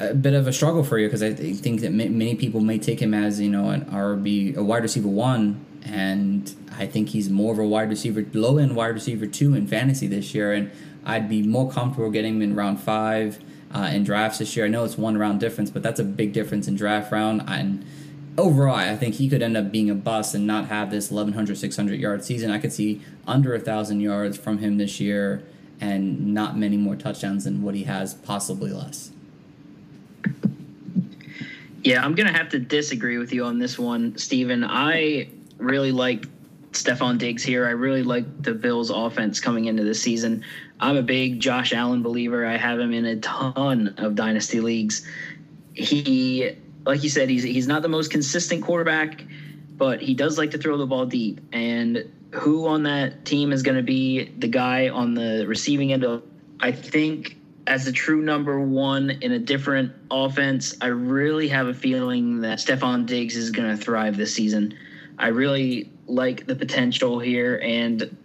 a 0.00 0.14
bit 0.14 0.34
of 0.34 0.46
a 0.46 0.52
struggle 0.52 0.84
for 0.84 0.98
you 0.98 1.06
because 1.06 1.22
I 1.22 1.32
think 1.32 1.80
that 1.80 1.92
many 1.92 2.34
people 2.34 2.60
may 2.60 2.78
take 2.78 3.00
him 3.00 3.14
as 3.14 3.40
you 3.40 3.50
know 3.50 3.70
an 3.70 3.84
RB, 3.86 4.56
a 4.56 4.62
wide 4.62 4.82
receiver 4.82 5.08
one, 5.08 5.64
and 5.84 6.54
I 6.76 6.86
think 6.86 7.10
he's 7.10 7.28
more 7.28 7.52
of 7.52 7.58
a 7.58 7.66
wide 7.66 7.88
receiver, 7.88 8.24
low 8.32 8.58
end 8.58 8.76
wide 8.76 8.94
receiver 8.94 9.26
two 9.26 9.54
in 9.54 9.66
fantasy 9.66 10.06
this 10.06 10.34
year, 10.34 10.52
and 10.52 10.70
I'd 11.04 11.28
be 11.28 11.42
more 11.42 11.70
comfortable 11.70 12.10
getting 12.10 12.36
him 12.36 12.42
in 12.42 12.54
round 12.54 12.80
five 12.80 13.38
uh, 13.74 13.90
in 13.92 14.04
drafts 14.04 14.38
this 14.38 14.56
year. 14.56 14.66
I 14.66 14.68
know 14.68 14.84
it's 14.84 14.98
one 14.98 15.18
round 15.18 15.40
difference, 15.40 15.70
but 15.70 15.82
that's 15.82 16.00
a 16.00 16.04
big 16.04 16.32
difference 16.32 16.68
in 16.68 16.76
draft 16.76 17.10
round 17.12 17.42
and 17.46 17.84
overall, 18.38 18.76
I 18.76 18.96
think 18.96 19.16
he 19.16 19.28
could 19.28 19.42
end 19.42 19.56
up 19.56 19.70
being 19.70 19.90
a 19.90 19.94
bust 19.94 20.34
and 20.34 20.46
not 20.46 20.68
have 20.68 20.90
this 20.90 21.10
1,100, 21.10 21.58
600 21.58 21.98
yard 21.98 22.24
season. 22.24 22.50
I 22.50 22.58
could 22.58 22.72
see 22.72 23.02
under 23.26 23.52
a 23.52 23.58
1,000 23.58 24.00
yards 24.00 24.38
from 24.38 24.58
him 24.58 24.78
this 24.78 25.00
year 25.00 25.42
and 25.80 26.32
not 26.32 26.56
many 26.56 26.76
more 26.76 26.96
touchdowns 26.96 27.44
than 27.44 27.62
what 27.62 27.74
he 27.74 27.84
has, 27.84 28.14
possibly 28.14 28.72
less. 28.72 29.10
Yeah, 31.82 32.04
I'm 32.04 32.14
going 32.14 32.26
to 32.26 32.36
have 32.36 32.50
to 32.50 32.58
disagree 32.58 33.18
with 33.18 33.32
you 33.32 33.44
on 33.44 33.58
this 33.58 33.78
one, 33.78 34.16
Steven. 34.18 34.64
I 34.64 35.28
really 35.58 35.92
like 35.92 36.26
Stefon 36.72 37.18
Diggs 37.18 37.42
here. 37.42 37.66
I 37.66 37.70
really 37.70 38.02
like 38.02 38.42
the 38.42 38.52
Bills' 38.52 38.90
offense 38.90 39.40
coming 39.40 39.66
into 39.66 39.84
the 39.84 39.94
season. 39.94 40.44
I'm 40.80 40.96
a 40.96 41.02
big 41.02 41.40
Josh 41.40 41.72
Allen 41.72 42.02
believer. 42.02 42.44
I 42.44 42.56
have 42.56 42.78
him 42.78 42.92
in 42.92 43.04
a 43.04 43.16
ton 43.20 43.94
of 43.98 44.14
dynasty 44.14 44.60
leagues. 44.60 45.06
He 45.74 46.56
like 46.88 47.02
you 47.02 47.10
said, 47.10 47.28
he's 47.28 47.42
he's 47.42 47.68
not 47.68 47.82
the 47.82 47.88
most 47.88 48.10
consistent 48.10 48.64
quarterback, 48.64 49.24
but 49.76 50.00
he 50.00 50.14
does 50.14 50.38
like 50.38 50.50
to 50.52 50.58
throw 50.58 50.76
the 50.78 50.86
ball 50.86 51.06
deep. 51.06 51.40
And 51.52 52.10
who 52.32 52.66
on 52.66 52.82
that 52.84 53.24
team 53.24 53.52
is 53.52 53.62
going 53.62 53.76
to 53.76 53.82
be 53.82 54.32
the 54.38 54.48
guy 54.48 54.88
on 54.88 55.14
the 55.14 55.44
receiving 55.46 55.92
end 55.92 56.04
of? 56.04 56.22
I 56.60 56.72
think 56.72 57.36
as 57.68 57.86
a 57.86 57.92
true 57.92 58.22
number 58.22 58.58
one 58.58 59.10
in 59.10 59.32
a 59.32 59.38
different 59.38 59.92
offense, 60.10 60.74
I 60.80 60.86
really 60.86 61.48
have 61.48 61.68
a 61.68 61.74
feeling 61.74 62.40
that 62.40 62.58
Stefon 62.58 63.04
Diggs 63.04 63.36
is 63.36 63.50
going 63.50 63.68
to 63.68 63.76
thrive 63.76 64.16
this 64.16 64.34
season. 64.34 64.76
I 65.18 65.28
really 65.28 65.92
like 66.06 66.46
the 66.46 66.56
potential 66.56 67.18
here, 67.18 67.60
and 67.62 68.16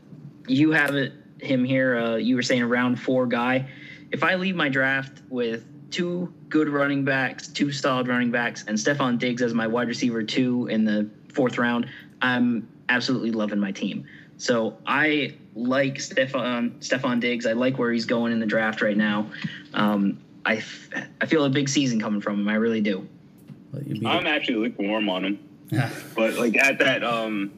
you 0.48 0.72
have 0.72 0.96
it 0.96 1.12
him 1.42 1.66
here. 1.66 1.98
Uh, 1.98 2.16
you 2.16 2.38
were 2.38 2.42
saying 2.42 2.62
a 2.62 2.68
round 2.68 3.02
four 3.02 3.28
guy. 3.28 3.68
If 4.12 4.24
I 4.24 4.36
leave 4.36 4.56
my 4.56 4.70
draft 4.70 5.22
with 5.30 5.66
two 5.92 6.34
good 6.48 6.70
running 6.70 7.04
backs, 7.04 7.48
two 7.50 7.72
solid 7.72 8.08
running 8.08 8.32
backs, 8.32 8.64
and 8.68 8.78
Stefon 8.78 9.20
Diggs 9.20 9.42
as 9.42 9.54
my 9.54 9.68
wide 9.68 9.90
receiver 9.90 10.24
two 10.24 10.68
in 10.68 10.86
the 10.86 11.10
fourth 11.34 11.58
round, 11.58 11.88
I'm 12.22 12.70
absolutely 12.88 13.32
loving 13.32 13.60
my 13.60 13.74
team. 13.74 14.06
So 14.38 14.78
I 14.86 15.36
like 15.56 15.96
Stefon 15.96 16.80
Stefon 16.80 17.20
Diggs. 17.20 17.46
I 17.46 17.54
like 17.54 17.78
where 17.78 17.92
he's 17.92 18.06
going 18.06 18.32
in 18.32 18.40
the 18.40 18.46
draft 18.46 18.82
right 18.82 18.98
now. 18.98 19.30
Um, 19.74 20.20
I, 20.46 20.58
f- 20.58 20.90
I 21.22 21.26
feel 21.26 21.46
a 21.46 21.50
big 21.50 21.70
season 21.70 22.02
coming 22.02 22.20
from 22.20 22.42
him. 22.42 22.50
I 22.50 22.56
really 22.56 22.82
do. 22.82 23.08
I'm 24.06 24.28
actually 24.28 24.56
lukewarm 24.56 25.10
on 25.10 25.26
him, 25.26 25.40
but 26.16 26.36
like 26.36 26.58
at 26.58 26.78
that 26.80 27.04
um 27.04 27.52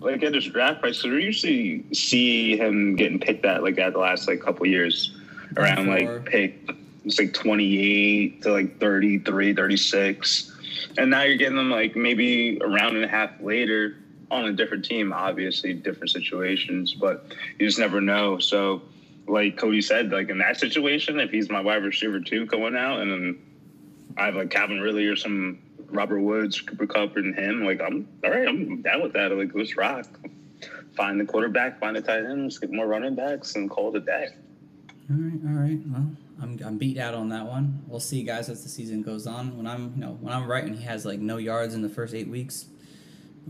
like 0.00 0.22
at 0.22 0.32
this 0.32 0.44
draft 0.46 0.80
price, 0.80 0.98
so 0.98 1.10
we 1.10 1.24
usually 1.24 1.84
see 1.92 2.56
him 2.56 2.96
getting 2.96 3.18
picked 3.18 3.44
at 3.44 3.62
like 3.62 3.78
at 3.78 3.92
the 3.92 3.98
last 3.98 4.28
like 4.28 4.40
couple 4.40 4.66
years 4.66 5.14
around 5.56 5.88
like 5.88 6.24
pick 6.26 6.70
it's 7.04 7.18
like 7.18 7.32
28 7.32 8.42
to 8.42 8.52
like 8.52 8.78
33, 8.80 9.54
36. 9.54 10.52
And 10.98 11.10
now 11.10 11.22
you're 11.22 11.36
getting 11.36 11.56
them 11.56 11.70
like 11.70 11.96
maybe 11.96 12.58
a 12.58 12.68
round 12.68 12.96
and 12.96 13.04
a 13.04 13.08
half 13.08 13.30
later 13.40 13.96
on 14.30 14.46
a 14.46 14.52
different 14.52 14.84
team, 14.84 15.12
obviously 15.12 15.72
different 15.74 16.10
situations, 16.10 16.94
but 16.94 17.26
you 17.58 17.66
just 17.66 17.78
never 17.78 18.00
know. 18.00 18.38
So, 18.38 18.82
like 19.26 19.56
Cody 19.56 19.82
said, 19.82 20.10
like 20.10 20.28
in 20.28 20.38
that 20.38 20.58
situation, 20.58 21.20
if 21.20 21.30
he's 21.30 21.50
my 21.50 21.60
wide 21.60 21.82
receiver 21.82 22.20
two 22.20 22.46
going 22.46 22.76
out, 22.76 23.00
and 23.00 23.10
then 23.10 23.38
I 24.16 24.26
have 24.26 24.36
like 24.36 24.50
Calvin 24.50 24.80
Ridley 24.80 25.06
or 25.06 25.16
some 25.16 25.58
Robert 25.90 26.20
Woods, 26.20 26.60
Cooper 26.60 26.86
Kupp, 26.86 27.16
and 27.16 27.34
him, 27.34 27.64
like 27.64 27.80
I'm 27.80 28.08
all 28.24 28.30
right, 28.30 28.48
I'm 28.48 28.82
down 28.82 29.02
with 29.02 29.12
that. 29.14 29.32
Like 29.32 29.54
let's 29.54 29.76
rock. 29.76 30.06
Find 30.96 31.20
the 31.20 31.24
quarterback, 31.24 31.78
find 31.78 31.94
the 31.94 32.02
tight 32.02 32.24
ends, 32.24 32.58
get 32.58 32.72
more 32.72 32.86
running 32.86 33.14
backs, 33.14 33.54
and 33.54 33.70
call 33.70 33.94
it 33.94 34.02
a 34.02 34.04
day. 34.04 34.28
All 35.10 35.16
right, 35.16 35.40
all 35.46 35.62
right. 35.62 35.78
Well, 35.86 36.10
I'm, 36.42 36.58
I'm 36.64 36.78
beat 36.78 36.98
out 36.98 37.14
on 37.14 37.28
that 37.30 37.46
one. 37.46 37.82
We'll 37.86 38.00
see, 38.00 38.22
guys, 38.22 38.48
as 38.48 38.62
the 38.62 38.68
season 38.68 39.02
goes 39.02 39.26
on. 39.26 39.56
When 39.56 39.66
I'm 39.66 39.92
you 39.94 40.00
know 40.00 40.18
when 40.20 40.32
I'm 40.32 40.50
right 40.50 40.64
and 40.64 40.74
he 40.76 40.84
has 40.84 41.06
like 41.06 41.20
no 41.20 41.36
yards 41.36 41.74
in 41.74 41.82
the 41.82 41.88
first 41.88 42.14
eight 42.14 42.28
weeks, 42.28 42.66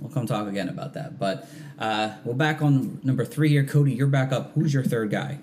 we'll 0.00 0.10
come 0.10 0.26
talk 0.26 0.48
again 0.48 0.68
about 0.68 0.94
that. 0.94 1.18
But 1.18 1.48
uh, 1.78 2.14
we're 2.24 2.34
back 2.34 2.62
on 2.62 3.00
number 3.02 3.24
three 3.24 3.50
here, 3.50 3.64
Cody. 3.64 3.92
You're 3.92 4.06
back 4.06 4.32
up. 4.32 4.52
Who's 4.54 4.72
your 4.72 4.84
third 4.84 5.10
guy? 5.10 5.38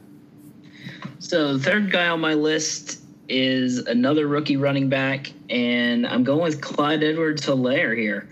So 1.20 1.58
the 1.58 1.64
third 1.64 1.92
guy 1.92 2.08
on 2.10 2.20
my 2.20 2.34
list 2.34 3.02
is 3.28 3.80
another 3.80 4.28
rookie 4.28 4.58
running 4.58 4.90
back, 4.90 5.32
and 5.50 6.06
I'm 6.06 6.24
going 6.24 6.44
with 6.44 6.62
Clyde 6.62 7.04
Edwards-Helaire 7.04 7.98
here. 7.98 8.30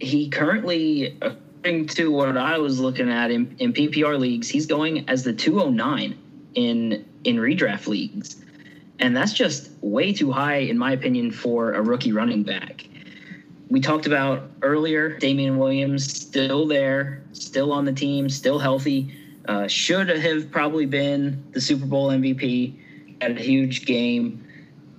He 0.00 0.28
currently, 0.28 1.16
according 1.22 1.86
to 1.88 2.10
what 2.10 2.36
I 2.36 2.58
was 2.58 2.80
looking 2.80 3.08
at 3.08 3.30
in, 3.30 3.54
in 3.58 3.72
PPR 3.72 4.18
leagues, 4.18 4.48
he's 4.48 4.66
going 4.66 5.08
as 5.08 5.22
the 5.22 5.32
209 5.32 6.18
in 6.54 7.04
in 7.24 7.36
redraft 7.36 7.86
leagues. 7.86 8.36
And 8.98 9.16
that's 9.16 9.32
just 9.32 9.70
way 9.80 10.12
too 10.12 10.30
high, 10.30 10.58
in 10.58 10.78
my 10.78 10.92
opinion, 10.92 11.30
for 11.30 11.72
a 11.72 11.82
rookie 11.82 12.12
running 12.12 12.42
back. 12.42 12.86
We 13.72 13.80
talked 13.80 14.04
about 14.04 14.50
earlier 14.60 15.16
Damien 15.16 15.56
Williams 15.56 16.04
still 16.04 16.66
there, 16.66 17.22
still 17.32 17.72
on 17.72 17.86
the 17.86 17.92
team, 17.94 18.28
still 18.28 18.58
healthy. 18.58 19.16
Uh, 19.48 19.66
should 19.66 20.10
have 20.10 20.50
probably 20.50 20.84
been 20.84 21.42
the 21.52 21.60
Super 21.62 21.86
Bowl 21.86 22.10
MVP, 22.10 22.76
had 23.22 23.38
a 23.38 23.40
huge 23.40 23.86
game. 23.86 24.46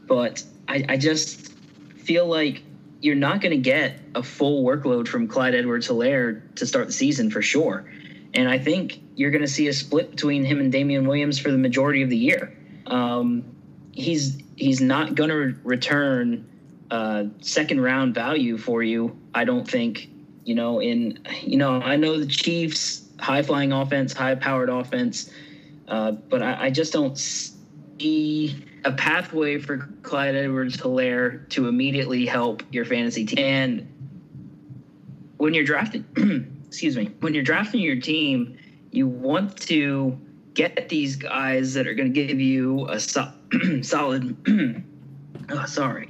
But 0.08 0.44
I, 0.68 0.84
I 0.90 0.98
just 0.98 1.54
feel 1.98 2.26
like 2.26 2.64
you're 3.00 3.14
not 3.14 3.42
going 3.42 3.52
to 3.52 3.62
get 3.62 4.00
a 4.16 4.24
full 4.24 4.64
workload 4.66 5.08
from 5.08 5.28
Clyde 5.28 5.54
Edwards-Helaire 5.54 6.56
to 6.56 6.66
start 6.66 6.88
the 6.88 6.94
season 6.94 7.30
for 7.30 7.44
sure. 7.44 7.86
And 8.34 8.50
I 8.50 8.58
think 8.58 9.00
you're 9.16 9.30
going 9.30 9.44
to 9.44 9.48
see 9.48 9.68
a 9.68 9.74
split 9.74 10.10
between 10.10 10.44
him 10.44 10.60
and 10.60 10.72
Damien 10.72 11.06
Williams 11.06 11.38
for 11.38 11.52
the 11.52 11.60
majority 11.60 12.02
of 12.02 12.10
the 12.10 12.18
year. 12.18 12.58
Um, 12.88 13.56
he's 13.92 14.42
he's 14.56 14.82
not 14.82 15.14
going 15.14 15.30
to 15.30 15.56
return 15.64 16.50
uh, 16.94 17.26
second 17.42 17.82
round 17.82 18.14
value 18.14 18.56
for 18.56 18.84
you. 18.84 19.20
I 19.34 19.46
don't 19.46 19.68
think. 19.68 20.10
You 20.46 20.56
know, 20.56 20.80
in 20.82 21.26
you 21.42 21.58
know, 21.58 21.82
I 21.82 21.96
know 21.96 22.20
the 22.20 22.28
Chiefs 22.28 23.08
high 23.20 23.42
flying 23.42 23.72
offense, 23.72 24.14
high 24.14 24.36
powered 24.36 24.70
offense, 24.70 25.32
uh, 25.88 26.12
but 26.12 26.44
I, 26.44 26.66
I 26.66 26.70
just 26.70 26.94
don't 26.94 27.18
see 27.18 28.64
a 28.84 28.92
pathway 28.92 29.58
for 29.58 29.90
Clyde 30.04 30.36
Edwards 30.36 30.78
Helaire 30.78 31.50
to 31.52 31.68
immediately 31.68 32.26
help 32.26 32.62
your 32.72 32.86
fantasy 32.86 33.26
team. 33.26 33.40
And 33.40 33.88
when 35.38 35.54
you're 35.54 35.64
drafting, 35.64 36.06
excuse 36.68 36.96
me, 36.98 37.06
when 37.22 37.34
you're 37.34 37.44
drafting 37.44 37.80
your 37.80 38.00
team, 38.02 38.58
you 38.92 39.08
want 39.08 39.58
to 39.62 40.20
get 40.54 40.90
these 40.90 41.16
guys 41.16 41.74
that 41.74 41.88
are 41.88 41.96
going 41.96 42.14
to 42.14 42.28
give 42.28 42.40
you 42.40 42.88
a 42.90 43.00
so- 43.00 43.32
solid, 43.82 44.36
oh, 45.50 45.66
sorry, 45.66 46.10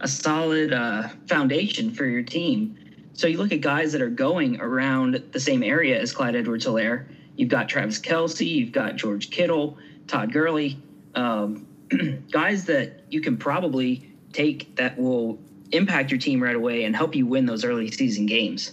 a 0.00 0.08
solid 0.08 0.72
uh, 0.72 1.08
foundation 1.26 1.92
for 1.92 2.04
your 2.04 2.22
team. 2.22 2.76
So 3.14 3.26
you 3.26 3.38
look 3.38 3.52
at 3.52 3.60
guys 3.60 3.92
that 3.92 4.00
are 4.00 4.08
going 4.08 4.60
around 4.60 5.22
the 5.32 5.40
same 5.40 5.62
area 5.62 6.00
as 6.00 6.12
Clyde 6.12 6.36
Edwards-Helaire. 6.36 7.06
You've 7.36 7.48
got 7.48 7.68
Travis 7.68 7.98
Kelce, 7.98 8.46
you've 8.46 8.72
got 8.72 8.96
George 8.96 9.30
Kittle, 9.30 9.76
Todd 10.06 10.32
Gurley, 10.32 10.80
um, 11.14 11.66
guys 12.30 12.64
that 12.66 13.04
you 13.10 13.20
can 13.20 13.36
probably 13.36 14.12
take 14.32 14.76
that 14.76 14.98
will 14.98 15.38
impact 15.72 16.10
your 16.10 16.20
team 16.20 16.42
right 16.42 16.56
away 16.56 16.84
and 16.84 16.94
help 16.94 17.14
you 17.14 17.26
win 17.26 17.46
those 17.46 17.64
early 17.64 17.90
season 17.90 18.26
games. 18.26 18.72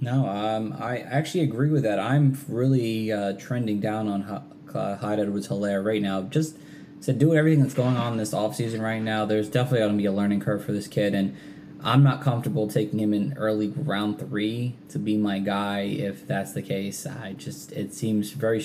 No, 0.00 0.28
um, 0.28 0.74
I 0.78 0.98
actually 0.98 1.44
agree 1.44 1.70
with 1.70 1.82
that. 1.82 1.98
I'm 1.98 2.38
really 2.48 3.10
uh, 3.10 3.32
trending 3.32 3.80
down 3.80 4.08
on 4.08 4.44
Clyde 4.66 5.18
Edwards-Helaire 5.18 5.84
right 5.84 6.00
now. 6.00 6.22
Just 6.22 6.56
to 7.02 7.12
do 7.12 7.34
everything 7.34 7.62
that's 7.62 7.74
going 7.74 7.96
on 7.96 8.16
this 8.16 8.34
offseason 8.34 8.80
right 8.80 9.02
now, 9.02 9.24
there's 9.24 9.48
definitely 9.48 9.80
going 9.80 9.92
to 9.92 9.98
be 9.98 10.06
a 10.06 10.12
learning 10.12 10.40
curve 10.40 10.64
for 10.64 10.72
this 10.72 10.88
kid. 10.88 11.14
And 11.14 11.36
I'm 11.82 12.02
not 12.02 12.22
comfortable 12.22 12.68
taking 12.68 12.98
him 12.98 13.14
in 13.14 13.34
early 13.36 13.68
round 13.68 14.18
three 14.18 14.74
to 14.88 14.98
be 14.98 15.16
my 15.16 15.38
guy 15.38 15.80
if 15.80 16.26
that's 16.26 16.52
the 16.52 16.62
case. 16.62 17.06
I 17.06 17.34
just, 17.34 17.72
it 17.72 17.94
seems 17.94 18.32
very, 18.32 18.64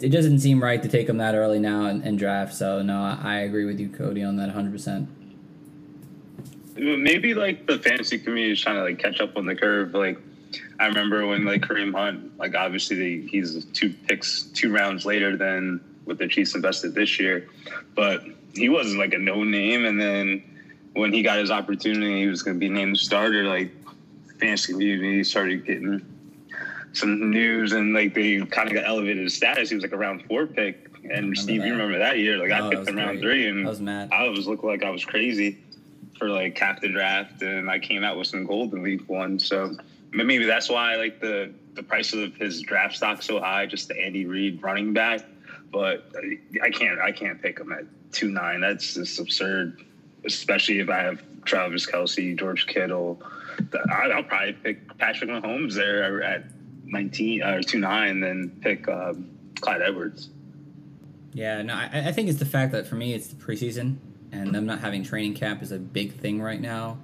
it 0.00 0.08
doesn't 0.08 0.40
seem 0.40 0.62
right 0.62 0.82
to 0.82 0.88
take 0.88 1.08
him 1.08 1.18
that 1.18 1.34
early 1.34 1.58
now 1.58 1.86
in, 1.86 2.02
in 2.02 2.16
draft. 2.16 2.54
So, 2.54 2.82
no, 2.82 3.02
I, 3.02 3.38
agree 3.40 3.64
with 3.64 3.78
you, 3.78 3.88
Cody, 3.88 4.22
on 4.22 4.36
that 4.36 4.54
100% 4.54 5.08
maybe 6.78 7.34
like 7.34 7.66
the 7.66 7.78
fantasy 7.78 8.18
community 8.18 8.52
is 8.52 8.60
trying 8.60 8.76
to 8.76 8.82
like 8.82 8.98
catch 8.98 9.20
up 9.20 9.36
on 9.36 9.46
the 9.46 9.54
curve. 9.54 9.94
Like 9.94 10.18
I 10.78 10.86
remember 10.86 11.26
when 11.26 11.44
like 11.44 11.62
Kareem 11.62 11.94
Hunt, 11.94 12.38
like 12.38 12.54
obviously 12.54 13.26
he's 13.26 13.64
two 13.66 13.92
picks, 14.06 14.42
two 14.42 14.72
rounds 14.72 15.04
later 15.04 15.36
than 15.36 15.80
what 16.06 16.18
the 16.18 16.28
Chiefs 16.28 16.54
invested 16.54 16.94
this 16.94 17.18
year, 17.18 17.48
but 17.94 18.24
he 18.54 18.68
wasn't 18.68 18.98
like 18.98 19.12
a 19.12 19.18
no 19.18 19.44
name. 19.44 19.84
And 19.84 20.00
then 20.00 20.42
when 20.94 21.12
he 21.12 21.22
got 21.22 21.38
his 21.38 21.50
opportunity, 21.50 22.22
he 22.22 22.26
was 22.28 22.42
going 22.42 22.56
to 22.56 22.60
be 22.60 22.68
named 22.70 22.96
starter. 22.96 23.44
Like 23.44 23.70
fantasy 24.38 24.74
he 24.74 25.24
started 25.24 25.66
getting 25.66 26.04
some 26.92 27.30
news, 27.30 27.72
and 27.72 27.92
like 27.92 28.14
they 28.14 28.40
kind 28.46 28.68
of 28.68 28.74
got 28.74 28.84
elevated 28.86 29.24
his 29.24 29.34
status. 29.34 29.68
He 29.68 29.74
was 29.74 29.82
like 29.82 29.92
a 29.92 29.96
round 29.96 30.24
four 30.26 30.46
pick, 30.46 30.90
and 31.10 31.36
Steve, 31.36 31.60
that. 31.60 31.66
you 31.66 31.72
remember 31.72 31.98
that 31.98 32.18
year? 32.18 32.38
Like 32.38 32.50
Oh, 32.50 32.68
I 32.68 32.74
picked 32.74 32.88
him 32.88 32.96
round 32.96 33.20
three, 33.20 33.48
and 33.48 33.66
I 33.66 33.70
was 33.70 33.80
mad. 33.80 34.10
I 34.12 34.28
was 34.28 34.46
looking 34.46 34.68
like 34.68 34.84
I 34.84 34.90
was 34.90 35.04
crazy 35.04 35.58
for 36.18 36.30
like 36.30 36.54
captain 36.54 36.92
draft, 36.92 37.42
and 37.42 37.68
I 37.68 37.78
came 37.78 38.04
out 38.04 38.16
with 38.16 38.28
some 38.28 38.46
golden 38.46 38.82
league 38.82 39.06
one. 39.08 39.38
So 39.38 39.76
maybe 40.12 40.44
that's 40.44 40.70
why 40.70 40.96
like 40.96 41.20
the 41.20 41.52
the 41.74 41.82
price 41.82 42.12
of 42.14 42.34
his 42.36 42.62
draft 42.62 42.96
stock 42.96 43.22
so 43.22 43.40
high, 43.40 43.66
just 43.66 43.88
the 43.88 44.00
Andy 44.00 44.24
Reid 44.24 44.62
running 44.62 44.92
back. 44.92 45.20
But 45.76 46.10
I 46.62 46.70
can't 46.70 46.98
I 47.00 47.12
can't 47.12 47.40
pick 47.42 47.60
him 47.60 47.70
at 47.70 47.84
two 48.10 48.30
nine. 48.30 48.62
That's 48.62 48.94
just 48.94 49.20
absurd, 49.20 49.84
especially 50.24 50.78
if 50.78 50.88
I 50.88 51.00
have 51.00 51.22
Travis 51.44 51.84
Kelce, 51.84 52.34
George 52.38 52.66
Kittle. 52.66 53.22
I'll 53.90 54.22
probably 54.22 54.54
pick 54.54 54.96
Patrick 54.96 55.28
Mahomes 55.28 55.74
there 55.74 56.22
at 56.22 56.44
nineteen 56.86 57.42
or 57.42 57.62
two 57.62 57.78
nine, 57.78 58.20
then 58.20 58.58
pick 58.62 58.88
um, 58.88 59.28
Clyde 59.60 59.82
Edwards. 59.82 60.30
Yeah, 61.34 61.60
no, 61.60 61.74
I, 61.74 61.90
I 62.06 62.12
think 62.12 62.30
it's 62.30 62.38
the 62.38 62.46
fact 62.46 62.72
that 62.72 62.86
for 62.86 62.94
me 62.94 63.12
it's 63.12 63.26
the 63.26 63.36
preseason 63.36 63.98
and 64.32 64.54
them 64.54 64.64
not 64.64 64.80
having 64.80 65.04
training 65.04 65.34
camp 65.34 65.62
is 65.62 65.72
a 65.72 65.78
big 65.78 66.14
thing 66.14 66.40
right 66.40 66.60
now. 66.60 66.96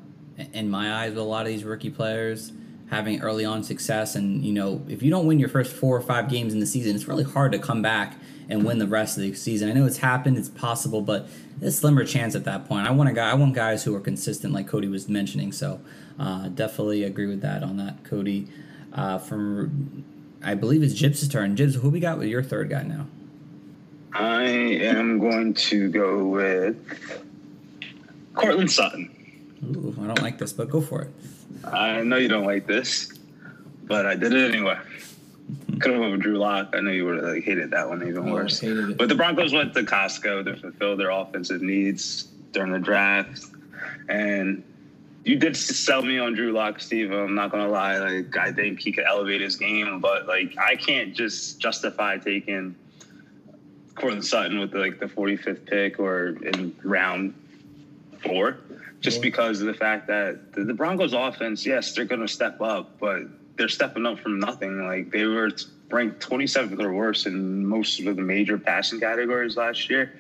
In 0.55 0.71
my 0.71 0.95
eyes, 0.95 1.11
with 1.11 1.19
a 1.19 1.23
lot 1.23 1.43
of 1.43 1.49
these 1.49 1.63
rookie 1.63 1.91
players 1.91 2.53
having 2.89 3.21
early 3.21 3.45
on 3.45 3.63
success, 3.63 4.15
and 4.15 4.43
you 4.43 4.55
know, 4.55 4.83
if 4.89 5.03
you 5.03 5.11
don't 5.11 5.27
win 5.27 5.39
your 5.39 5.51
first 5.51 5.75
four 5.75 5.95
or 5.95 6.01
five 6.01 6.31
games 6.31 6.55
in 6.55 6.61
the 6.61 6.67
season, 6.67 6.97
it's 6.97 7.07
really 7.07 7.23
hard 7.23 7.53
to 7.53 7.59
come 7.59 7.83
back 7.83 8.17
and 8.53 8.65
win 8.65 8.79
the 8.79 8.87
rest 8.87 9.17
of 9.17 9.23
the 9.23 9.33
season. 9.33 9.71
I 9.71 9.73
know 9.73 9.87
it's 9.87 9.97
happened, 9.97 10.37
it's 10.37 10.51
possible, 10.51 11.01
but 11.01 11.27
it's 11.63 11.77
slimmer 11.77 12.05
chance 12.05 12.35
at 12.35 12.45
that 12.45 12.69
point. 12.69 12.87
I 12.87 12.91
want 12.91 13.09
a 13.09 13.13
guy, 13.15 13.31
I 13.31 13.35
want 13.35 13.55
guys 13.55 13.83
who 13.83 13.95
are 13.97 14.01
consistent, 14.01 14.53
like 14.53 14.69
Cody 14.69 14.89
was 14.89 15.09
mentioning. 15.09 15.53
So, 15.53 15.81
uh, 16.19 16.49
definitely 16.49 17.03
agree 17.03 17.27
with 17.27 17.41
that 17.41 17.63
on 17.63 17.79
that, 17.79 18.05
Cody. 18.05 18.49
Uh, 18.93 19.17
from 19.17 20.05
I 20.45 20.55
believe 20.55 20.83
it's 20.83 20.93
Jibs' 20.93 21.27
turn. 21.29 21.57
Jibs, 21.57 21.77
who 21.77 21.89
we 21.89 21.99
got 21.99 22.19
with 22.19 22.29
your 22.29 22.43
third 22.43 22.69
guy 22.69 22.83
now? 22.83 23.07
I 24.13 24.43
am 24.43 25.19
going 25.19 25.55
to 25.55 25.89
go 25.89 26.27
with 26.27 26.77
Courtland 28.35 28.71
Sutton. 28.71 29.11
Ooh, 29.65 29.97
I 30.03 30.07
don't 30.09 30.21
like 30.21 30.37
this, 30.37 30.53
but 30.53 30.69
go 30.69 30.83
for 30.83 31.03
it. 31.03 31.11
I 31.65 32.03
know 32.03 32.17
you 32.17 32.29
don't 32.29 32.45
like 32.45 32.67
this, 32.67 33.19
but 33.85 34.05
I 34.05 34.15
did 34.15 34.35
it 34.35 34.53
anyway. 34.53 34.77
Could 35.81 35.93
have 35.93 36.01
went 36.01 36.13
with 36.13 36.23
Drew 36.23 36.39
Lock. 36.39 36.75
I 36.75 36.81
know 36.81 36.91
you 36.91 37.05
would 37.07 37.17
have 37.17 37.25
like, 37.25 37.45
hated 37.45 37.71
that 37.73 37.89
one 37.89 38.07
even 38.07 38.29
Oh, 38.29 38.33
worse. 38.33 38.61
But 38.61 39.09
the 39.09 39.15
Broncos 39.15 39.53
went 39.53 39.75
to 39.75 39.83
Costco 39.83 40.45
to 40.45 40.57
fulfill 40.57 40.97
their 40.97 41.11
offensive 41.11 41.63
needs 41.63 42.25
during 42.53 42.73
the 42.73 42.79
draft, 42.79 43.47
and 44.09 44.63
you 45.25 45.37
did 45.37 45.57
sell 45.57 46.03
me 46.03 46.19
on 46.19 46.35
Drew 46.35 46.53
Lock, 46.53 46.81
Steve. 46.81 47.13
I'm 47.13 47.35
not 47.35 47.51
gonna 47.51 47.69
lie. 47.69 47.99
Like 47.99 48.37
I 48.37 48.53
think 48.53 48.81
he 48.81 48.93
could 48.93 49.05
elevate 49.05 49.41
his 49.41 49.57
game, 49.57 50.01
but 50.01 50.27
like 50.27 50.57
I 50.59 50.77
can't 50.77 51.15
just 51.15 51.59
justify 51.61 52.19
taking 52.19 52.75
Courtland 53.95 54.25
Sutton 54.25 54.59
with 54.59 54.75
like 54.75 54.99
the 54.99 55.07
45th 55.07 55.67
pick 55.67 55.99
or 55.99 56.29
in 56.45 56.75
round 56.83 57.35
four, 58.25 58.59
just 59.01 59.23
because 59.23 59.61
of 59.61 59.67
the 59.67 59.75
fact 59.75 60.07
that 60.09 60.53
the, 60.53 60.65
the 60.65 60.75
Broncos 60.75 61.13
offense, 61.13 61.65
yes, 61.65 61.93
they're 61.95 62.05
gonna 62.05 62.29
step 62.29 62.61
up, 62.61 62.99
but 62.99 63.23
they're 63.63 63.69
stepping 63.69 64.05
up 64.07 64.19
from 64.19 64.41
nothing. 64.41 64.85
Like 64.85 65.13
they 65.13 65.25
were 65.25 65.49
ranked 65.89 66.19
27th 66.29 66.83
or 66.83 66.93
worse 66.93 67.27
in 67.27 67.65
most 67.65 68.01
of 68.01 68.17
the 68.17 68.23
major 68.23 68.59
passing 68.59 68.99
categories 68.99 69.57
last 69.57 69.89
year. 69.89 70.13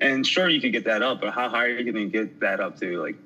And 0.00 0.26
sure, 0.26 0.48
you 0.48 0.62
could 0.62 0.72
get 0.72 0.84
that 0.84 1.02
up, 1.02 1.20
but 1.20 1.34
how 1.34 1.50
high 1.50 1.66
are 1.66 1.68
you 1.68 1.92
going 1.92 2.10
to 2.10 2.10
get 2.10 2.40
that 2.40 2.58
up 2.58 2.80
to? 2.80 3.02
Like 3.02 3.16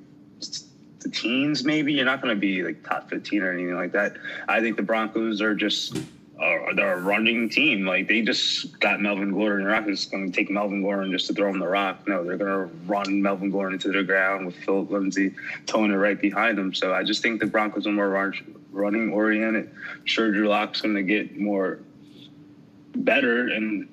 the 0.98 1.08
teens, 1.08 1.62
maybe? 1.62 1.92
You're 1.92 2.04
not 2.04 2.20
going 2.20 2.34
to 2.34 2.40
be 2.40 2.64
like 2.64 2.82
top 2.82 3.08
15 3.10 3.42
or 3.42 3.52
anything 3.52 3.76
like 3.76 3.92
that. 3.92 4.16
I 4.48 4.60
think 4.60 4.76
the 4.76 4.82
Broncos 4.82 5.40
are 5.40 5.54
just. 5.54 5.96
Uh, 5.96 6.72
they're 6.74 6.94
a 6.94 7.00
running 7.02 7.50
team. 7.50 7.84
Like 7.86 8.08
they 8.08 8.22
just 8.22 8.80
got 8.80 9.00
Melvin 9.00 9.30
Gordon. 9.30 9.66
They're 9.66 9.76
not 9.76 9.86
just 9.86 10.10
going 10.10 10.32
to 10.32 10.36
take 10.36 10.50
Melvin 10.50 10.82
Gordon 10.82 11.12
just 11.12 11.26
to 11.26 11.34
throw 11.34 11.50
him 11.50 11.58
the 11.58 11.68
rock. 11.68 12.08
No, 12.08 12.24
they're 12.24 12.38
going 12.38 12.50
to 12.50 12.74
run 12.86 13.20
Melvin 13.20 13.50
Gordon 13.50 13.74
into 13.74 13.92
the 13.92 14.02
ground 14.02 14.46
with 14.46 14.56
Philip 14.56 14.90
Lindsay 14.90 15.34
towing 15.66 15.92
it 15.92 15.96
right 15.96 16.18
behind 16.18 16.58
him. 16.58 16.72
So 16.72 16.94
I 16.94 17.04
just 17.04 17.20
think 17.20 17.40
the 17.40 17.46
Broncos 17.46 17.86
are 17.86 17.92
more 17.92 18.08
run, 18.08 18.32
running 18.72 19.12
oriented. 19.12 19.70
Sure, 20.04 20.30
Drew 20.32 20.48
Lock's 20.48 20.80
going 20.80 20.94
to 20.94 21.02
get 21.02 21.38
more 21.38 21.78
better 22.94 23.48
and 23.48 23.88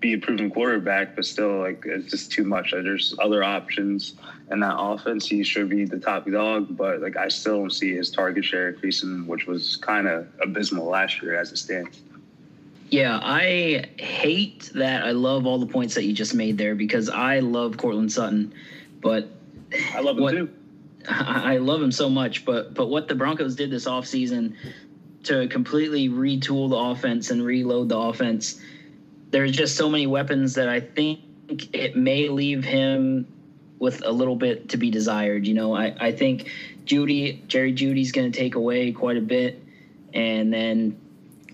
be 0.00 0.14
a 0.14 0.18
proven 0.18 0.50
quarterback, 0.50 1.14
but 1.14 1.24
still, 1.24 1.58
like 1.60 1.84
it's 1.86 2.10
just 2.10 2.32
too 2.32 2.44
much. 2.44 2.72
There's 2.72 3.14
other 3.20 3.44
options 3.44 4.14
in 4.50 4.60
that 4.60 4.76
offense. 4.76 5.28
He 5.28 5.44
should 5.44 5.68
be 5.68 5.84
the 5.84 5.98
top 5.98 6.28
dog, 6.28 6.76
but 6.76 7.00
like 7.00 7.16
I 7.16 7.28
still 7.28 7.58
don't 7.60 7.70
see 7.72 7.94
his 7.94 8.10
target 8.10 8.44
share 8.44 8.70
increasing, 8.70 9.26
which 9.26 9.46
was 9.46 9.76
kind 9.76 10.08
of 10.08 10.26
abysmal 10.42 10.86
last 10.86 11.22
year 11.22 11.36
as 11.38 11.52
it 11.52 11.58
stands. 11.58 12.00
Yeah, 12.90 13.20
I 13.22 13.84
hate 13.98 14.72
that. 14.74 15.04
I 15.04 15.12
love 15.12 15.46
all 15.46 15.58
the 15.58 15.66
points 15.66 15.94
that 15.94 16.04
you 16.04 16.12
just 16.12 16.34
made 16.34 16.58
there 16.58 16.74
because 16.74 17.08
I 17.08 17.38
love 17.38 17.76
Courtland 17.76 18.10
Sutton, 18.10 18.52
but 19.00 19.28
I 19.94 20.00
love 20.00 20.16
him 20.16 20.22
What- 20.24 20.32
too. 20.32 20.48
I 21.08 21.56
love 21.58 21.82
him 21.82 21.92
so 21.92 22.10
much. 22.10 22.44
But 22.44 22.74
but 22.74 22.86
what 22.86 23.08
the 23.08 23.14
Broncos 23.14 23.56
did 23.56 23.70
this 23.70 23.86
offseason 23.86 24.54
to 25.24 25.48
completely 25.48 26.08
retool 26.08 26.70
the 26.70 26.76
offense 26.76 27.30
and 27.30 27.44
reload 27.44 27.88
the 27.88 27.98
offense, 27.98 28.60
there's 29.30 29.52
just 29.52 29.76
so 29.76 29.88
many 29.88 30.06
weapons 30.06 30.54
that 30.54 30.68
I 30.68 30.80
think 30.80 31.20
it 31.72 31.96
may 31.96 32.28
leave 32.28 32.64
him 32.64 33.26
with 33.78 34.02
a 34.04 34.10
little 34.12 34.36
bit 34.36 34.68
to 34.70 34.76
be 34.76 34.90
desired. 34.90 35.46
You 35.46 35.54
know, 35.54 35.74
I, 35.74 35.94
I 35.98 36.12
think 36.12 36.50
Jeudy, 36.84 37.46
Jerry 37.48 37.72
Jeudy's 37.72 38.12
going 38.12 38.30
to 38.30 38.38
take 38.38 38.54
away 38.54 38.92
quite 38.92 39.16
a 39.16 39.22
bit. 39.22 39.62
And 40.12 40.52
then, 40.52 41.00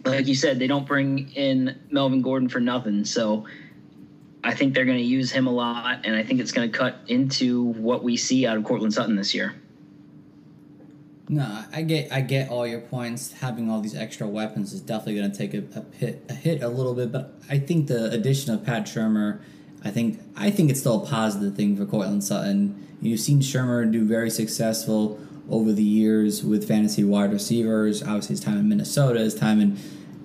like 0.05 0.27
you 0.27 0.35
said, 0.35 0.59
they 0.59 0.67
don't 0.67 0.87
bring 0.87 1.31
in 1.33 1.79
Melvin 1.91 2.23
Gordon 2.23 2.49
for 2.49 2.61
nothing. 2.61 3.05
So 3.05 3.47
I 4.47 4.55
think 4.55 4.75
they're 4.75 4.85
going 4.85 4.99
to 4.99 5.05
use 5.05 5.33
him 5.33 5.47
a 5.47 5.51
lot. 5.51 6.01
And 6.05 6.15
I 6.15 6.23
think 6.23 6.41
it's 6.41 6.53
going 6.53 6.71
to 6.71 6.79
cut 6.79 6.97
into 7.09 7.65
what 7.65 8.05
we 8.05 8.17
see 8.17 8.47
out 8.47 8.57
of 8.57 8.65
Courtland 8.65 8.95
Sutton 8.95 9.17
this 9.17 9.35
year. 9.35 9.55
No, 11.29 11.65
I 11.73 11.83
get 11.83 12.13
I 12.13 12.21
get 12.21 12.51
all 12.51 12.67
your 12.67 12.81
points. 12.81 13.33
Having 13.33 13.69
all 13.69 13.81
these 13.81 13.97
extra 13.97 14.29
weapons 14.29 14.73
is 14.73 14.81
definitely 14.81 15.17
going 15.17 15.33
to 15.33 15.37
take 15.37 15.55
a, 15.55 15.65
a 15.77 15.97
hit 15.97 16.25
a 16.29 16.35
hit 16.35 16.63
a 16.63 16.69
little 16.69 16.95
bit, 16.95 17.11
but 17.11 17.35
I 17.51 17.59
think 17.59 17.89
the 17.89 18.11
addition 18.13 18.55
of 18.55 18.65
Pat 18.65 18.85
Shurmur, 18.85 19.41
I 19.83 19.91
think 19.91 20.21
I 20.37 20.53
think 20.53 20.71
it's 20.71 20.79
still 20.79 21.03
a 21.03 21.07
positive 21.07 21.57
thing 21.57 21.77
for 21.77 21.85
Courtland 21.85 22.23
Sutton. 22.23 22.81
You've 23.03 23.19
seen 23.19 23.41
Shurmur 23.41 23.91
do 23.91 24.05
very 24.05 24.31
successful 24.31 25.19
over 25.51 25.73
the 25.73 25.83
years 25.83 26.45
with 26.45 26.67
fantasy 26.67 27.03
wide 27.03 27.33
receivers. 27.33 28.05
Obviously, 28.05 28.35
his 28.35 28.41
time 28.41 28.59
in 28.59 28.69
Minnesota, 28.69 29.19
his 29.19 29.35
time 29.35 29.61
in 29.61 29.79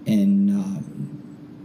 in 0.05 0.49
um, 0.51 1.11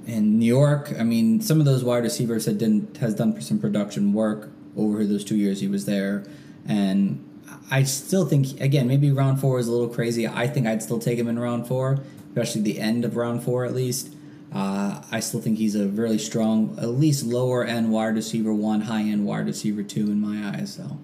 in 0.06 0.38
New 0.38 0.46
York. 0.46 0.92
I 0.98 1.02
mean, 1.02 1.40
some 1.40 1.58
of 1.58 1.66
those 1.66 1.84
wide 1.84 2.04
receivers 2.04 2.46
had 2.46 2.58
didn't 2.58 2.96
has 2.98 3.14
done 3.14 3.40
some 3.40 3.58
production 3.58 4.12
work 4.12 4.50
over 4.76 5.04
those 5.04 5.24
two 5.24 5.36
years 5.36 5.60
he 5.60 5.68
was 5.68 5.84
there, 5.84 6.24
and 6.66 7.22
I 7.70 7.82
still 7.82 8.26
think 8.26 8.60
again 8.60 8.86
maybe 8.86 9.10
round 9.10 9.40
four 9.40 9.58
is 9.58 9.68
a 9.68 9.72
little 9.72 9.88
crazy. 9.88 10.26
I 10.26 10.46
think 10.46 10.66
I'd 10.66 10.82
still 10.82 10.98
take 10.98 11.18
him 11.18 11.28
in 11.28 11.38
round 11.38 11.66
four, 11.66 11.98
especially 12.28 12.62
the 12.62 12.78
end 12.78 13.04
of 13.04 13.16
round 13.16 13.42
four 13.42 13.64
at 13.64 13.74
least. 13.74 14.14
Uh, 14.52 15.02
I 15.10 15.20
still 15.20 15.40
think 15.40 15.58
he's 15.58 15.74
a 15.74 15.88
really 15.88 16.18
strong, 16.18 16.78
at 16.78 16.88
least 16.88 17.24
lower 17.24 17.64
end 17.64 17.90
wide 17.90 18.14
receiver 18.14 18.54
one, 18.54 18.82
high 18.82 19.02
end 19.02 19.26
wide 19.26 19.46
receiver 19.46 19.82
two 19.82 20.06
in 20.06 20.20
my 20.20 20.48
eyes. 20.48 20.74
So 20.74 20.98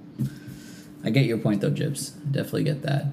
I 1.05 1.11
get 1.11 1.27
your 1.27 1.39
point 1.39 1.61
though, 1.61 1.71
Jibs. 1.71 2.11
Definitely 2.11 2.65
get 2.65 2.83
that. 2.83 3.07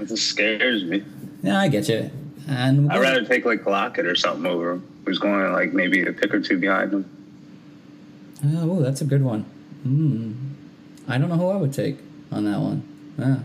It 0.00 0.08
just 0.08 0.26
scares 0.26 0.84
me. 0.84 1.04
Yeah, 1.42 1.60
I 1.60 1.68
get 1.68 1.88
you. 1.88 2.10
And 2.48 2.92
I'd 2.92 3.00
rather 3.00 3.24
take 3.24 3.44
like 3.44 3.66
Lockett 3.66 4.06
or 4.06 4.14
something 4.14 4.46
over 4.46 4.72
him, 4.72 4.86
who's 5.04 5.18
going 5.18 5.52
like 5.52 5.72
maybe 5.72 6.06
a 6.06 6.12
pick 6.12 6.32
or 6.32 6.40
two 6.40 6.58
behind 6.58 6.92
him. 6.92 7.10
Oh, 8.44 8.80
that's 8.80 9.00
a 9.00 9.04
good 9.04 9.22
one. 9.22 9.42
Hmm. 9.82 10.32
I 11.08 11.18
don't 11.18 11.28
know 11.28 11.36
who 11.36 11.48
I 11.48 11.56
would 11.56 11.72
take 11.72 11.98
on 12.30 12.44
that 12.44 12.60
one. 12.60 12.82
Yeah. 13.18 13.38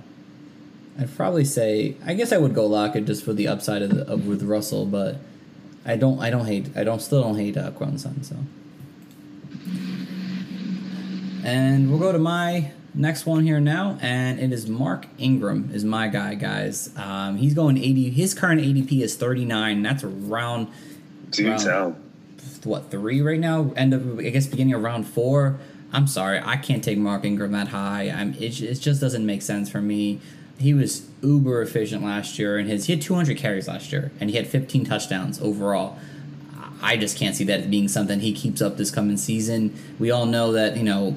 I'd 0.99 1.15
probably 1.15 1.45
say 1.45 1.95
I 2.05 2.13
guess 2.13 2.31
I 2.31 2.37
would 2.37 2.53
go 2.53 2.65
Lockett 2.65 3.05
just 3.05 3.23
for 3.23 3.33
the 3.33 3.47
upside 3.47 3.81
of, 3.81 3.89
the, 3.91 4.07
of 4.07 4.27
with 4.27 4.43
Russell, 4.43 4.85
but 4.85 5.17
I 5.85 5.95
don't 5.95 6.19
I 6.19 6.29
don't 6.29 6.45
hate 6.45 6.69
I 6.75 6.83
don't 6.83 7.01
still 7.01 7.23
don't 7.23 7.37
hate 7.37 7.57
uh, 7.57 7.71
Son 7.97 8.23
so. 8.23 8.35
And 11.43 11.89
we'll 11.89 11.99
go 11.99 12.11
to 12.11 12.19
my 12.19 12.71
next 12.93 13.25
one 13.25 13.43
here 13.43 13.59
now, 13.59 13.97
and 14.01 14.39
it 14.39 14.51
is 14.51 14.67
Mark 14.67 15.07
Ingram 15.17 15.71
is 15.73 15.83
my 15.83 16.07
guy, 16.07 16.35
guys. 16.35 16.89
Um, 16.97 17.37
he's 17.37 17.53
going 17.53 17.77
eighty. 17.77 18.09
His 18.09 18.33
current 18.33 18.61
ADP 18.61 19.01
is 19.01 19.15
thirty 19.15 19.45
nine. 19.45 19.81
That's 19.81 20.03
around 20.03 20.67
Do 21.31 21.57
tell. 21.57 21.95
what 22.63 22.91
three 22.91 23.21
right 23.21 23.39
now? 23.39 23.71
End 23.75 23.93
of 23.93 24.19
I 24.19 24.29
guess 24.29 24.47
beginning 24.47 24.73
of 24.73 24.81
round 24.83 25.07
four. 25.07 25.59
I'm 25.93 26.07
sorry, 26.07 26.39
I 26.43 26.55
can't 26.55 26.83
take 26.83 26.97
Mark 26.97 27.25
Ingram 27.25 27.51
that 27.51 27.69
high. 27.69 28.09
I'm 28.09 28.33
it, 28.35 28.61
it 28.61 28.75
just 28.75 29.01
doesn't 29.01 29.25
make 29.25 29.41
sense 29.41 29.69
for 29.69 29.81
me. 29.81 30.19
He 30.57 30.73
was 30.73 31.07
uber 31.21 31.61
efficient 31.61 32.03
last 32.03 32.37
year, 32.37 32.57
and 32.57 32.69
his 32.69 32.85
he 32.85 32.93
had 32.93 33.01
200 33.01 33.35
carries 33.35 33.67
last 33.67 33.91
year, 33.91 34.11
and 34.19 34.29
he 34.29 34.35
had 34.35 34.47
15 34.47 34.85
touchdowns 34.85 35.41
overall. 35.41 35.97
I 36.83 36.97
just 36.97 37.17
can't 37.17 37.35
see 37.35 37.43
that 37.45 37.69
being 37.69 37.87
something 37.87 38.19
he 38.21 38.33
keeps 38.33 38.61
up 38.61 38.77
this 38.77 38.89
coming 38.89 39.17
season. 39.17 39.75
We 39.99 40.11
all 40.11 40.25
know 40.25 40.51
that 40.53 40.77
you 40.77 40.83
know 40.83 41.15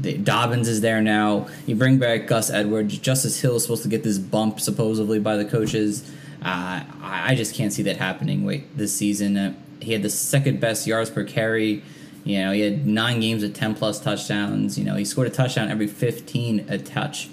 Dobbins 0.00 0.68
is 0.68 0.80
there 0.80 1.00
now. 1.00 1.48
You 1.66 1.74
bring 1.74 1.98
back 1.98 2.26
Gus 2.26 2.50
Edwards. 2.50 2.98
Justice 2.98 3.40
Hill 3.40 3.56
is 3.56 3.62
supposed 3.62 3.82
to 3.84 3.88
get 3.88 4.02
this 4.02 4.18
bump 4.18 4.60
supposedly 4.60 5.18
by 5.18 5.36
the 5.36 5.44
coaches. 5.44 6.10
Uh, 6.42 6.84
I 7.02 7.34
just 7.34 7.54
can't 7.54 7.72
see 7.72 7.82
that 7.84 7.96
happening. 7.96 8.44
Wait, 8.44 8.76
this 8.76 8.94
season 8.94 9.36
uh, 9.36 9.54
he 9.80 9.92
had 9.92 10.02
the 10.02 10.10
second 10.10 10.60
best 10.60 10.86
yards 10.86 11.10
per 11.10 11.24
carry. 11.24 11.82
You 12.24 12.40
know, 12.40 12.52
he 12.52 12.60
had 12.60 12.86
nine 12.86 13.20
games 13.20 13.42
with 13.42 13.54
ten 13.54 13.74
plus 13.74 14.00
touchdowns. 14.00 14.78
You 14.78 14.84
know, 14.84 14.96
he 14.96 15.04
scored 15.04 15.28
a 15.28 15.30
touchdown 15.30 15.70
every 15.70 15.86
fifteen 15.86 16.66
a 16.68 16.78
touch. 16.78 17.28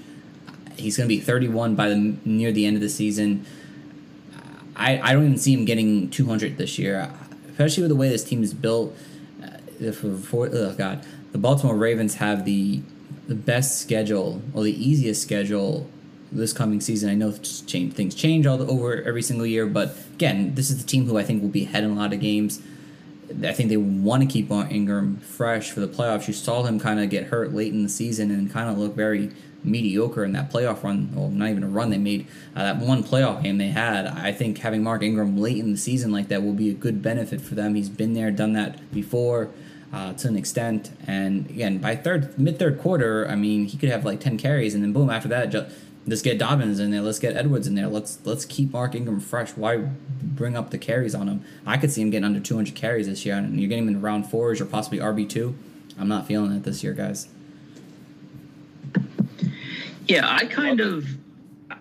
He's 0.77 0.97
going 0.97 1.07
to 1.07 1.15
be 1.15 1.19
thirty 1.19 1.47
one 1.47 1.75
by 1.75 1.89
the 1.89 2.15
near 2.23 2.51
the 2.51 2.65
end 2.65 2.75
of 2.77 2.81
the 2.81 2.89
season. 2.89 3.45
I, 4.75 4.99
I 4.99 5.13
don't 5.13 5.25
even 5.25 5.37
see 5.37 5.53
him 5.53 5.65
getting 5.65 6.09
200 6.09 6.57
this 6.57 6.79
year, 6.79 7.11
especially 7.49 7.83
with 7.83 7.89
the 7.89 7.95
way 7.95 8.09
this 8.09 8.23
team 8.23 8.43
is 8.43 8.53
built. 8.53 8.95
Uh, 9.41 9.91
for, 9.91 10.49
oh 10.51 10.73
God, 10.77 11.05
the 11.33 11.37
Baltimore 11.37 11.75
Ravens 11.75 12.15
have 12.15 12.45
the 12.45 12.81
the 13.27 13.35
best 13.35 13.81
schedule 13.81 14.41
or 14.53 14.63
the 14.63 14.71
easiest 14.71 15.21
schedule 15.21 15.89
this 16.31 16.53
coming 16.53 16.81
season. 16.81 17.09
I 17.09 17.15
know 17.15 17.31
change, 17.31 17.93
things 17.93 18.15
change 18.15 18.45
all 18.45 18.57
the, 18.57 18.65
over 18.65 19.01
every 19.03 19.21
single 19.21 19.45
year, 19.45 19.65
but 19.65 19.95
again, 20.13 20.55
this 20.55 20.69
is 20.69 20.81
the 20.81 20.87
team 20.87 21.05
who 21.05 21.17
I 21.17 21.23
think 21.23 21.41
will 21.41 21.49
be 21.49 21.63
ahead 21.63 21.83
in 21.83 21.91
a 21.91 21.95
lot 21.95 22.11
of 22.11 22.19
games. 22.19 22.61
I 23.43 23.53
think 23.53 23.69
they 23.69 23.77
want 23.77 24.23
to 24.23 24.27
keep 24.27 24.49
Mark 24.49 24.71
Ingram 24.71 25.17
fresh 25.17 25.71
for 25.71 25.79
the 25.79 25.87
playoffs. 25.87 26.27
You 26.27 26.33
saw 26.33 26.63
him 26.63 26.79
kind 26.79 26.99
of 26.99 27.09
get 27.09 27.25
hurt 27.25 27.53
late 27.53 27.71
in 27.71 27.83
the 27.83 27.89
season 27.89 28.29
and 28.29 28.51
kind 28.51 28.69
of 28.69 28.77
look 28.77 28.95
very 28.95 29.31
mediocre 29.63 30.25
in 30.25 30.33
that 30.33 30.51
playoff 30.51 30.83
run. 30.83 31.09
Well, 31.15 31.29
not 31.29 31.49
even 31.49 31.63
a 31.63 31.67
run 31.67 31.89
they 31.89 31.97
made. 31.97 32.27
Uh, 32.55 32.63
that 32.63 32.77
one 32.77 33.03
playoff 33.03 33.41
game 33.41 33.57
they 33.57 33.69
had. 33.69 34.05
I 34.07 34.33
think 34.33 34.57
having 34.57 34.83
Mark 34.83 35.01
Ingram 35.01 35.37
late 35.37 35.57
in 35.57 35.71
the 35.71 35.77
season 35.77 36.11
like 36.11 36.27
that 36.27 36.43
will 36.43 36.53
be 36.53 36.69
a 36.69 36.73
good 36.73 37.01
benefit 37.01 37.39
for 37.39 37.55
them. 37.55 37.75
He's 37.75 37.89
been 37.89 38.13
there, 38.13 38.29
done 38.31 38.53
that 38.53 38.91
before. 38.93 39.49
Uh, 39.93 40.11
to 40.13 40.27
an 40.27 40.35
extent, 40.35 40.89
and 41.05 41.47
again, 41.51 41.77
by 41.77 41.95
third 41.95 42.35
mid 42.39 42.57
third 42.57 42.79
quarter, 42.79 43.27
I 43.29 43.35
mean 43.35 43.65
he 43.65 43.77
could 43.77 43.89
have 43.89 44.03
like 44.03 44.19
ten 44.19 44.39
carries, 44.39 44.73
and 44.73 44.83
then 44.83 44.91
boom, 44.91 45.11
after 45.11 45.27
that, 45.27 45.51
just, 45.51 45.71
let's 46.07 46.23
get 46.23 46.39
Dobbins 46.39 46.79
in 46.79 46.89
there, 46.89 47.01
let's 47.01 47.19
get 47.19 47.37
Edwards 47.37 47.67
in 47.67 47.75
there, 47.75 47.87
let's 47.87 48.17
let's 48.25 48.43
keep 48.43 48.73
Mark 48.73 48.95
Ingram 48.95 49.19
fresh. 49.19 49.51
Why 49.51 49.77
bring 49.77 50.57
up 50.57 50.71
the 50.71 50.79
carries 50.79 51.13
on 51.13 51.27
him? 51.27 51.45
I 51.63 51.77
could 51.77 51.91
see 51.91 52.01
him 52.01 52.09
getting 52.09 52.25
under 52.25 52.39
200 52.39 52.73
carries 52.73 53.05
this 53.05 53.23
year, 53.23 53.35
and 53.35 53.59
you're 53.59 53.69
getting 53.69 53.87
him 53.87 53.95
in 53.95 54.01
round 54.01 54.25
fours 54.31 54.59
or 54.59 54.65
possibly 54.65 54.97
RB 54.97 55.29
two. 55.29 55.53
I'm 55.99 56.07
not 56.07 56.25
feeling 56.25 56.51
it 56.53 56.63
this 56.63 56.83
year, 56.83 56.93
guys. 56.93 57.27
Yeah, 60.07 60.27
I 60.27 60.45
kind 60.45 60.79
of, 60.79 61.05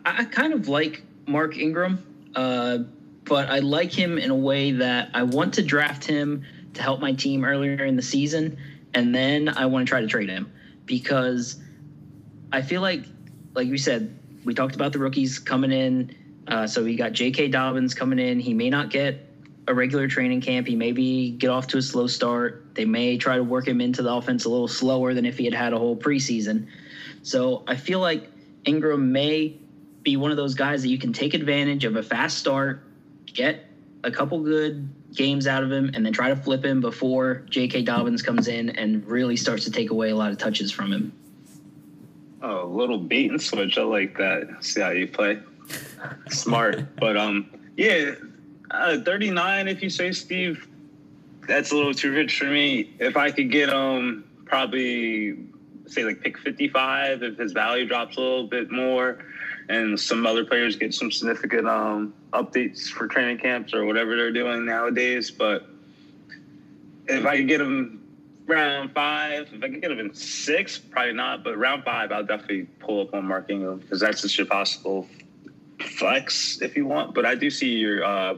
I 0.04 0.26
kind 0.26 0.52
of 0.52 0.68
like 0.68 1.02
Mark 1.26 1.56
Ingram, 1.56 2.04
uh, 2.36 2.80
but 3.24 3.48
I 3.48 3.60
like 3.60 3.90
him 3.90 4.18
in 4.18 4.30
a 4.30 4.36
way 4.36 4.72
that 4.72 5.10
I 5.14 5.22
want 5.22 5.54
to 5.54 5.62
draft 5.62 6.04
him 6.04 6.44
to 6.74 6.82
help 6.82 7.00
my 7.00 7.12
team 7.12 7.44
earlier 7.44 7.84
in 7.84 7.96
the 7.96 8.02
season, 8.02 8.58
and 8.94 9.14
then 9.14 9.48
I 9.48 9.66
want 9.66 9.86
to 9.86 9.90
try 9.90 10.00
to 10.00 10.06
trade 10.06 10.28
him 10.28 10.52
because 10.86 11.60
I 12.52 12.62
feel 12.62 12.80
like, 12.82 13.04
like 13.54 13.68
we 13.68 13.78
said, 13.78 14.18
we 14.44 14.54
talked 14.54 14.74
about 14.74 14.92
the 14.92 14.98
rookies 14.98 15.38
coming 15.38 15.72
in. 15.72 16.16
Uh, 16.48 16.66
so 16.66 16.82
we 16.82 16.96
got 16.96 17.12
J.K. 17.12 17.48
Dobbins 17.48 17.94
coming 17.94 18.18
in. 18.18 18.40
He 18.40 18.52
may 18.52 18.68
not 18.68 18.90
get 18.90 19.28
a 19.68 19.74
regular 19.74 20.08
training 20.08 20.40
camp. 20.40 20.66
He 20.66 20.74
maybe 20.74 21.30
get 21.30 21.50
off 21.50 21.68
to 21.68 21.78
a 21.78 21.82
slow 21.82 22.06
start. 22.06 22.74
They 22.74 22.84
may 22.84 23.16
try 23.16 23.36
to 23.36 23.44
work 23.44 23.68
him 23.68 23.80
into 23.80 24.02
the 24.02 24.12
offense 24.12 24.44
a 24.44 24.48
little 24.48 24.68
slower 24.68 25.14
than 25.14 25.24
if 25.24 25.38
he 25.38 25.44
had 25.44 25.54
had 25.54 25.72
a 25.72 25.78
whole 25.78 25.96
preseason. 25.96 26.66
So 27.22 27.62
I 27.66 27.76
feel 27.76 28.00
like 28.00 28.28
Ingram 28.64 29.12
may 29.12 29.56
be 30.02 30.16
one 30.16 30.32
of 30.32 30.36
those 30.36 30.54
guys 30.54 30.82
that 30.82 30.88
you 30.88 30.98
can 30.98 31.12
take 31.12 31.34
advantage 31.34 31.84
of 31.84 31.94
a 31.96 32.02
fast 32.02 32.38
start, 32.38 32.82
get 33.26 33.64
a 34.02 34.10
couple 34.10 34.40
good 34.40 34.88
games 35.14 35.46
out 35.46 35.62
of 35.62 35.70
him, 35.70 35.90
and 35.94 36.04
then 36.04 36.12
try 36.12 36.28
to 36.28 36.36
flip 36.36 36.64
him 36.64 36.80
before 36.80 37.44
J.K. 37.50 37.82
Dobbins 37.82 38.22
comes 38.22 38.48
in 38.48 38.70
and 38.70 39.06
really 39.06 39.36
starts 39.36 39.64
to 39.64 39.70
take 39.70 39.90
away 39.90 40.10
a 40.10 40.16
lot 40.16 40.30
of 40.30 40.38
touches 40.38 40.72
from 40.72 40.92
him. 40.92 41.12
Oh, 42.42 42.64
a 42.64 42.66
little 42.66 42.98
bait 42.98 43.30
and 43.30 43.40
switch. 43.40 43.78
I 43.78 43.82
like 43.82 44.16
that. 44.18 44.48
See 44.60 44.80
how 44.80 44.90
you 44.90 45.06
play. 45.06 45.38
Smart. 46.28 46.96
but 47.00 47.16
um, 47.16 47.48
yeah, 47.76 48.14
uh, 48.70 48.98
39, 48.98 49.68
if 49.68 49.82
you 49.82 49.90
say, 49.90 50.12
Steve, 50.12 50.66
that's 51.46 51.70
a 51.72 51.76
little 51.76 51.94
too 51.94 52.12
rich 52.12 52.38
for 52.38 52.46
me. 52.46 52.94
If 52.98 53.16
I 53.16 53.30
could 53.30 53.50
get 53.50 53.70
um 53.70 54.24
probably 54.44 55.38
say 55.86 56.04
like 56.04 56.20
pick 56.20 56.38
55 56.38 57.22
if 57.22 57.38
his 57.38 57.52
value 57.52 57.86
drops 57.86 58.16
a 58.16 58.20
little 58.20 58.46
bit 58.46 58.70
more 58.70 59.24
and 59.72 59.98
some 59.98 60.26
other 60.26 60.44
players 60.44 60.76
get 60.76 60.92
some 60.92 61.10
significant 61.10 61.66
um, 61.66 62.12
updates 62.34 62.88
for 62.88 63.06
training 63.08 63.38
camps 63.38 63.72
or 63.72 63.86
whatever 63.86 64.16
they're 64.16 64.30
doing 64.30 64.66
nowadays. 64.66 65.30
But 65.30 65.66
if 67.06 67.24
I 67.24 67.38
could 67.38 67.48
get 67.48 67.58
them 67.58 68.06
round 68.46 68.92
five, 68.92 69.48
if 69.50 69.62
I 69.62 69.68
could 69.70 69.80
get 69.80 69.88
them 69.88 69.98
in 69.98 70.12
six, 70.14 70.76
probably 70.76 71.14
not, 71.14 71.42
but 71.42 71.56
round 71.56 71.84
five, 71.84 72.12
I'll 72.12 72.22
definitely 72.22 72.64
pull 72.80 73.00
up 73.00 73.14
on 73.14 73.24
Mark 73.24 73.48
Ingram 73.48 73.78
because 73.78 74.00
that's 74.00 74.20
just 74.20 74.36
your 74.36 74.46
possible 74.46 75.08
flex 75.80 76.60
if 76.60 76.76
you 76.76 76.86
want. 76.86 77.14
But 77.14 77.24
I 77.24 77.34
do 77.34 77.48
see 77.48 77.70
your 77.70 78.04
uh, 78.04 78.34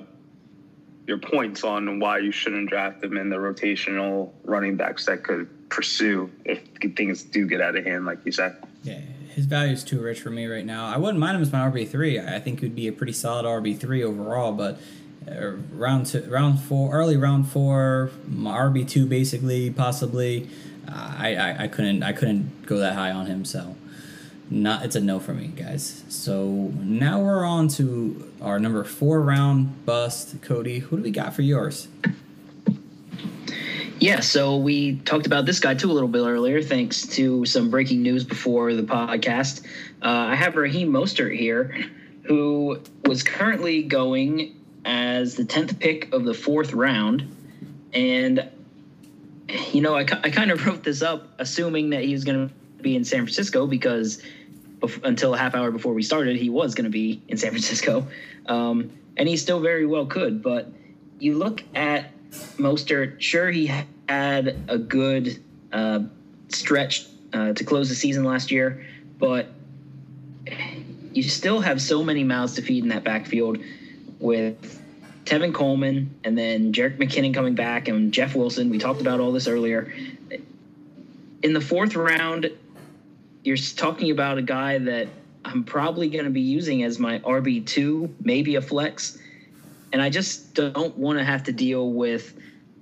your 1.08 1.18
points 1.18 1.64
on 1.64 1.98
why 1.98 2.18
you 2.18 2.30
shouldn't 2.30 2.70
draft 2.70 3.00
them 3.00 3.16
in 3.16 3.28
the 3.28 3.36
rotational 3.36 4.30
running 4.44 4.76
backs 4.76 5.04
that 5.06 5.24
could 5.24 5.68
pursue 5.68 6.30
if 6.44 6.60
things 6.94 7.24
do 7.24 7.46
get 7.46 7.60
out 7.60 7.74
of 7.74 7.84
hand, 7.84 8.06
like 8.06 8.24
you 8.24 8.30
said. 8.30 8.56
Yeah, 8.84 9.00
his 9.34 9.46
value 9.46 9.72
is 9.72 9.84
too 9.84 10.00
rich 10.00 10.20
for 10.20 10.30
me 10.30 10.46
right 10.46 10.64
now. 10.64 10.86
I 10.86 10.96
wouldn't 10.96 11.18
mind 11.18 11.36
him 11.36 11.42
as 11.42 11.52
my 11.52 11.60
RB 11.60 11.88
three. 11.88 12.18
I 12.18 12.38
think 12.40 12.60
he'd 12.60 12.74
be 12.74 12.88
a 12.88 12.92
pretty 12.92 13.12
solid 13.12 13.44
RB 13.44 13.78
three 13.78 14.02
overall, 14.02 14.52
but. 14.52 14.80
Uh, 15.26 15.52
round 15.72 16.04
two, 16.04 16.20
round 16.28 16.60
four, 16.60 16.92
early 16.92 17.16
round 17.16 17.48
four, 17.48 18.10
RB 18.28 18.86
two 18.86 19.06
basically, 19.06 19.70
possibly. 19.70 20.46
I, 20.86 21.34
I 21.34 21.62
I 21.64 21.68
couldn't 21.68 22.02
I 22.02 22.12
couldn't 22.12 22.66
go 22.66 22.78
that 22.78 22.94
high 22.94 23.10
on 23.10 23.24
him, 23.24 23.44
so 23.44 23.74
not 24.50 24.84
it's 24.84 24.96
a 24.96 25.00
no 25.00 25.18
for 25.18 25.32
me, 25.32 25.48
guys. 25.48 26.04
So 26.08 26.72
now 26.76 27.20
we're 27.20 27.44
on 27.44 27.68
to 27.68 28.32
our 28.40 28.58
number 28.58 28.84
four 28.84 29.20
round 29.20 29.84
bust, 29.86 30.40
Cody. 30.42 30.80
Who 30.80 30.98
do 30.98 31.02
we 31.02 31.10
got 31.10 31.34
for 31.34 31.42
yours? 31.42 31.88
Yeah, 34.00 34.20
so 34.20 34.56
we 34.56 34.96
talked 34.96 35.26
about 35.26 35.46
this 35.46 35.60
guy 35.60 35.74
too 35.74 35.90
a 35.90 35.94
little 35.94 36.08
bit 36.08 36.18
earlier, 36.18 36.60
thanks 36.60 37.06
to 37.08 37.44
some 37.46 37.70
breaking 37.70 38.02
news 38.02 38.24
before 38.24 38.74
the 38.74 38.82
podcast. 38.82 39.64
Uh, 40.02 40.08
I 40.08 40.34
have 40.34 40.56
Raheem 40.56 40.90
Mostert 40.90 41.36
here, 41.38 41.86
who 42.24 42.80
was 43.06 43.22
currently 43.22 43.84
going 43.84 44.56
as 44.84 45.36
the 45.36 45.44
10th 45.44 45.78
pick 45.78 46.12
of 46.12 46.24
the 46.24 46.34
fourth 46.34 46.72
round. 46.72 47.36
And, 47.92 48.50
you 49.72 49.80
know, 49.80 49.94
I, 49.96 50.00
I 50.00 50.30
kind 50.30 50.50
of 50.50 50.66
wrote 50.66 50.82
this 50.82 51.00
up 51.00 51.28
assuming 51.38 51.90
that 51.90 52.02
he 52.02 52.12
was 52.12 52.24
going 52.24 52.48
to 52.48 52.54
be 52.82 52.96
in 52.96 53.04
San 53.04 53.20
Francisco 53.20 53.66
because 53.66 54.20
until 55.04 55.34
a 55.34 55.38
half 55.38 55.54
hour 55.54 55.70
before 55.70 55.94
we 55.94 56.02
started, 56.02 56.36
he 56.36 56.50
was 56.50 56.74
going 56.74 56.84
to 56.84 56.90
be 56.90 57.22
in 57.28 57.36
San 57.36 57.50
Francisco. 57.50 58.08
Um, 58.46 58.90
and 59.16 59.28
he 59.28 59.36
still 59.36 59.60
very 59.60 59.86
well 59.86 60.06
could. 60.06 60.42
But 60.42 60.68
you 61.20 61.38
look 61.38 61.62
at 61.76 62.10
Mostert, 62.56 63.20
sure, 63.20 63.50
he 63.50 63.70
had 64.08 64.56
a 64.68 64.78
good 64.78 65.42
uh, 65.72 66.00
stretch 66.48 67.06
uh, 67.32 67.52
to 67.52 67.64
close 67.64 67.88
the 67.88 67.94
season 67.94 68.24
last 68.24 68.50
year, 68.50 68.84
but 69.18 69.48
you 71.12 71.22
still 71.22 71.60
have 71.60 71.80
so 71.80 72.02
many 72.02 72.24
mouths 72.24 72.54
to 72.54 72.62
feed 72.62 72.82
in 72.82 72.90
that 72.90 73.04
backfield 73.04 73.58
with 74.18 74.80
Tevin 75.24 75.54
Coleman 75.54 76.14
and 76.24 76.36
then 76.36 76.72
Jerick 76.72 76.98
McKinnon 76.98 77.32
coming 77.32 77.54
back 77.54 77.88
and 77.88 78.12
Jeff 78.12 78.34
Wilson. 78.34 78.68
We 78.70 78.78
talked 78.78 79.00
about 79.00 79.20
all 79.20 79.32
this 79.32 79.48
earlier. 79.48 79.92
In 81.42 81.52
the 81.52 81.60
fourth 81.60 81.94
round, 81.94 82.50
you're 83.42 83.56
talking 83.56 84.10
about 84.10 84.38
a 84.38 84.42
guy 84.42 84.78
that 84.78 85.08
I'm 85.44 85.64
probably 85.64 86.08
going 86.08 86.24
to 86.24 86.30
be 86.30 86.40
using 86.40 86.82
as 86.82 86.98
my 86.98 87.18
RB2, 87.20 88.14
maybe 88.20 88.56
a 88.56 88.62
flex. 88.62 89.18
And 89.94 90.02
I 90.02 90.10
just 90.10 90.54
don't 90.54 90.98
want 90.98 91.20
to 91.20 91.24
have 91.24 91.44
to 91.44 91.52
deal 91.52 91.92
with 91.92 92.34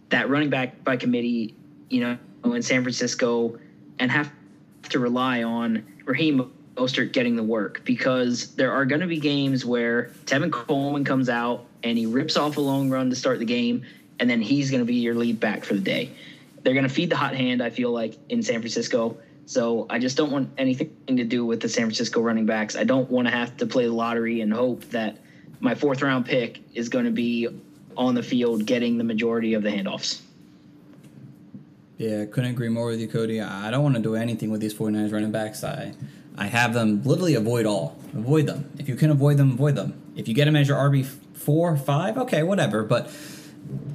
that 0.08 0.30
running 0.30 0.48
back 0.48 0.82
by 0.82 0.96
committee, 0.96 1.54
you 1.90 2.00
know, 2.00 2.16
in 2.54 2.62
San 2.62 2.82
Francisco 2.82 3.58
and 3.98 4.10
have 4.10 4.32
to 4.88 4.98
rely 4.98 5.42
on 5.42 5.84
Raheem 6.06 6.50
Mostert 6.74 7.12
getting 7.12 7.36
the 7.36 7.42
work 7.42 7.82
because 7.84 8.54
there 8.54 8.72
are 8.72 8.86
going 8.86 9.02
to 9.02 9.06
be 9.06 9.20
games 9.20 9.62
where 9.62 10.10
Tevin 10.24 10.50
Coleman 10.50 11.04
comes 11.04 11.28
out 11.28 11.66
and 11.82 11.98
he 11.98 12.06
rips 12.06 12.38
off 12.38 12.56
a 12.56 12.62
long 12.62 12.88
run 12.88 13.10
to 13.10 13.16
start 13.16 13.40
the 13.40 13.44
game, 13.44 13.84
and 14.18 14.30
then 14.30 14.40
he's 14.40 14.70
going 14.70 14.80
to 14.80 14.86
be 14.86 14.94
your 14.94 15.14
lead 15.14 15.38
back 15.38 15.64
for 15.64 15.74
the 15.74 15.80
day. 15.80 16.12
They're 16.62 16.72
going 16.72 16.88
to 16.88 16.94
feed 16.94 17.10
the 17.10 17.16
hot 17.16 17.34
hand, 17.34 17.62
I 17.62 17.68
feel 17.68 17.90
like, 17.90 18.16
in 18.30 18.42
San 18.42 18.60
Francisco. 18.60 19.18
So 19.44 19.86
I 19.90 19.98
just 19.98 20.16
don't 20.16 20.30
want 20.30 20.50
anything 20.56 20.96
to 21.08 21.24
do 21.24 21.44
with 21.44 21.60
the 21.60 21.68
San 21.68 21.84
Francisco 21.84 22.22
running 22.22 22.46
backs. 22.46 22.74
I 22.74 22.84
don't 22.84 23.10
want 23.10 23.28
to 23.28 23.34
have 23.34 23.54
to 23.58 23.66
play 23.66 23.84
the 23.84 23.92
lottery 23.92 24.40
and 24.40 24.50
hope 24.50 24.84
that 24.90 25.18
my 25.62 25.74
fourth 25.76 26.02
round 26.02 26.26
pick 26.26 26.60
is 26.74 26.88
going 26.88 27.04
to 27.04 27.10
be 27.10 27.48
on 27.96 28.14
the 28.14 28.22
field 28.22 28.66
getting 28.66 28.98
the 28.98 29.04
majority 29.04 29.54
of 29.54 29.62
the 29.62 29.70
handoffs. 29.70 30.20
Yeah, 31.98 32.24
couldn't 32.24 32.50
agree 32.50 32.68
more 32.68 32.86
with 32.86 33.00
you, 33.00 33.06
Cody. 33.06 33.40
I 33.40 33.70
don't 33.70 33.82
want 33.84 33.94
to 33.94 34.02
do 34.02 34.16
anything 34.16 34.50
with 34.50 34.60
these 34.60 34.74
49ers 34.74 35.12
running 35.12 35.30
backs. 35.30 35.62
I 35.62 35.94
I 36.36 36.46
have 36.46 36.74
them 36.74 37.02
literally 37.04 37.34
avoid 37.34 37.64
all. 37.64 37.96
Avoid 38.12 38.46
them. 38.46 38.70
If 38.78 38.88
you 38.88 38.96
can 38.96 39.10
avoid 39.10 39.36
them, 39.36 39.52
avoid 39.52 39.76
them. 39.76 40.02
If 40.16 40.26
you 40.26 40.34
get 40.34 40.46
them 40.46 40.56
as 40.56 40.66
your 40.66 40.78
RB 40.78 41.06
four, 41.06 41.76
five, 41.76 42.18
okay, 42.18 42.42
whatever. 42.42 42.82
But 42.82 43.06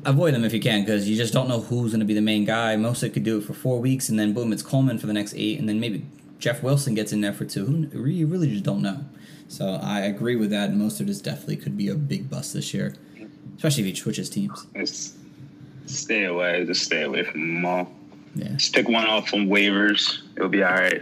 avoid 0.06 0.34
them 0.34 0.46
if 0.46 0.54
you 0.54 0.62
can 0.62 0.82
because 0.82 1.10
you 1.10 1.18
just 1.18 1.34
don't 1.34 1.50
know 1.50 1.60
who's 1.60 1.92
going 1.92 2.00
to 2.00 2.06
be 2.06 2.14
the 2.14 2.22
main 2.22 2.46
guy. 2.46 2.76
Mostert 2.78 3.14
could 3.14 3.24
do 3.24 3.40
it 3.40 3.44
for 3.44 3.54
four 3.54 3.82
weeks, 3.82 4.08
and 4.08 4.18
then 4.18 4.32
boom, 4.32 4.54
it's 4.54 4.64
Coleman 4.64 5.00
for 5.00 5.08
the 5.08 5.14
next 5.14 5.34
eight, 5.36 5.60
and 5.60 5.68
then 5.68 5.82
maybe 5.82 6.06
Jeff 6.40 6.64
Wilson 6.64 6.94
gets 6.94 7.12
in 7.12 7.20
there 7.20 7.34
for 7.34 7.44
two. 7.44 7.90
Who 7.92 8.06
you 8.06 8.28
really 8.28 8.50
just 8.50 8.64
don't 8.64 8.82
know. 8.82 9.04
So 9.48 9.80
I 9.82 10.02
agree 10.02 10.36
with 10.36 10.50
that. 10.52 10.74
Most 10.74 11.00
of 11.00 11.08
this 11.08 11.22
definitely 11.22 11.58
could 11.58 11.78
be 11.78 11.90
a 11.90 11.96
big 11.96 12.30
bust 12.30 12.54
this 12.54 12.74
year, 12.74 12.94
especially 13.56 13.84
if 13.84 13.90
he 13.90 13.96
switches 13.96 14.30
teams. 14.30 14.68
It's, 14.76 15.16
stay 15.86 16.26
away. 16.26 16.66
Just 16.66 16.84
stay 16.84 17.04
away 17.04 17.24
from 17.24 17.56
them 17.56 17.66
all. 17.66 17.92
Yeah, 18.36 18.50
Just 18.50 18.76
pick 18.76 18.88
one 18.88 19.06
off 19.06 19.30
from 19.30 19.48
waivers. 19.48 20.20
It'll 20.36 20.50
be 20.50 20.64
all 20.64 20.74
right, 20.74 21.02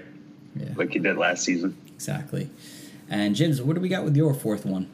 yeah, 0.56 0.70
like 0.76 0.94
you 0.96 1.02
did 1.02 1.18
last 1.18 1.44
season. 1.44 1.76
exactly. 1.94 2.50
And 3.10 3.36
Jibs, 3.36 3.62
what 3.62 3.76
do 3.76 3.82
we 3.82 3.90
got 3.90 4.04
with 4.04 4.16
your 4.16 4.34
fourth 4.34 4.66
one? 4.66 4.90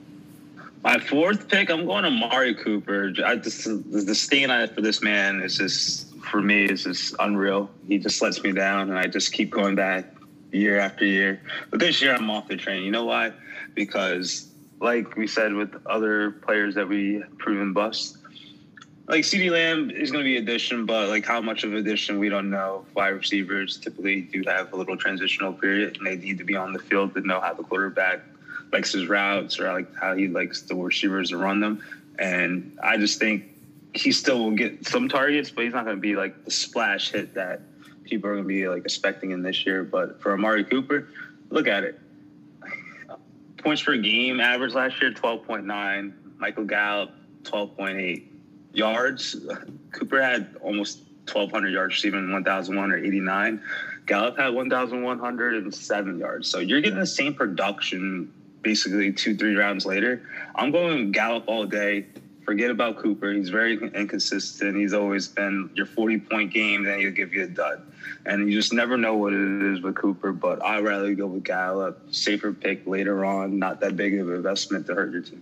My 0.84 0.98
fourth 0.98 1.48
pick, 1.48 1.70
I'm 1.70 1.86
going 1.86 2.04
to 2.04 2.10
Mari 2.10 2.56
Cooper. 2.56 3.14
I 3.24 3.36
just 3.36 3.66
the 3.66 4.16
stain 4.16 4.50
on 4.50 4.68
for 4.70 4.82
this 4.82 5.04
man 5.04 5.42
is 5.42 5.58
just 5.58 6.12
for 6.32 6.42
me 6.42 6.66
is 6.66 6.84
just 6.84 7.16
unreal. 7.20 7.70
He 7.88 8.00
just 8.00 8.22
lets 8.22 8.42
me 8.42 8.52
down, 8.52 8.90
and 8.90 8.98
I 8.98 9.06
just 9.06 9.32
keep 9.34 9.52
going 9.52 9.76
back 9.76 10.06
year 10.52 10.80
after 10.80 11.06
year. 11.06 11.42
But 11.70 11.80
this 11.80 12.02
year, 12.02 12.14
I'm 12.14 12.30
off 12.30 12.48
the 12.48 12.58
train. 12.58 12.84
You 12.84 12.92
know 12.92 13.06
why? 13.06 13.32
Because 13.74 14.48
like 14.80 15.16
we 15.16 15.28
said 15.28 15.54
with 15.54 15.76
other 15.86 16.32
players 16.32 16.76
that 16.76 16.88
we 16.88 17.24
proven 17.38 17.74
bust, 17.74 18.18
like 19.08 19.24
CD 19.26 19.50
Lamb 19.50 19.92
is 19.92 20.12
going 20.12 20.24
to 20.24 20.28
be 20.30 20.38
addition, 20.38 20.86
but 20.86 21.10
like 21.10 21.26
how 21.26 21.42
much 21.42 21.64
of 21.64 21.74
addition 21.74 22.20
we 22.20 22.30
don't 22.30 22.50
know. 22.50 22.86
Wide 22.96 23.10
receivers 23.10 23.78
typically 23.78 24.22
do 24.22 24.44
have 24.48 24.72
a 24.74 24.76
little 24.76 24.98
transitional 24.98 25.54
period, 25.54 25.98
and 25.98 26.08
they 26.08 26.16
need 26.16 26.38
to 26.38 26.44
be 26.44 26.56
on 26.56 26.74
the 26.74 26.80
field 26.80 27.14
to 27.16 27.22
know 27.22 27.40
how 27.40 27.54
the 27.54 27.64
quarterback 27.64 28.22
likes 28.72 28.94
his 28.94 29.08
routes 29.08 29.60
or 29.60 29.72
like 29.72 29.94
how 29.96 30.16
he 30.16 30.28
likes 30.28 30.62
the 30.62 30.76
receivers 30.76 31.30
to 31.30 31.38
run 31.38 31.60
them. 31.60 31.84
And 32.18 32.78
I 32.82 32.98
just 32.98 33.20
think 33.20 33.46
he 33.94 34.12
still 34.12 34.40
will 34.40 34.52
get 34.52 34.88
some 34.88 35.10
targets, 35.10 35.52
but 35.52 35.66
he's 35.66 35.74
not 35.74 35.86
going 35.86 35.98
to 35.98 36.02
be 36.02 36.16
like 36.16 36.46
the 36.46 36.52
splash 36.52 37.12
hit 37.12 37.34
that 37.34 37.62
people 38.12 38.30
are 38.30 38.34
going 38.34 38.44
to 38.44 38.48
be 38.48 38.68
like 38.68 38.84
expecting 38.84 39.32
in 39.32 39.42
this 39.42 39.66
year. 39.66 39.84
But 39.84 40.22
for 40.22 40.34
Amari 40.34 40.66
Cooper, 40.66 41.08
look 41.50 41.68
at 41.68 41.84
it. 41.84 42.00
Points 43.58 43.82
per 43.82 43.98
game 43.98 44.40
average 44.40 44.74
last 44.74 45.02
year, 45.02 45.12
12.9. 45.12 46.14
Michael 46.38 46.66
Gallup, 46.66 47.12
12.8. 47.44 48.26
Yards, 48.74 49.36
Cooper 49.92 50.22
had 50.22 50.56
almost 50.62 51.00
1,200 51.32 51.70
yards 51.70 51.96
receiving, 51.96 52.32
1,189. 52.32 53.62
Gallup 54.06 54.38
had 54.38 54.54
1,107 54.54 56.20
yards. 56.20 56.48
So 56.48 56.60
you're 56.60 56.82
getting 56.82 57.00
the 57.00 57.06
same 57.06 57.34
production 57.34 58.32
basically 58.62 59.12
two, 59.12 59.36
three 59.36 59.56
rounds 59.56 59.86
later. 59.86 60.22
I'm 60.56 60.72
going 60.72 61.12
Gallup 61.12 61.46
all 61.48 61.66
day. 61.66 62.06
Forget 62.52 62.70
about 62.70 62.98
Cooper. 62.98 63.32
He's 63.32 63.48
very 63.48 63.78
inconsistent. 63.78 64.76
He's 64.76 64.92
always 64.92 65.26
been 65.26 65.70
your 65.74 65.86
40 65.86 66.20
point 66.20 66.54
game, 66.54 66.84
then 66.84 67.00
he'll 67.00 67.12
give 67.12 67.34
you 67.34 67.46
a 67.46 67.48
dud. 67.48 67.82
And 68.26 68.52
you 68.52 68.60
just 68.60 68.74
never 68.74 68.98
know 68.98 69.16
what 69.16 69.32
it 69.32 69.72
is 69.72 69.80
with 69.80 69.96
Cooper, 69.96 70.34
but 70.34 70.62
I'd 70.62 70.84
rather 70.84 71.16
go 71.16 71.28
with 71.28 71.46
Gallup. 71.46 72.14
Safer 72.14 72.52
pick 72.52 72.86
later 72.86 73.24
on, 73.24 73.58
not 73.58 73.80
that 73.80 73.96
big 73.96 74.20
of 74.20 74.28
an 74.28 74.36
investment 74.36 74.86
to 74.88 74.96
hurt 74.96 75.14
your 75.14 75.22
team. 75.22 75.42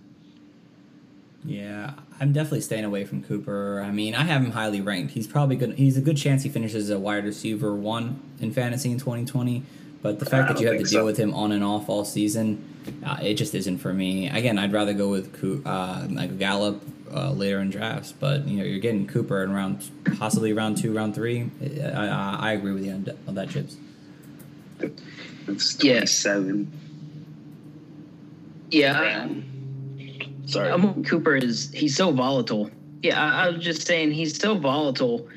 Yeah, 1.44 1.94
I'm 2.20 2.32
definitely 2.32 2.60
staying 2.60 2.84
away 2.84 3.04
from 3.04 3.24
Cooper. 3.24 3.82
I 3.84 3.90
mean, 3.90 4.14
I 4.14 4.22
have 4.22 4.44
him 4.44 4.52
highly 4.52 4.80
ranked. 4.80 5.14
He's 5.14 5.26
probably 5.26 5.56
good. 5.56 5.78
He's 5.78 5.96
a 5.96 6.00
good 6.00 6.16
chance 6.16 6.44
he 6.44 6.48
finishes 6.48 6.90
a 6.90 6.98
wide 7.00 7.24
receiver 7.24 7.74
one 7.74 8.20
in 8.38 8.52
fantasy 8.52 8.92
in 8.92 9.00
2020. 9.00 9.64
But 10.00 10.20
the 10.20 10.26
fact 10.26 10.48
that 10.48 10.60
you 10.60 10.68
have 10.68 10.78
to 10.78 10.84
deal 10.84 11.00
so. 11.00 11.04
with 11.04 11.16
him 11.16 11.34
on 11.34 11.50
and 11.50 11.62
off 11.62 11.88
all 11.88 12.04
season, 12.04 12.64
uh, 13.04 13.18
it 13.20 13.34
just 13.34 13.54
isn't 13.54 13.78
for 13.78 13.92
me. 13.92 14.28
Again, 14.28 14.58
I'd 14.58 14.72
rather 14.72 14.94
go 14.94 15.10
with 15.10 15.38
Coo- 15.38 15.62
uh, 15.66 16.06
like 16.08 16.38
Gallup 16.38 16.80
uh, 17.12 17.32
later 17.32 17.60
in 17.60 17.70
drafts. 17.70 18.12
But 18.12 18.46
you 18.46 18.58
know, 18.58 18.64
you're 18.64 18.80
getting 18.80 19.06
Cooper 19.06 19.42
in 19.42 19.52
round 19.52 19.90
possibly 20.18 20.52
round 20.52 20.78
two, 20.78 20.94
round 20.94 21.14
three. 21.14 21.50
I, 21.82 22.06
I, 22.06 22.36
I 22.40 22.52
agree 22.52 22.72
with 22.72 22.84
you 22.84 22.92
on, 22.92 23.06
on 23.26 23.34
that, 23.34 23.48
Jibs. 23.48 23.76
Yeah. 24.80 24.88
27. 26.00 26.70
Yeah, 28.70 29.28
Sorry. 30.46 30.70
Amari 30.70 31.02
Cooper 31.02 31.36
is 31.36 31.70
he's 31.72 31.96
so 31.96 32.10
volatile. 32.10 32.70
Yeah, 33.02 33.20
I, 33.20 33.46
I 33.46 33.50
was 33.50 33.64
just 33.64 33.86
saying 33.86 34.12
he's 34.12 34.36
so 34.36 34.56
volatile, 34.56 35.28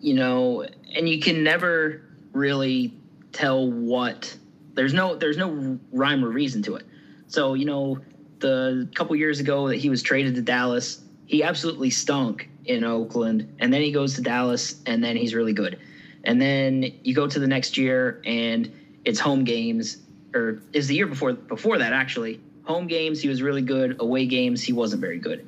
you 0.00 0.14
know, 0.14 0.66
and 0.94 1.08
you 1.08 1.20
can 1.20 1.42
never 1.42 2.02
really 2.32 2.92
tell 3.32 3.70
what 3.70 4.36
there's 4.74 4.92
no 4.92 5.14
there's 5.14 5.36
no 5.36 5.78
rhyme 5.92 6.24
or 6.24 6.30
reason 6.30 6.62
to 6.62 6.76
it. 6.76 6.86
So 7.28 7.54
you 7.54 7.64
know, 7.64 7.98
the 8.40 8.88
couple 8.94 9.14
years 9.16 9.40
ago 9.40 9.68
that 9.68 9.76
he 9.76 9.90
was 9.90 10.02
traded 10.02 10.34
to 10.34 10.42
Dallas, 10.42 11.02
he 11.26 11.42
absolutely 11.42 11.90
stunk 11.90 12.48
in 12.64 12.84
Oakland, 12.84 13.54
and 13.60 13.72
then 13.72 13.82
he 13.82 13.92
goes 13.92 14.14
to 14.14 14.22
Dallas, 14.22 14.80
and 14.86 15.02
then 15.02 15.16
he's 15.16 15.34
really 15.34 15.52
good. 15.52 15.78
And 16.24 16.40
then 16.40 16.92
you 17.02 17.14
go 17.14 17.26
to 17.26 17.38
the 17.38 17.46
next 17.46 17.76
year, 17.76 18.20
and 18.24 18.70
it's 19.04 19.18
home 19.18 19.44
games, 19.44 19.98
or 20.34 20.62
is 20.72 20.88
the 20.88 20.94
year 20.94 21.06
before 21.06 21.32
before 21.32 21.78
that 21.78 21.92
actually. 21.92 22.40
Home 22.64 22.86
games 22.86 23.20
he 23.20 23.28
was 23.28 23.42
really 23.42 23.62
good. 23.62 23.96
Away 24.00 24.26
games 24.26 24.62
he 24.62 24.72
wasn't 24.72 25.00
very 25.00 25.18
good. 25.18 25.46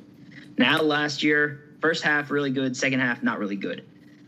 Now 0.57 0.81
last 0.81 1.23
year 1.23 1.63
first 1.79 2.03
half 2.03 2.31
really 2.31 2.49
good. 2.49 2.75
Second 2.75 2.99
half 2.99 3.23
not 3.23 3.39
really 3.39 3.55
good. 3.55 3.85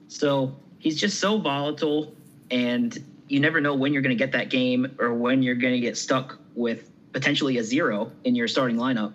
So 0.07 0.55
he's 0.80 0.99
just 0.99 1.20
so 1.20 1.38
volatile 1.38 2.13
and 2.51 2.97
you 3.28 3.39
never 3.39 3.59
know 3.59 3.74
when 3.74 3.91
you're 3.91 4.01
going 4.01 4.16
to 4.16 4.22
get 4.22 4.34
that 4.34 4.49
game 4.49 4.95
or 4.99 5.13
when 5.13 5.41
you're 5.41 5.55
going 5.55 5.74
to 5.74 5.80
get 5.80 5.97
stuck 5.97 6.38
with 6.53 6.91
potentially 7.16 7.57
a 7.57 7.63
zero 7.63 8.11
in 8.26 8.36
your 8.36 8.45
starting 8.45 8.76
lineup 8.76 9.13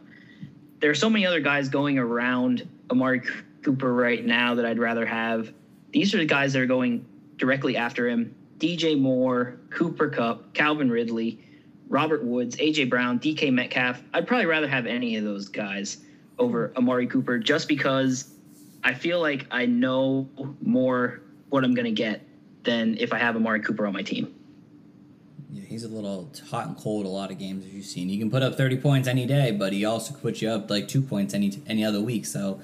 there 0.81 0.91
are 0.91 0.95
so 0.95 1.11
many 1.11 1.27
other 1.27 1.41
guys 1.41 1.69
going 1.69 1.99
around 1.99 2.67
amari 2.91 3.21
cooper 3.63 3.93
right 3.93 4.25
now 4.25 4.55
that 4.55 4.65
i'd 4.65 4.79
rather 4.79 5.05
have 5.05 5.53
these 5.91 6.15
are 6.15 6.19
the 6.19 6.25
guys 6.25 6.55
that 6.55 6.63
are 6.63 6.67
going 6.67 7.05
directly 7.37 7.77
after 7.77 8.09
him 8.09 8.35
dj 8.59 8.99
moore 8.99 9.61
Cooper 9.69 10.09
Kupp 10.09 10.55
calvin 10.55 10.91
ridley 10.91 11.39
Robert 11.91 12.23
Woods, 12.23 12.57
AJ 12.57 12.89
Brown, 12.89 13.19
DK 13.19 13.53
Metcalf. 13.53 14.01
I'd 14.15 14.29
probably 14.29 14.47
rather 14.47 14.69
have 14.69 14.87
any 14.87 15.17
of 15.17 15.25
those 15.25 15.49
guys 15.49 15.99
over 16.39 16.73
Amari 16.77 17.09
Cooper 17.09 17.37
just 17.39 17.67
because 17.67 18.33
I 18.85 18.95
feel 18.95 19.21
like 19.21 19.47
I 19.51 19.67
know 19.67 20.29
more 20.63 21.21
what 21.49 21.65
I'm 21.65 21.75
going 21.75 21.87
to 21.87 21.91
get 21.91 22.25
than 22.63 22.97
if 22.99 23.13
I 23.13 23.19
have 23.19 23.35
Amari 23.35 23.61
Cooper 23.61 23.87
on 23.87 23.93
my 23.93 24.03
team. 24.03 24.33
Yeah, 25.53 25.65
he's 25.65 25.85
a 25.85 25.89
little 25.89 26.31
hot 26.49 26.69
and 26.69 26.77
cold 26.77 27.07
a 27.07 27.09
lot 27.09 27.31
of 27.31 27.39
games 27.39 27.65
as 27.65 27.73
you've 27.73 27.85
seen. 27.85 28.09
He 28.09 28.19
can 28.19 28.31
put 28.31 28.43
up 28.43 28.57
30 28.57 28.77
points 28.77 29.09
any 29.09 29.27
day, 29.27 29.51
but 29.51 29.73
he 29.73 29.85
also 29.85 30.13
could 30.13 30.23
put 30.23 30.43
you 30.43 30.49
up 30.49 30.71
like 30.71 30.87
two 30.87 31.03
points 31.03 31.35
any 31.35 31.61
any 31.67 31.85
other 31.85 32.01
week. 32.01 32.25
So 32.27 32.61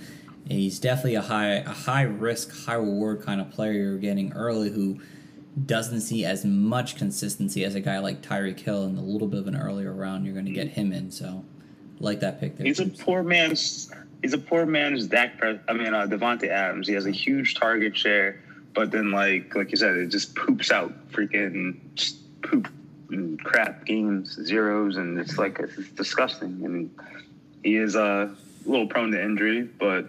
he's 0.49 0.79
definitely 0.79 1.17
a 1.17 1.23
high 1.23 1.55
a 1.55 1.71
high 1.71 2.03
risk, 2.03 2.67
high 2.67 2.75
reward 2.75 3.23
kind 3.23 3.41
of 3.41 3.51
player 3.51 3.73
you're 3.73 3.99
getting 3.99 4.33
early 4.33 4.71
who 4.71 5.01
doesn't 5.65 6.03
see 6.03 6.25
as 6.25 6.45
much 6.45 6.97
consistency 6.97 7.65
as 7.65 7.75
a 7.75 7.81
guy 7.81 7.99
like 7.99 8.23
Tyreek 8.23 8.61
Hill 8.61 8.85
in 8.85 8.97
a 8.99 9.03
little 9.03 9.27
bit 9.27 9.41
of 9.41 9.47
an 9.47 9.57
earlier 9.57 9.93
round. 9.93 10.25
You're 10.25 10.35
going 10.35 10.47
to 10.47 10.53
get 10.53 10.69
him 10.69 10.93
in. 10.93 11.11
So 11.11 11.45
like 11.99 12.21
that 12.21 12.41
pick 12.41 12.57
there. 12.57 12.67
He's 12.67 12.81
a 12.81 12.87
poor 12.87 13.23
man's. 13.23 13.91
He's 14.23 14.33
a 14.33 14.39
poor 14.39 14.67
man's 14.67 15.07
Dak. 15.07 15.43
I 15.69 15.73
mean, 15.73 15.95
uh, 15.95 16.07
Davante 16.07 16.49
Adams. 16.49 16.89
He 16.89 16.95
has 16.95 17.07
a 17.07 17.11
huge 17.11 17.55
target 17.55 17.97
share, 17.97 18.43
but 18.75 18.91
then, 18.91 19.11
like, 19.13 19.55
like 19.55 19.71
you 19.71 19.77
said, 19.77 19.97
it 19.97 20.09
just 20.09 20.35
poops 20.35 20.71
out 20.71 21.11
freaking 21.11 21.79
just 21.95 22.19
poop 22.43 22.69
and 23.11 23.43
crap 23.43 23.85
games, 23.85 24.33
zeros, 24.33 24.97
and 24.97 25.19
it's 25.19 25.39
like 25.39 25.59
it's 25.59 25.91
disgusting. 25.91 26.65
And 26.65 26.91
he 27.63 27.77
is 27.77 27.97
uh, 27.97 28.29
a 28.31 28.69
little 28.69 28.87
prone 28.87 29.13
to 29.13 29.23
injury, 29.23 29.63
but 29.63 30.07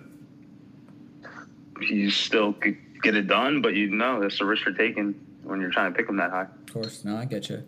he 1.82 2.09
still 2.09 2.53
could 2.53 2.78
get 3.01 3.15
it 3.15 3.28
done. 3.28 3.61
But 3.61 3.75
you 3.75 3.89
know, 3.89 4.21
that's 4.21 4.39
the 4.39 4.45
risk 4.45 4.65
you're 4.65 4.73
taking 4.73 5.13
when 5.43 5.61
you're 5.61 5.71
trying 5.71 5.93
to 5.93 5.97
pick 5.97 6.09
him 6.09 6.17
that 6.17 6.32
high. 6.32 6.47
Of 6.67 6.73
course, 6.73 7.05
no, 7.05 7.17
I 7.17 7.25
get 7.25 7.49
you. 7.49 7.63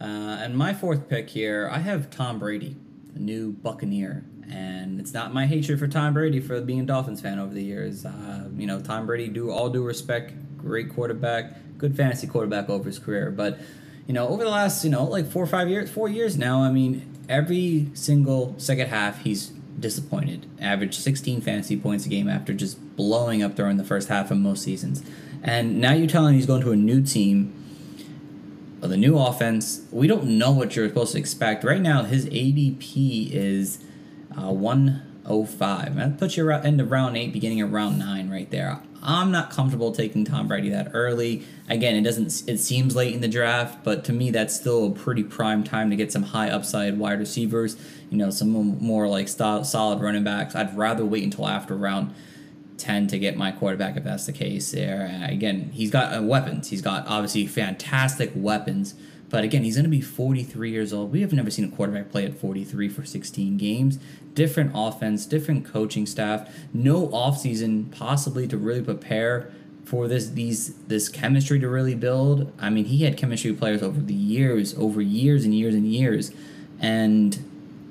Uh, 0.00 0.04
and 0.04 0.56
my 0.56 0.72
fourth 0.72 1.08
pick 1.08 1.28
here, 1.30 1.68
I 1.72 1.78
have 1.78 2.08
Tom 2.10 2.38
Brady, 2.38 2.76
the 3.12 3.18
new 3.18 3.50
Buccaneer, 3.52 4.24
and 4.50 5.00
it's 5.00 5.12
not 5.12 5.34
my 5.34 5.46
hatred 5.46 5.78
for 5.78 5.88
Tom 5.88 6.14
Brady 6.14 6.40
for 6.40 6.60
being 6.60 6.80
a 6.80 6.84
Dolphins 6.84 7.20
fan 7.20 7.38
over 7.38 7.52
the 7.52 7.62
years. 7.62 8.06
Uh, 8.06 8.48
you 8.56 8.66
know, 8.66 8.80
Tom 8.80 9.06
Brady, 9.06 9.28
do 9.28 9.50
all 9.50 9.68
due 9.70 9.82
respect, 9.82 10.34
great 10.56 10.94
quarterback, 10.94 11.56
good 11.78 11.96
fantasy 11.96 12.28
quarterback 12.28 12.68
over 12.70 12.84
his 12.84 12.98
career, 12.98 13.32
but 13.32 13.58
you 14.08 14.14
know, 14.14 14.26
over 14.26 14.42
the 14.42 14.50
last 14.50 14.82
you 14.82 14.90
know 14.90 15.04
like 15.04 15.30
four 15.30 15.44
or 15.44 15.46
five 15.46 15.68
years, 15.68 15.88
four 15.88 16.08
years 16.08 16.36
now, 16.36 16.62
I 16.62 16.72
mean, 16.72 17.06
every 17.28 17.90
single 17.94 18.56
second 18.58 18.88
half 18.88 19.22
he's 19.22 19.52
disappointed. 19.78 20.46
Averaged 20.60 20.94
16 20.94 21.40
fantasy 21.40 21.76
points 21.76 22.04
a 22.04 22.08
game 22.08 22.28
after 22.28 22.52
just 22.52 22.96
blowing 22.96 23.44
up 23.44 23.54
during 23.54 23.76
the 23.76 23.84
first 23.84 24.08
half 24.08 24.32
of 24.32 24.38
most 24.38 24.64
seasons. 24.64 25.04
And 25.40 25.80
now 25.80 25.92
you're 25.92 26.08
telling 26.08 26.30
him 26.30 26.34
he's 26.34 26.46
going 26.46 26.62
to 26.62 26.72
a 26.72 26.76
new 26.76 27.00
team 27.00 27.54
the 28.80 28.96
new 28.96 29.18
offense. 29.18 29.82
We 29.90 30.06
don't 30.06 30.38
know 30.38 30.52
what 30.52 30.76
you're 30.76 30.88
supposed 30.88 31.12
to 31.12 31.18
expect. 31.18 31.64
Right 31.64 31.80
now, 31.80 32.04
his 32.04 32.26
ADP 32.26 33.30
is 33.32 33.82
uh, 34.36 34.52
105. 35.28 35.96
That 35.96 36.18
puts 36.18 36.36
you 36.36 36.50
end 36.50 36.90
round 36.90 37.16
eight, 37.16 37.32
beginning 37.32 37.60
of 37.60 37.72
round 37.72 37.98
nine, 37.98 38.30
right 38.30 38.50
there. 38.50 38.80
I'm 39.02 39.30
not 39.30 39.50
comfortable 39.50 39.92
taking 39.92 40.24
Tom 40.24 40.48
Brady 40.48 40.70
that 40.70 40.90
early. 40.92 41.44
Again, 41.68 41.94
it 41.94 42.02
doesn't. 42.02 42.48
It 42.48 42.58
seems 42.58 42.96
late 42.96 43.14
in 43.14 43.20
the 43.20 43.28
draft, 43.28 43.84
but 43.84 44.04
to 44.04 44.12
me, 44.12 44.30
that's 44.30 44.54
still 44.54 44.86
a 44.86 44.90
pretty 44.90 45.22
prime 45.22 45.62
time 45.62 45.90
to 45.90 45.96
get 45.96 46.10
some 46.10 46.24
high 46.24 46.50
upside 46.50 46.98
wide 46.98 47.18
receivers. 47.18 47.76
You 48.10 48.18
know, 48.18 48.30
some 48.30 48.50
more 48.50 49.06
like 49.06 49.28
solid 49.28 50.00
running 50.00 50.24
backs. 50.24 50.54
I'd 50.54 50.76
rather 50.76 51.04
wait 51.04 51.24
until 51.24 51.46
after 51.46 51.76
round 51.76 52.14
tend 52.78 53.10
to 53.10 53.18
get 53.18 53.36
my 53.36 53.50
quarterback 53.50 53.96
if 53.96 54.04
that's 54.04 54.26
the 54.26 54.32
case. 54.32 54.70
There 54.70 55.26
again, 55.28 55.70
he's 55.72 55.90
got 55.90 56.16
uh, 56.16 56.22
weapons. 56.22 56.70
He's 56.70 56.82
got 56.82 57.06
obviously 57.06 57.46
fantastic 57.46 58.32
weapons. 58.34 58.94
But 59.30 59.44
again, 59.44 59.62
he's 59.62 59.76
going 59.76 59.84
to 59.84 59.90
be 59.90 60.00
43 60.00 60.70
years 60.70 60.92
old. 60.92 61.12
We 61.12 61.20
have 61.20 61.32
never 61.32 61.50
seen 61.50 61.64
a 61.64 61.68
quarterback 61.68 62.10
play 62.10 62.24
at 62.24 62.34
43 62.34 62.88
for 62.88 63.04
16 63.04 63.56
games. 63.58 63.98
Different 64.34 64.72
offense, 64.74 65.26
different 65.26 65.66
coaching 65.66 66.06
staff, 66.06 66.48
no 66.72 67.08
offseason 67.08 67.90
possibly 67.90 68.48
to 68.48 68.56
really 68.56 68.82
prepare 68.82 69.52
for 69.84 70.06
this 70.06 70.30
these 70.30 70.74
this 70.86 71.08
chemistry 71.08 71.58
to 71.58 71.68
really 71.68 71.94
build. 71.94 72.52
I 72.58 72.70
mean, 72.70 72.86
he 72.86 73.04
had 73.04 73.16
chemistry 73.16 73.52
players 73.52 73.82
over 73.82 74.00
the 74.00 74.14
years, 74.14 74.76
over 74.78 75.00
years 75.00 75.44
and 75.44 75.54
years 75.54 75.74
and 75.74 75.86
years. 75.86 76.30
And 76.78 77.44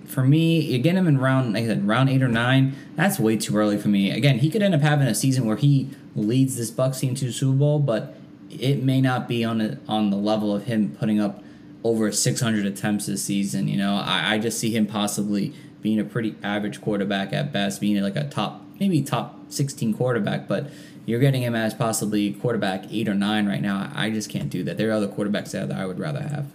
for 0.05 0.23
me, 0.23 0.77
get 0.79 0.95
him 0.95 1.07
in 1.07 1.17
round 1.17 1.53
like 1.53 1.65
I 1.65 1.67
said, 1.67 1.87
round 1.87 2.09
eight 2.09 2.23
or 2.23 2.27
nine, 2.27 2.75
that's 2.95 3.19
way 3.19 3.35
too 3.35 3.57
early 3.57 3.77
for 3.77 3.89
me. 3.89 4.11
Again, 4.11 4.39
he 4.39 4.49
could 4.49 4.61
end 4.61 4.73
up 4.73 4.81
having 4.81 5.07
a 5.07 5.15
season 5.15 5.45
where 5.45 5.57
he 5.57 5.89
leads 6.15 6.55
this 6.55 6.71
Bucs 6.71 6.99
team 6.99 7.13
to 7.15 7.31
Super 7.31 7.57
Bowl, 7.57 7.79
but 7.79 8.15
it 8.49 8.83
may 8.83 9.01
not 9.01 9.27
be 9.27 9.43
on 9.43 9.61
a, 9.61 9.79
on 9.87 10.09
the 10.09 10.17
level 10.17 10.55
of 10.55 10.65
him 10.65 10.95
putting 10.97 11.19
up 11.19 11.43
over 11.83 12.11
600 12.11 12.65
attempts 12.65 13.05
this 13.05 13.23
season. 13.23 13.67
You 13.67 13.77
know, 13.77 13.95
I, 13.95 14.33
I 14.33 14.37
just 14.39 14.59
see 14.59 14.75
him 14.75 14.85
possibly 14.85 15.53
being 15.81 15.99
a 15.99 16.03
pretty 16.03 16.35
average 16.43 16.81
quarterback 16.81 17.33
at 17.33 17.51
best, 17.51 17.79
being 17.79 18.01
like 18.01 18.15
a 18.15 18.27
top, 18.27 18.61
maybe 18.79 19.01
top 19.01 19.39
16 19.49 19.93
quarterback, 19.93 20.47
but 20.47 20.69
you're 21.05 21.19
getting 21.19 21.41
him 21.41 21.55
as 21.55 21.73
possibly 21.73 22.33
quarterback 22.33 22.91
eight 22.91 23.07
or 23.07 23.13
nine 23.13 23.47
right 23.47 23.61
now. 23.61 23.89
I 23.95 24.09
just 24.09 24.29
can't 24.29 24.49
do 24.49 24.63
that. 24.63 24.77
There 24.77 24.89
are 24.89 24.93
other 24.93 25.07
quarterbacks 25.07 25.57
out 25.57 25.69
that 25.69 25.77
I 25.77 25.85
would 25.85 25.99
rather 25.99 26.21
have. 26.21 26.47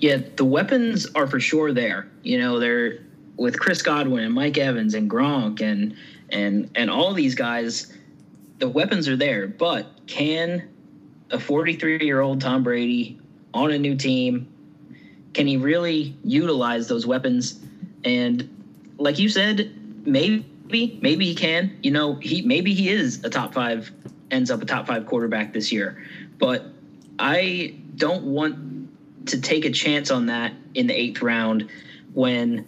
Yeah, 0.00 0.18
the 0.36 0.44
weapons 0.44 1.06
are 1.14 1.26
for 1.26 1.38
sure 1.38 1.72
there. 1.72 2.08
You 2.22 2.38
know, 2.38 2.58
they're 2.58 3.00
with 3.36 3.58
Chris 3.58 3.82
Godwin 3.82 4.24
and 4.24 4.34
Mike 4.34 4.58
Evans 4.58 4.94
and 4.94 5.10
Gronk 5.10 5.60
and 5.60 5.96
and 6.30 6.70
and 6.74 6.90
all 6.90 7.12
these 7.12 7.34
guys. 7.34 7.92
The 8.58 8.68
weapons 8.68 9.08
are 9.08 9.16
there, 9.16 9.46
but 9.46 10.06
can 10.06 10.68
a 11.30 11.38
43 11.38 12.04
year 12.04 12.20
old 12.20 12.40
Tom 12.40 12.62
Brady 12.62 13.18
on 13.52 13.70
a 13.72 13.78
new 13.78 13.96
team 13.96 14.48
can 15.34 15.48
he 15.48 15.56
really 15.56 16.16
utilize 16.24 16.88
those 16.88 17.06
weapons? 17.06 17.60
And 18.04 18.48
like 18.98 19.18
you 19.18 19.28
said, 19.28 19.74
maybe 20.06 20.46
maybe 20.68 21.26
he 21.26 21.34
can. 21.34 21.78
You 21.82 21.90
know, 21.90 22.14
he 22.14 22.40
maybe 22.42 22.72
he 22.72 22.88
is 22.88 23.22
a 23.24 23.30
top 23.30 23.52
five, 23.52 23.90
ends 24.30 24.50
up 24.50 24.62
a 24.62 24.64
top 24.64 24.86
five 24.86 25.06
quarterback 25.06 25.52
this 25.52 25.72
year. 25.72 26.02
But 26.38 26.64
I 27.18 27.74
don't 27.96 28.24
want 28.24 29.26
to 29.26 29.40
take 29.40 29.64
a 29.64 29.70
chance 29.70 30.10
on 30.10 30.26
that 30.26 30.54
in 30.74 30.86
the 30.86 30.94
eighth 30.94 31.20
round 31.20 31.68
when 32.12 32.66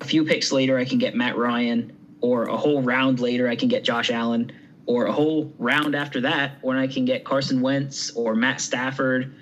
a 0.00 0.04
few 0.04 0.24
picks 0.24 0.50
later 0.50 0.78
I 0.78 0.84
can 0.84 0.98
get 0.98 1.14
Matt 1.14 1.36
Ryan, 1.36 1.94
or 2.20 2.44
a 2.44 2.56
whole 2.56 2.82
round 2.82 3.20
later 3.20 3.48
I 3.48 3.56
can 3.56 3.68
get 3.68 3.84
Josh 3.84 4.10
Allen, 4.10 4.50
or 4.88 5.04
a 5.04 5.12
whole 5.12 5.52
round 5.58 5.94
after 5.94 6.22
that 6.22 6.52
when 6.62 6.78
I 6.78 6.86
can 6.86 7.04
get 7.04 7.22
Carson 7.22 7.60
Wentz 7.60 8.10
or 8.12 8.34
Matt 8.34 8.58
Stafford. 8.58 9.34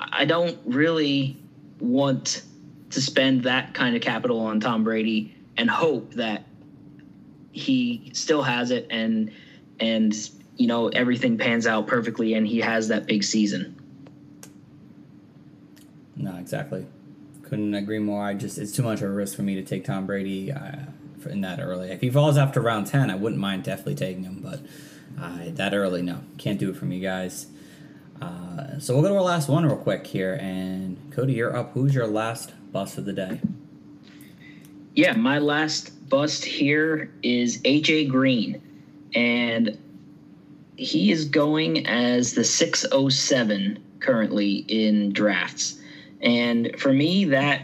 I 0.00 0.24
don't 0.24 0.58
really 0.64 1.36
want 1.78 2.42
to 2.90 3.00
spend 3.00 3.44
that 3.44 3.72
kind 3.72 3.94
of 3.94 4.02
capital 4.02 4.40
on 4.40 4.58
Tom 4.58 4.82
Brady 4.82 5.36
and 5.56 5.70
hope 5.70 6.14
that 6.14 6.44
he 7.52 8.10
still 8.14 8.42
has 8.42 8.72
it 8.72 8.88
and 8.90 9.30
and 9.78 10.12
you 10.56 10.66
know 10.66 10.88
everything 10.88 11.38
pans 11.38 11.68
out 11.68 11.86
perfectly 11.86 12.34
and 12.34 12.44
he 12.44 12.58
has 12.58 12.88
that 12.88 13.06
big 13.06 13.22
season. 13.22 13.80
No, 16.16 16.34
exactly. 16.34 16.84
Couldn't 17.44 17.74
agree 17.74 18.00
more. 18.00 18.24
I 18.24 18.34
just 18.34 18.58
it's 18.58 18.72
too 18.72 18.82
much 18.82 19.02
of 19.02 19.08
a 19.08 19.12
risk 19.12 19.36
for 19.36 19.42
me 19.42 19.54
to 19.54 19.62
take 19.62 19.84
Tom 19.84 20.04
Brady 20.04 20.50
uh, 20.50 20.86
in 21.26 21.40
that 21.42 21.60
early. 21.60 21.90
If 21.90 22.00
he 22.00 22.10
falls 22.10 22.36
after 22.36 22.60
round 22.60 22.86
ten, 22.86 23.10
I 23.10 23.14
wouldn't 23.14 23.40
mind 23.40 23.64
definitely 23.64 23.96
taking 23.96 24.24
him, 24.24 24.40
but 24.42 24.60
uh, 25.20 25.50
that 25.50 25.74
early, 25.74 26.02
no, 26.02 26.20
can't 26.38 26.58
do 26.58 26.70
it 26.70 26.76
for 26.76 26.84
me, 26.84 27.00
guys. 27.00 27.46
Uh, 28.20 28.78
so 28.78 28.94
we'll 28.94 29.02
go 29.02 29.08
to 29.08 29.16
our 29.16 29.22
last 29.22 29.48
one 29.48 29.64
real 29.64 29.76
quick 29.76 30.06
here, 30.06 30.34
and 30.40 30.96
Cody, 31.12 31.34
you're 31.34 31.56
up. 31.56 31.72
Who's 31.72 31.94
your 31.94 32.06
last 32.06 32.52
bust 32.72 32.98
of 32.98 33.04
the 33.04 33.12
day? 33.12 33.40
Yeah, 34.94 35.14
my 35.14 35.38
last 35.38 36.08
bust 36.08 36.44
here 36.44 37.12
is 37.22 37.58
AJ 37.62 38.08
Green, 38.08 38.62
and 39.14 39.78
he 40.76 41.10
is 41.10 41.24
going 41.24 41.86
as 41.86 42.34
the 42.34 42.44
607 42.44 43.82
currently 44.00 44.64
in 44.68 45.12
drafts. 45.12 45.80
And 46.20 46.78
for 46.78 46.92
me, 46.92 47.24
that 47.26 47.62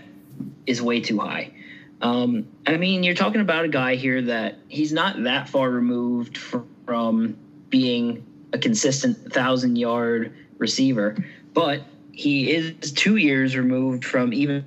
is 0.66 0.82
way 0.82 1.00
too 1.00 1.18
high. 1.18 1.52
Um, 2.00 2.46
I 2.66 2.76
mean, 2.76 3.02
you're 3.02 3.14
talking 3.14 3.40
about 3.40 3.64
a 3.64 3.68
guy 3.68 3.96
here 3.96 4.22
that 4.22 4.58
he's 4.68 4.92
not 4.92 5.22
that 5.24 5.48
far 5.48 5.70
removed 5.70 6.38
from 6.38 7.36
being 7.68 8.26
a 8.52 8.58
consistent 8.58 9.32
thousand 9.32 9.76
yard 9.76 10.32
receiver, 10.58 11.16
but 11.52 11.82
he 12.12 12.50
is 12.50 12.92
two 12.92 13.16
years 13.16 13.56
removed 13.56 14.04
from 14.04 14.32
even 14.32 14.64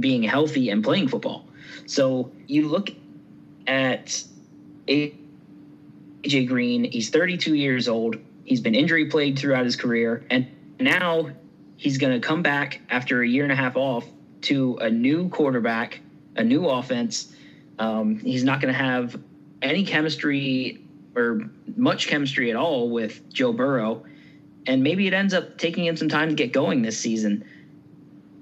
being 0.00 0.22
healthy 0.22 0.70
and 0.70 0.82
playing 0.82 1.08
football. 1.08 1.46
So 1.86 2.30
you 2.46 2.68
look 2.68 2.90
at 3.66 4.22
AJ 4.88 5.14
Green, 6.48 6.84
he's 6.84 7.10
32 7.10 7.54
years 7.54 7.88
old. 7.88 8.16
He's 8.44 8.60
been 8.60 8.74
injury 8.74 9.06
plagued 9.06 9.38
throughout 9.38 9.64
his 9.64 9.76
career. 9.76 10.24
And 10.30 10.46
now 10.78 11.30
he's 11.76 11.98
going 11.98 12.18
to 12.18 12.26
come 12.26 12.42
back 12.42 12.80
after 12.90 13.22
a 13.22 13.28
year 13.28 13.42
and 13.42 13.52
a 13.52 13.56
half 13.56 13.76
off 13.76 14.06
to 14.42 14.76
a 14.76 14.90
new 14.90 15.28
quarterback, 15.30 16.00
a 16.36 16.44
new 16.44 16.66
offense. 16.68 17.34
Um, 17.78 18.18
he's 18.18 18.44
not 18.44 18.60
going 18.60 18.72
to 18.72 18.78
have 18.78 19.20
any 19.62 19.84
chemistry 19.84 20.84
or 21.16 21.48
much 21.76 22.08
chemistry 22.08 22.50
at 22.50 22.56
all 22.56 22.90
with 22.90 23.32
Joe 23.32 23.52
Burrow. 23.52 24.04
And 24.66 24.82
maybe 24.82 25.06
it 25.06 25.12
ends 25.12 25.34
up 25.34 25.58
taking 25.58 25.84
him 25.84 25.96
some 25.96 26.08
time 26.08 26.28
to 26.28 26.34
get 26.34 26.52
going 26.52 26.82
this 26.82 26.98
season. 26.98 27.44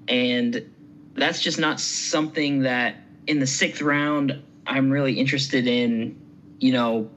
And 0.07 0.73
that's 1.15 1.41
just 1.41 1.59
not 1.59 1.79
something 1.79 2.63
that 2.63 2.95
in 3.27 3.39
the 3.39 3.47
sixth 3.47 3.81
round 3.81 4.41
I'm 4.65 4.89
really 4.89 5.19
interested 5.19 5.67
in, 5.67 6.19
you 6.59 6.71
know, 6.71 7.09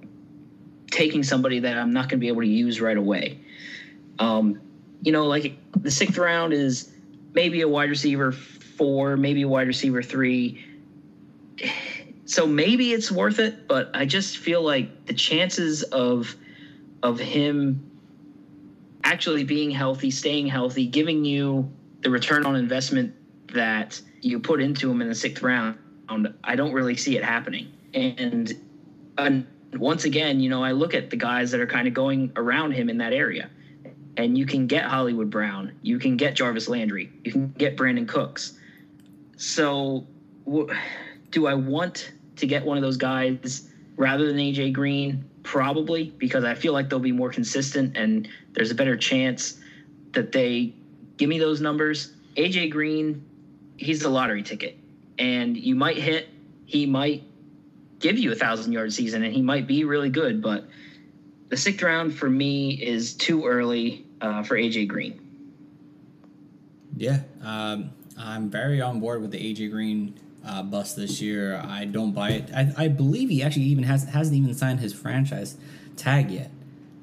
taking 0.91 1.23
somebody 1.23 1.61
that 1.61 1.79
I'm 1.79 1.93
not 1.93 2.09
going 2.09 2.19
to 2.19 2.25
be 2.25 2.29
able 2.29 2.43
to 2.43 2.49
use 2.49 2.81
right 2.81 2.97
away. 2.97 3.41
Um, 4.19 4.61
you 5.03 5.13
know, 5.13 5.27
like 5.27 5.57
the 5.75 5.91
sixth 5.91 6.19
round 6.19 6.53
is 6.53 6.91
maybe 7.37 7.61
a 7.61 7.69
wide 7.69 7.91
receiver 7.91 8.33
four, 8.33 9.17
maybe 9.17 9.43
a 9.43 9.49
wide 9.49 9.69
receiver 9.69 10.03
three. 10.03 10.65
So 12.25 12.47
maybe 12.47 12.93
it's 12.93 13.13
worth 13.13 13.39
it, 13.39 13.69
but 13.69 13.91
I 13.95 14.07
just 14.07 14.39
feel 14.39 14.63
like 14.63 15.07
the 15.07 15.15
chances 15.15 15.85
of 15.85 16.35
of 17.03 17.21
him 17.21 17.89
actually 19.05 19.45
being 19.45 19.71
healthy, 19.71 20.11
staying 20.11 20.49
healthy, 20.49 20.87
giving 20.87 21.25
you 21.25 21.71
the 22.01 22.11
return 22.11 22.45
on 22.45 22.57
investment 22.57 23.15
that 23.53 24.01
you 24.23 24.41
put 24.41 24.61
into 24.61 24.91
him 24.91 25.01
in 25.03 25.09
the 25.09 25.15
sixth 25.15 25.43
round, 25.43 25.79
I 26.43 26.57
don't 26.57 26.73
really 26.73 26.97
see 26.97 27.17
it 27.17 27.23
happening. 27.23 27.73
And, 27.95 28.53
and 29.19 29.47
once 29.75 30.05
again, 30.05 30.41
you 30.41 30.49
know, 30.49 30.65
I 30.65 30.73
look 30.73 30.95
at 30.95 31.11
the 31.11 31.17
guys 31.17 31.53
that 31.53 31.61
are 31.61 31.67
kind 31.67 31.87
of 31.87 31.95
going 31.95 32.33
around 32.35 32.73
him 32.73 32.89
in 32.89 32.99
that 32.99 33.13
area. 33.13 33.51
And 34.17 34.37
you 34.39 34.47
can 34.47 34.67
get 34.67 34.85
Hollywood 34.85 35.31
Brown, 35.31 35.73
you 35.83 35.99
can 35.99 36.17
get 36.17 36.35
Jarvis 36.35 36.69
Landry, 36.69 37.13
you 37.25 37.33
can 37.33 37.49
get 37.59 37.77
Brandin 37.77 38.09
Cooks. 38.09 38.59
So, 39.37 40.07
do 41.31 41.47
I 41.47 41.55
want 41.55 42.13
to 42.37 42.47
get 42.47 42.65
one 42.65 42.79
of 42.79 42.83
those 42.83 42.97
guys 42.97 43.69
rather 43.97 44.27
than 44.27 44.37
AJ 44.37 44.73
Green? 44.73 45.25
Probably 45.43 46.11
because 46.19 46.45
I 46.45 46.55
feel 46.55 46.73
like 46.73 46.89
they'll 46.89 46.99
be 46.99 47.13
more 47.13 47.31
consistent 47.31 47.97
and 47.97 48.29
there's 48.53 48.71
a 48.71 48.75
better 48.75 48.97
chance 48.97 49.61
that 50.13 50.33
they 50.33 50.73
give 51.19 51.29
me 51.29 51.39
those 51.39 51.61
numbers. 51.61 52.15
AJ 52.37 52.71
Green, 52.71 53.25
he's 53.77 54.03
a 54.03 54.09
lottery 54.09 54.43
ticket, 54.43 54.79
and 55.19 55.57
you 55.57 55.75
might 55.75 55.99
hit, 55.99 56.29
he 56.65 56.87
might 56.87 57.23
give 57.99 58.19
you 58.19 58.33
a 58.33 58.35
thousand 58.35 58.73
yard 58.73 58.93
season, 58.93 59.23
and 59.23 59.33
he 59.33 59.43
might 59.43 59.67
be 59.67 59.85
really 59.85 60.11
good. 60.11 60.43
But 60.43 60.67
the 61.49 61.57
sixth 61.57 61.83
round 61.83 62.15
for 62.15 62.29
me 62.29 62.71
is 62.71 63.15
too 63.15 63.47
early 63.47 64.06
uh, 64.21 64.43
for 64.43 64.57
AJ 64.57 64.89
Green. 64.89 65.21
Yeah, 66.97 67.21
um, 67.43 67.91
I'm 68.19 68.49
very 68.51 68.81
on 68.81 69.01
board 69.01 69.21
with 69.21 69.31
the 69.31 69.39
AJ 69.39 69.71
Green 69.71 70.19
uh, 70.47 70.63
bust 70.63 70.97
this 70.97 71.21
year. 71.21 71.57
I 71.63 71.85
don't 71.85 72.13
buy 72.13 72.31
it. 72.31 72.51
I, 72.55 72.73
I 72.85 72.89
believe 72.89 73.29
he 73.29 73.43
actually 73.43 73.65
even 73.65 73.85
has 73.85 74.05
hasn't 74.05 74.37
even 74.37 74.55
signed 74.55 74.81
his 74.81 74.93
franchise 74.95 75.57
tag 75.97 76.31
yet, 76.31 76.51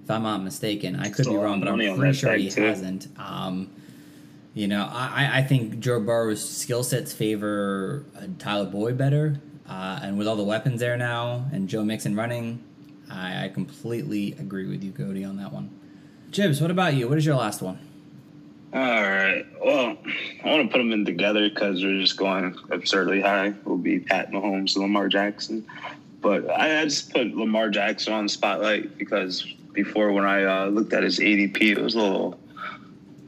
if 0.03 0.09
I'm 0.09 0.23
not 0.23 0.41
mistaken. 0.43 0.95
I 0.95 1.09
could 1.09 1.25
Still 1.25 1.33
be 1.33 1.43
wrong, 1.43 1.59
but 1.59 1.69
I'm 1.69 1.77
pretty 1.97 2.13
sure 2.13 2.33
he 2.33 2.49
too. 2.49 2.61
hasn't. 2.63 3.07
Um, 3.17 3.69
you 4.55 4.67
know, 4.67 4.87
I, 4.91 5.39
I 5.39 5.41
think 5.43 5.79
Joe 5.79 5.99
Burrow's 5.99 6.47
skill 6.47 6.83
sets 6.83 7.11
favor 7.11 8.05
uh, 8.15 8.27
Tyler 8.37 8.65
Boyd 8.65 8.97
better, 8.97 9.39
uh, 9.67 9.99
and 10.03 10.17
with 10.17 10.27
all 10.27 10.35
the 10.35 10.43
weapons 10.43 10.79
there 10.79 10.95
now 10.97 11.45
and 11.51 11.67
Joe 11.67 11.83
Mixon 11.83 12.15
running, 12.15 12.63
I, 13.11 13.45
I 13.45 13.47
completely 13.49 14.33
agree 14.33 14.67
with 14.67 14.83
you, 14.83 14.91
Cody, 14.91 15.23
on 15.23 15.37
that 15.37 15.51
one. 15.51 15.71
Jibs, 16.33 16.59
what 16.59 16.71
about 16.71 16.95
you? 16.95 17.07
What 17.07 17.19
is 17.19 17.27
your 17.27 17.35
last 17.35 17.61
one? 17.61 17.77
All 18.73 18.81
right. 18.81 19.45
Well, 19.63 19.95
I 20.43 20.49
want 20.49 20.63
to 20.63 20.71
put 20.71 20.79
them 20.79 20.91
in 20.91 21.05
together 21.05 21.47
because 21.47 21.83
we're 21.83 22.01
just 22.01 22.17
going 22.17 22.57
absurdly 22.71 23.21
high. 23.21 23.49
We 23.49 23.55
Will 23.65 23.77
be 23.77 23.99
Pat 23.99 24.31
Mahomes 24.31 24.73
and 24.73 24.77
Lamar 24.77 25.09
Jackson. 25.09 25.63
but 26.21 26.49
I, 26.49 26.83
just 26.85 27.13
put 27.13 27.35
Lamar 27.35 27.69
Jackson 27.69 28.13
on 28.13 28.25
the 28.25 28.29
spotlight 28.29 28.97
because 28.97 29.43
before 29.73 30.11
when 30.11 30.25
I 30.25 30.43
uh, 30.43 30.65
looked 30.69 30.91
at 30.93 31.03
his 31.03 31.19
ADP, 31.19 31.61
it 31.61 31.79
was 31.79 31.93
a 31.93 31.99
little 31.99 32.39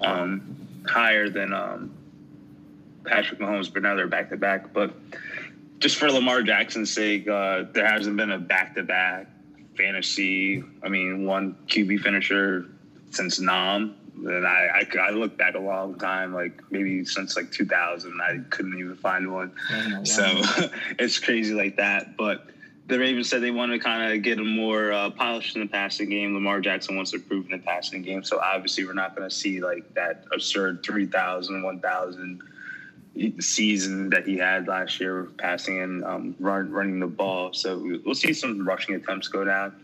um, 0.01 0.57
higher 0.87 1.29
than 1.29 1.53
um, 1.53 1.93
Patrick 3.05 3.39
Mahomes, 3.39 3.71
but 3.71 3.83
now 3.83 3.93
they're 3.93 4.07
back 4.07 4.31
to 4.31 4.37
back. 4.37 4.73
But 4.73 4.95
just 5.77 5.97
for 5.97 6.11
Lamar 6.11 6.41
Jackson's 6.41 6.91
sake, 6.91 7.27
uh, 7.27 7.65
there 7.71 7.85
hasn't 7.85 8.17
been 8.17 8.31
a 8.31 8.39
back 8.39 8.73
to 8.75 8.81
back 8.83 9.27
fantasy. 9.77 10.63
I 10.81 10.89
mean, 10.89 11.25
one 11.27 11.55
QB 11.67 11.99
finisher 11.99 12.65
since 13.15 13.39
Nam. 13.39 13.95
And 14.15 14.47
I, 14.47 14.85
I, 14.95 14.97
I 14.97 15.09
looked 15.09 15.37
back 15.37 15.55
a 15.55 15.59
long 15.59 15.97
time, 15.99 16.33
like 16.33 16.61
maybe 16.71 17.03
since 17.05 17.35
like 17.35 17.51
2000, 17.51 18.19
I 18.21 18.39
couldn't 18.49 18.77
even 18.79 18.95
find 18.95 19.31
one. 19.31 19.51
So 20.05 20.23
it's 20.99 21.19
crazy 21.19 21.53
like 21.53 21.75
that. 21.77 22.15
But 22.15 22.47
the 22.87 22.99
Ravens 22.99 23.29
said 23.29 23.41
they 23.41 23.51
want 23.51 23.71
to 23.71 23.79
kind 23.79 24.13
of 24.13 24.21
get 24.21 24.39
a 24.39 24.43
more 24.43 24.91
uh, 24.91 25.09
polished 25.09 25.55
in 25.55 25.61
the 25.61 25.67
passing 25.67 26.09
game. 26.09 26.33
Lamar 26.33 26.61
Jackson 26.61 26.95
wants 26.95 27.11
to 27.11 27.17
improve 27.17 27.45
in 27.45 27.51
the 27.51 27.65
passing 27.65 28.03
game. 28.03 28.23
So 28.23 28.39
obviously, 28.39 28.85
we're 28.85 28.93
not 28.93 29.15
going 29.15 29.27
to 29.27 29.35
see 29.35 29.61
like 29.61 29.91
that 29.95 30.25
absurd 30.31 30.83
3,000, 30.83 31.63
1,000 31.63 32.41
season 33.39 34.09
that 34.11 34.27
he 34.27 34.37
had 34.37 34.67
last 34.67 34.99
year, 34.99 35.29
passing 35.37 35.81
and 35.81 36.03
um, 36.03 36.35
run, 36.39 36.71
running 36.71 36.99
the 36.99 37.07
ball. 37.07 37.53
So 37.53 37.99
we'll 38.05 38.15
see 38.15 38.33
some 38.33 38.67
rushing 38.67 38.95
attempts 38.95 39.27
go 39.27 39.43
down. 39.43 39.75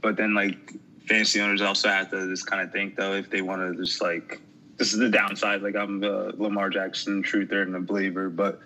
But 0.00 0.16
then, 0.16 0.34
like, 0.34 0.74
fantasy 1.06 1.40
owners 1.40 1.62
also 1.62 1.88
have 1.88 2.10
to 2.10 2.28
just 2.28 2.46
kind 2.46 2.62
of 2.62 2.72
think, 2.72 2.96
though, 2.96 3.14
if 3.14 3.30
they 3.30 3.42
want 3.42 3.62
to 3.62 3.82
just 3.82 4.02
like, 4.02 4.40
this 4.76 4.92
is 4.92 4.98
the 4.98 5.08
downside. 5.08 5.62
Like, 5.62 5.76
I'm 5.76 6.00
the 6.00 6.34
Lamar 6.36 6.70
Jackson 6.70 7.22
truther 7.22 7.62
and 7.62 7.74
a 7.74 7.80
believer. 7.80 8.28
But, 8.28 8.60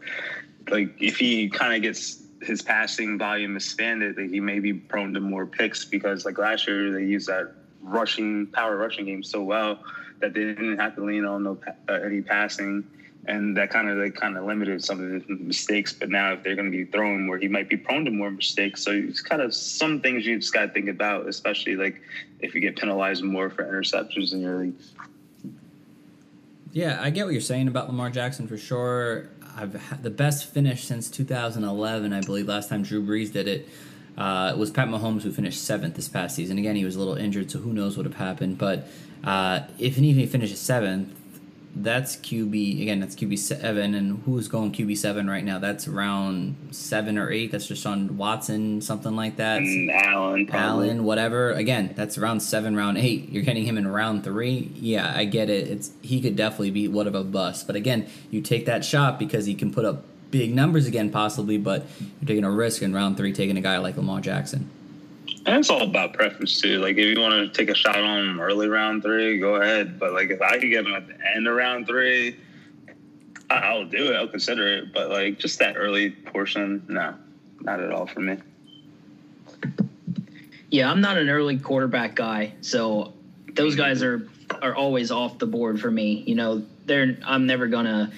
like, 0.71 1.01
if 1.01 1.19
he 1.19 1.49
kind 1.49 1.75
of 1.75 1.83
gets 1.83 2.23
his 2.43 2.63
passing 2.63 3.19
volume 3.19 3.57
expanded, 3.57 4.17
that 4.17 4.31
he 4.31 4.41
may 4.41 4.61
be 4.61 4.73
prone 4.73 5.13
to 5.15 5.21
more 5.21 5.47
picks 5.47 5.85
because, 5.85 6.25
like, 6.25 6.39
last 6.39 6.67
year 6.67 6.93
they 6.93 7.05
used 7.05 7.29
that 7.29 7.53
rushing, 7.83 8.47
power 8.49 8.77
rushing 8.77 9.07
game 9.07 9.23
so 9.23 9.43
well 9.43 9.81
that 10.21 10.35
they 10.35 10.41
didn't 10.41 10.79
have 10.79 10.95
to 10.97 11.05
lean 11.05 11.25
on 11.25 11.43
no 11.43 11.59
uh, 11.89 11.93
any 11.93 12.21
passing 12.21 12.85
and 13.27 13.57
that 13.57 13.71
kind 13.71 13.89
of 13.89 13.99
like 13.99 14.15
kind 14.15 14.37
of 14.37 14.45
limited 14.45 14.83
some 14.83 15.03
of 15.03 15.27
the 15.27 15.35
mistakes. 15.35 15.93
But 15.93 16.11
now 16.11 16.33
if 16.33 16.43
they're 16.43 16.57
going 16.57 16.71
to 16.71 16.77
be 16.77 16.85
throwing 16.85 17.29
where 17.29 17.39
he 17.39 17.49
might 17.49 17.69
be 17.69 17.77
prone 17.77 18.05
to 18.05 18.11
more 18.11 18.31
mistakes, 18.31 18.83
so 18.83 18.93
it's 18.93 19.21
kind 19.21 19.43
of 19.43 19.55
some 19.55 20.01
things 20.01 20.27
you 20.27 20.39
just 20.39 20.53
got 20.53 20.67
to 20.67 20.69
think 20.69 20.89
about, 20.89 21.29
especially 21.29 21.77
like 21.77 22.01
if 22.41 22.55
you 22.55 22.61
get 22.61 22.77
penalized 22.77 23.23
more 23.23 23.51
for 23.51 23.65
interceptions 23.65 24.33
in 24.33 24.41
your 24.41 24.59
leagues. 24.59 24.93
Yeah, 26.73 26.99
I 27.01 27.11
get 27.11 27.25
what 27.25 27.33
you're 27.33 27.41
saying 27.41 27.69
about 27.69 27.89
Lamar 27.89 28.11
Jackson 28.11 28.47
for 28.47 28.57
sure. 28.57 29.29
I've 29.57 29.75
had 29.75 30.03
the 30.03 30.11
best 30.11 30.47
finish 30.47 30.85
since 30.85 31.11
2011, 31.11 32.13
I 32.13 32.21
believe. 32.21 32.47
Last 32.47 32.69
time 32.69 32.83
Drew 32.83 33.05
Brees 33.05 33.33
did 33.33 33.49
it. 33.49 33.69
Uh, 34.17 34.53
it 34.55 34.59
was 34.59 34.71
Pat 34.71 34.89
Mahomes 34.89 35.23
who 35.23 35.33
finished 35.33 35.65
seventh 35.65 35.95
this 35.95 36.09
past 36.09 36.37
season. 36.37 36.59
Again, 36.59 36.77
he 36.77 36.85
was 36.85 36.95
a 36.95 36.99
little 36.99 37.17
injured, 37.17 37.51
so 37.51 37.59
who 37.59 37.73
knows 37.73 37.97
what 37.97 38.05
would 38.05 38.15
have 38.15 38.27
happened. 38.27 38.59
But 38.59 38.87
uh, 39.25 39.61
if 39.79 39.97
and 39.97 40.07
even 40.07 40.21
he 40.21 40.27
finishes 40.27 40.61
seventh, 40.61 41.15
that's 41.75 42.17
QB 42.17 42.83
again. 42.83 43.01
That's 43.01 43.15
QB 43.15 43.39
seven, 43.39 43.95
and 43.95 44.23
who's 44.25 44.49
going 44.49 44.73
QB 44.73 44.97
seven 44.97 45.29
right 45.29 45.45
now? 45.45 45.59
That's 45.59 45.87
round 45.87 46.57
seven 46.73 47.17
or 47.17 47.31
eight. 47.31 47.53
That's 47.53 47.67
just 47.67 47.87
on 47.87 48.17
Watson, 48.17 48.81
something 48.81 49.15
like 49.15 49.37
that. 49.37 49.59
And 49.59 49.91
Allen, 49.91 50.47
probably. 50.47 50.89
Allen, 50.89 51.05
whatever. 51.05 51.53
Again, 51.53 51.93
that's 51.95 52.19
round 52.19 52.43
seven, 52.43 52.75
round 52.75 52.99
eight. 52.99 53.31
You're 53.31 53.45
getting 53.45 53.65
him 53.65 53.79
in 53.79 53.87
round 53.87 54.25
three. 54.25 54.73
Yeah, 54.75 55.13
I 55.15 55.25
get 55.25 55.49
it. 55.49 55.69
It's 55.69 55.91
he 56.03 56.21
could 56.21 56.37
definitely 56.37 56.71
be 56.71 56.89
what 56.89 57.07
of 57.07 57.15
a 57.15 57.23
bust. 57.23 57.67
But 57.67 57.77
again, 57.77 58.09
you 58.31 58.41
take 58.41 58.67
that 58.67 58.85
shot 58.85 59.19
because 59.19 59.47
he 59.47 59.55
can 59.55 59.73
put 59.73 59.85
up 59.85 60.05
big 60.31 60.55
numbers 60.55 60.87
again, 60.87 61.11
possibly. 61.11 61.57
But 61.57 61.87
you're 62.21 62.27
taking 62.27 62.45
a 62.45 62.51
risk 62.51 62.83
in 62.83 62.93
round 62.93 63.17
three, 63.17 63.33
taking 63.33 63.57
a 63.57 63.63
guy 63.63 63.79
like 63.79 63.97
Lamar 63.97 64.21
Jackson. 64.21 64.71
And 65.47 65.57
it's 65.57 65.71
all 65.71 65.83
about 65.83 66.13
preference 66.13 66.61
too. 66.61 66.79
Like 66.79 66.99
if 66.99 67.07
you 67.07 67.21
want 67.21 67.33
to 67.33 67.49
take 67.59 67.71
a 67.71 67.75
shot 67.75 67.99
on 67.99 68.29
him 68.29 68.41
early 68.41 68.69
round 68.69 69.03
three, 69.03 69.39
go 69.39 69.57
ahead. 69.57 69.99
But 69.99 70.13
like 70.13 70.31
if 70.31 70.43
I 70.43 70.59
could 70.59 70.69
get 70.71 70.85
him 70.85 70.95
at 70.95 71.07
the 71.07 71.15
end 71.35 71.47
of 71.49 71.57
round 71.57 71.87
three, 71.87 72.37
I'll 73.49 73.87
do 73.87 74.13
it. 74.13 74.17
I'll 74.17 74.29
consider 74.29 74.69
it. 74.69 74.93
But 74.93 75.09
like 75.09 75.39
just 75.39 75.59
that 75.59 75.77
early 75.77 76.11
portion, 76.11 76.85
no, 76.89 77.15
not 77.61 77.81
at 77.81 77.91
all 77.91 78.07
for 78.07 78.21
me. 78.21 78.37
Yeah, 80.71 80.91
I'm 80.91 81.01
not 81.01 81.17
an 81.17 81.29
early 81.29 81.59
quarterback 81.59 82.15
guy, 82.15 82.53
so 82.61 83.15
those 83.55 83.75
guys 83.75 84.03
are 84.03 84.29
are 84.63 84.75
always 84.75 85.11
off 85.11 85.39
the 85.39 85.47
board 85.47 85.81
for 85.81 85.91
me. 85.91 86.23
You 86.27 86.35
know, 86.35 86.63
they're 86.85 87.17
I'm 87.25 87.47
never 87.47 87.67
gonna 87.67 88.13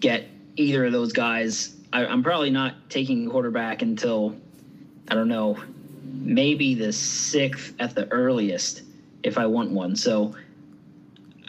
get 0.00 0.26
either 0.56 0.86
of 0.86 0.92
those 0.92 1.12
guys. 1.12 1.76
I, 1.92 2.06
I'm 2.06 2.22
probably 2.22 2.50
not 2.50 2.74
taking 2.88 3.28
quarterback 3.28 3.82
until 3.82 4.34
I 5.08 5.14
don't 5.14 5.28
know 5.28 5.58
maybe 6.12 6.74
the 6.74 6.92
sixth 6.92 7.74
at 7.78 7.94
the 7.94 8.10
earliest 8.12 8.82
if 9.22 9.38
I 9.38 9.46
want 9.46 9.70
one. 9.70 9.96
So, 9.96 10.34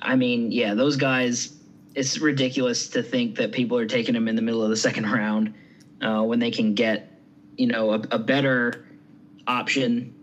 I 0.01 0.15
mean, 0.15 0.51
yeah, 0.51 0.73
those 0.73 0.95
guys, 0.95 1.55
it's 1.95 2.19
ridiculous 2.19 2.87
to 2.89 3.03
think 3.03 3.35
that 3.35 3.51
people 3.51 3.77
are 3.77 3.85
taking 3.85 4.13
them 4.13 4.27
in 4.27 4.35
the 4.35 4.41
middle 4.41 4.63
of 4.63 4.69
the 4.69 4.77
second 4.77 5.11
round 5.11 5.53
uh, 6.01 6.23
when 6.23 6.39
they 6.39 6.51
can 6.51 6.73
get, 6.73 7.11
you 7.57 7.67
know, 7.67 7.93
a, 7.93 8.01
a 8.11 8.19
better 8.19 8.85
option, 9.47 10.13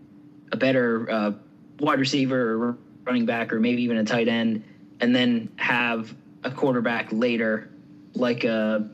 a 0.51 0.57
better 0.57 1.09
uh, 1.09 1.31
wide 1.79 1.99
receiver 1.99 2.53
or 2.53 2.77
running 3.03 3.25
back, 3.25 3.51
or 3.51 3.59
maybe 3.59 3.83
even 3.83 3.97
a 3.97 4.03
tight 4.03 4.27
end, 4.27 4.63
and 4.99 5.15
then 5.15 5.49
have 5.57 6.13
a 6.43 6.51
quarterback 6.51 7.09
later, 7.11 7.69
like 8.13 8.43
a, 8.43 8.87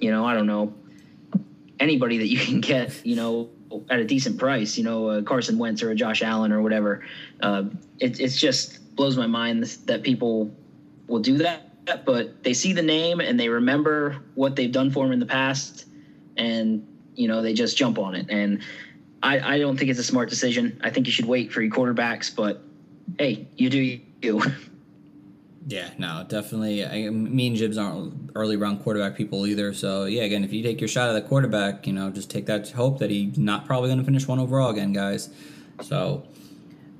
you 0.00 0.10
know, 0.10 0.24
I 0.24 0.34
don't 0.34 0.46
know, 0.46 0.72
anybody 1.78 2.18
that 2.18 2.28
you 2.28 2.38
can 2.38 2.60
get, 2.60 3.04
you 3.04 3.16
know, 3.16 3.50
at 3.90 4.00
a 4.00 4.04
decent 4.04 4.38
price, 4.38 4.76
you 4.78 4.84
know, 4.84 5.10
a 5.10 5.22
Carson 5.22 5.58
Wentz 5.58 5.82
or 5.82 5.90
a 5.90 5.94
Josh 5.94 6.22
Allen 6.22 6.52
or 6.52 6.62
whatever. 6.62 7.04
Uh, 7.40 7.64
it 7.98 8.20
it's 8.20 8.36
just 8.36 8.94
blows 8.96 9.16
my 9.16 9.26
mind 9.26 9.64
that 9.86 10.02
people 10.02 10.50
will 11.06 11.20
do 11.20 11.38
that, 11.38 12.04
but 12.04 12.42
they 12.42 12.52
see 12.52 12.72
the 12.72 12.82
name 12.82 13.20
and 13.20 13.38
they 13.38 13.48
remember 13.48 14.16
what 14.34 14.56
they've 14.56 14.72
done 14.72 14.90
for 14.90 15.06
him 15.06 15.12
in 15.12 15.18
the 15.18 15.26
past, 15.26 15.86
and 16.36 16.86
you 17.14 17.28
know 17.28 17.42
they 17.42 17.52
just 17.52 17.76
jump 17.76 17.98
on 17.98 18.14
it. 18.14 18.26
And 18.28 18.60
I, 19.22 19.54
I 19.54 19.58
don't 19.58 19.76
think 19.76 19.90
it's 19.90 20.00
a 20.00 20.04
smart 20.04 20.28
decision. 20.28 20.80
I 20.82 20.90
think 20.90 21.06
you 21.06 21.12
should 21.12 21.26
wait 21.26 21.52
for 21.52 21.62
your 21.62 21.72
quarterbacks, 21.72 22.34
but 22.34 22.60
hey, 23.18 23.46
you 23.56 23.70
do 23.70 24.00
you. 24.22 24.42
Yeah, 25.68 25.90
no, 25.98 26.24
definitely. 26.26 26.82
I, 26.82 27.10
me 27.10 27.48
and 27.48 27.56
Jibs 27.56 27.76
aren't 27.76 28.30
early 28.34 28.56
round 28.56 28.82
quarterback 28.82 29.16
people 29.16 29.46
either. 29.46 29.74
So 29.74 30.06
yeah, 30.06 30.22
again, 30.22 30.42
if 30.42 30.50
you 30.50 30.62
take 30.62 30.80
your 30.80 30.88
shot 30.88 31.10
at 31.10 31.12
the 31.12 31.28
quarterback, 31.28 31.86
you 31.86 31.92
know, 31.92 32.10
just 32.10 32.30
take 32.30 32.46
that 32.46 32.70
hope 32.70 33.00
that 33.00 33.10
he's 33.10 33.36
not 33.36 33.66
probably 33.66 33.90
going 33.90 33.98
to 33.98 34.04
finish 34.04 34.26
one 34.26 34.38
overall 34.38 34.70
again, 34.70 34.94
guys. 34.94 35.28
So, 35.82 36.26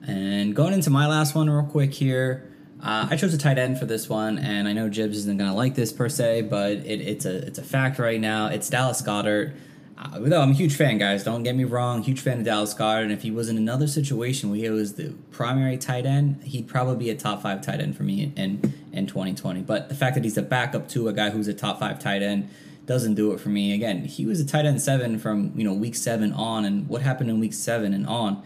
and 0.07 0.55
going 0.55 0.75
into 0.75 0.91
my 0.91 1.07
last 1.07 1.35
one 1.35 1.49
real 1.49 1.65
quick 1.65 1.95
here. 1.95 2.45
Uh, 2.83 3.09
I 3.11 3.17
chose 3.17 3.33
a 3.33 3.39
tight 3.39 3.59
end 3.59 3.79
for 3.79 3.87
this 3.87 4.09
one, 4.09 4.39
and 4.39 4.69
I 4.69 4.73
know 4.73 4.89
Jibs 4.89 5.17
isn't 5.17 5.37
gonna 5.37 5.55
like 5.55 5.75
this 5.75 5.93
per 5.93 6.09
se, 6.09 6.43
but 6.43 6.73
it, 6.73 7.01
it's 7.01 7.25
a 7.25 7.39
it's 7.39 7.59
a 7.59 7.65
fact 7.65 7.99
right 7.99 8.21
now. 8.21 8.47
It's 8.47 8.69
Dallas 8.69 9.03
Goedert. 9.03 9.55
Uh, 9.99 10.21
though 10.21 10.41
I'm 10.41 10.53
a 10.53 10.55
huge 10.55 10.77
fan, 10.77 10.97
guys. 10.99 11.25
Don't 11.25 11.43
get 11.43 11.57
me 11.57 11.65
wrong. 11.65 12.03
Huge 12.03 12.21
fan 12.21 12.39
of 12.39 12.45
Dallas 12.45 12.73
Goedert. 12.73 13.03
And 13.03 13.13
if 13.13 13.23
he 13.23 13.33
was 13.33 13.49
in 13.49 13.57
another 13.57 13.89
situation 13.89 14.49
where 14.49 14.59
he 14.59 14.71
was 14.71 14.95
the 14.95 15.13
primary 15.33 15.77
tight 15.77 16.07
end, 16.07 16.45
he'd 16.45 16.69
probably 16.69 16.97
be 16.97 17.11
a 17.11 17.17
top 17.17 17.43
five 17.43 17.63
tight 17.63 17.81
end 17.81 17.97
for 17.97 18.05
me 18.05 18.33
in 18.37 18.75
in 18.93 19.07
2020. 19.09 19.63
But 19.63 19.89
the 19.89 19.97
fact 19.97 20.15
that 20.15 20.23
he's 20.23 20.37
a 20.37 20.43
backup 20.43 20.89
to 20.91 21.09
a 21.09 21.13
guy 21.13 21.31
who's 21.31 21.49
a 21.49 21.55
top 21.55 21.81
five 21.81 21.99
tight 21.99 22.23
end 22.23 22.49
doesn't 22.87 23.15
do 23.15 23.33
it 23.33 23.41
for 23.41 23.49
me. 23.49 23.73
Again, 23.73 24.05
he 24.05 24.25
was 24.25 24.41
a 24.41 24.47
tight 24.47 24.67
end 24.67 24.81
seven 24.81 25.19
from 25.19 25.53
you 25.57 25.65
know 25.65 25.75
week 25.75 25.97
seven 25.97 26.33
on, 26.33 26.65
and 26.65 26.89
what 26.89 27.03
happened 27.03 27.29
in 27.29 27.41
week 27.41 27.55
seven 27.55 27.93
and 27.93 28.07
on? 28.07 28.43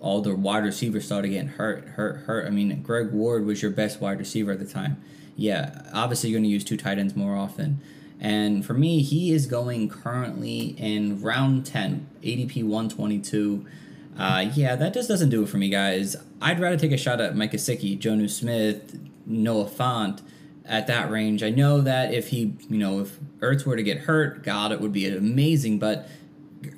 All 0.00 0.22
the 0.22 0.34
wide 0.34 0.64
receivers 0.64 1.04
started 1.04 1.28
getting 1.28 1.48
hurt, 1.48 1.86
hurt, 1.88 2.20
hurt. 2.20 2.46
I 2.46 2.50
mean, 2.50 2.82
Greg 2.82 3.10
Ward 3.10 3.44
was 3.44 3.62
your 3.62 3.70
best 3.70 4.00
wide 4.00 4.18
receiver 4.18 4.52
at 4.52 4.58
the 4.58 4.66
time. 4.66 5.02
Yeah, 5.36 5.82
obviously 5.92 6.30
you're 6.30 6.38
going 6.38 6.44
to 6.44 6.50
use 6.50 6.64
two 6.64 6.76
tight 6.76 6.98
ends 6.98 7.16
more 7.16 7.36
often. 7.36 7.80
And 8.24 8.64
for 8.64 8.72
me, 8.72 9.02
he 9.02 9.32
is 9.32 9.44
going 9.44 9.90
currently 9.90 10.74
in 10.78 11.20
round 11.20 11.66
10, 11.66 12.08
ADP 12.22 12.64
122. 12.64 13.66
Uh, 14.18 14.46
yeah, 14.54 14.76
that 14.76 14.94
just 14.94 15.10
doesn't 15.10 15.28
do 15.28 15.42
it 15.42 15.48
for 15.50 15.58
me, 15.58 15.68
guys. 15.68 16.16
I'd 16.40 16.58
rather 16.58 16.78
take 16.78 16.92
a 16.92 16.96
shot 16.96 17.20
at 17.20 17.36
Mike 17.36 17.52
Gesicki, 17.52 18.00
Jonnu 18.00 18.30
Smith, 18.30 18.98
Noah 19.26 19.66
Fant 19.66 20.22
at 20.64 20.86
that 20.86 21.10
range. 21.10 21.42
I 21.42 21.50
know 21.50 21.82
that 21.82 22.14
if 22.14 22.28
he, 22.28 22.54
you 22.70 22.78
know, 22.78 23.00
if 23.00 23.20
Ertz 23.40 23.66
were 23.66 23.76
to 23.76 23.82
get 23.82 23.98
hurt, 23.98 24.42
God, 24.42 24.72
it 24.72 24.80
would 24.80 24.92
be 24.92 25.06
amazing, 25.06 25.78
but 25.78 26.08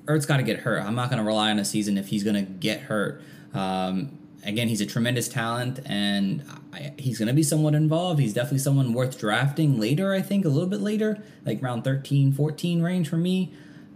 Ertz 0.07 0.27
got 0.27 0.39
to 0.39 0.43
get 0.43 0.59
hurt. 0.59 0.83
I'm 0.83 0.97
not 0.97 1.11
going 1.11 1.23
to 1.23 1.25
rely 1.25 1.53
on 1.53 1.61
a 1.61 1.65
season 1.65 1.97
if 1.97 2.09
he's 2.09 2.25
going 2.25 2.45
to 2.45 2.51
get 2.51 2.81
hurt. 2.81 3.23
Um, 3.55 4.19
again, 4.45 4.67
he's 4.67 4.81
a 4.81 4.87
tremendous 4.87 5.29
talent, 5.29 5.79
and 5.87 6.45
I, 6.77 6.93
he's 6.99 7.19
going 7.19 7.29
to 7.29 7.35
be 7.35 7.43
somewhat 7.43 7.75
involved. 7.75 8.21
He's 8.21 8.35
definitely 8.35 8.59
someone 8.59 8.93
worth 8.93 9.19
drafting 9.19 9.81
later, 9.81 10.13
I 10.13 10.23
think, 10.23 10.45
a 10.45 10.49
little 10.49 10.69
bit 10.69 10.81
later, 10.81 11.23
like 11.45 11.63
round 11.63 11.85
13, 11.85 12.33
14 12.33 12.83
range 12.83 13.09
for 13.09 13.17
me, 13.17 13.53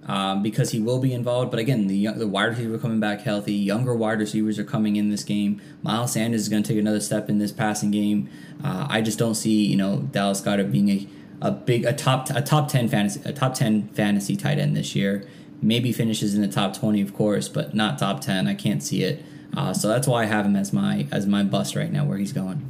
um, 0.06 0.42
because 0.42 0.70
he 0.70 0.80
will 0.80 0.98
be 0.98 1.12
involved. 1.12 1.50
But 1.50 1.60
again, 1.60 1.86
the, 1.86 2.08
the 2.08 2.26
wide 2.26 2.46
receiver 2.46 2.78
coming 2.78 3.00
back 3.00 3.20
healthy, 3.20 3.52
younger 3.54 3.94
wide 3.94 4.18
receivers 4.18 4.58
are 4.58 4.64
coming 4.64 4.96
in 4.96 5.10
this 5.10 5.22
game. 5.22 5.60
Miles 5.82 6.12
Sanders 6.12 6.40
is 6.40 6.48
going 6.48 6.62
to 6.62 6.68
take 6.68 6.80
another 6.80 7.00
step 7.00 7.28
in 7.28 7.38
this 7.38 7.52
passing 7.52 7.90
game. 7.90 8.28
Uh, 8.64 8.86
I 8.88 9.02
just 9.02 9.18
don't 9.18 9.34
see, 9.34 9.66
you 9.66 9.76
know, 9.76 10.08
Dallas 10.10 10.40
Goedert 10.40 10.72
being 10.72 10.88
a, 10.88 11.08
a 11.42 11.50
big, 11.50 11.84
a 11.84 11.92
top, 11.92 12.30
a 12.30 12.40
top 12.40 12.68
10 12.68 12.88
fantasy, 12.88 13.20
a 13.24 13.32
top 13.32 13.54
10 13.54 13.88
fantasy 13.88 14.36
tight 14.36 14.58
end 14.58 14.76
this 14.76 14.96
year 14.96 15.26
Maybe 15.62 15.92
finishes 15.92 16.34
in 16.34 16.40
the 16.40 16.48
top 16.48 16.74
20, 16.78 17.02
of 17.02 17.14
course, 17.14 17.48
but 17.48 17.74
not 17.74 17.98
top 17.98 18.20
10. 18.20 18.46
I 18.46 18.54
can't 18.54 18.82
see 18.82 19.02
it. 19.02 19.22
Uh, 19.56 19.72
so 19.74 19.88
that's 19.88 20.06
why 20.06 20.22
I 20.22 20.26
have 20.26 20.46
him 20.46 20.56
as 20.56 20.72
my 20.72 21.06
as 21.10 21.26
my 21.26 21.42
bust 21.42 21.74
right 21.74 21.90
now, 21.90 22.04
where 22.04 22.18
he's 22.18 22.32
going. 22.32 22.66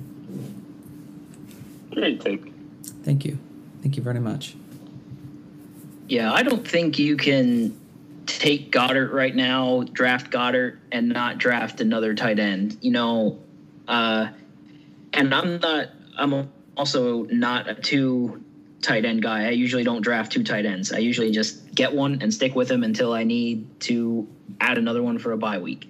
Great 1.93 2.21
take. 2.21 2.53
Thank 3.03 3.25
you. 3.25 3.39
Thank 3.83 3.97
you 3.97 4.03
very 4.03 4.21
much. 4.21 4.55
Yeah, 6.09 6.33
I 6.33 6.43
don't 6.43 6.67
think 6.67 6.99
you 6.99 7.17
can 7.17 7.79
take 8.27 8.73
Goedert 8.73 9.13
right 9.13 9.35
now, 9.35 9.85
draft 9.93 10.31
Goedert, 10.31 10.79
and 10.91 11.09
not 11.09 11.39
draft 11.39 11.81
another 11.81 12.15
tight 12.15 12.39
end. 12.39 12.79
You 12.81 12.93
know, 12.93 13.39
uh, 13.87 14.29
and 15.13 15.35
I'm 15.35 15.61
not. 15.61 15.89
I'm 16.17 16.51
also 16.77 17.25
not 17.25 17.69
a 17.69 17.75
two 17.75 18.43
tight 18.83 19.05
end 19.05 19.23
guy. 19.23 19.47
I 19.47 19.51
usually 19.51 19.85
don't 19.85 20.01
draft 20.01 20.33
two 20.33 20.43
tight 20.43 20.67
ends. 20.67 20.93
I 20.93 20.99
usually 20.99 21.31
just 21.31 21.75
get 21.75 21.95
one 21.95 22.23
and 22.23 22.33
stick 22.33 22.55
with 22.55 22.71
him 22.71 22.83
until 22.83 23.13
I 23.13 23.25
need 23.25 23.81
to 23.83 24.27
add 24.61 24.79
another 24.79 25.03
one 25.03 25.19
for 25.19 25.33
a 25.33 25.39
bye 25.39 25.59
week. 25.59 25.90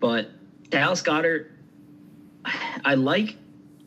But 0.00 0.30
Dallas 0.70 1.02
Goedert, 1.02 1.50
I 2.84 2.94
like 2.94 3.36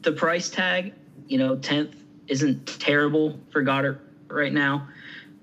the 0.01 0.11
price 0.11 0.49
tag. 0.49 0.93
You 1.27 1.39
know, 1.39 1.57
tenth 1.57 1.95
isn't 2.27 2.67
terrible 2.79 3.39
for 3.51 3.63
Goedert 3.63 3.99
right 4.27 4.53
now. 4.53 4.87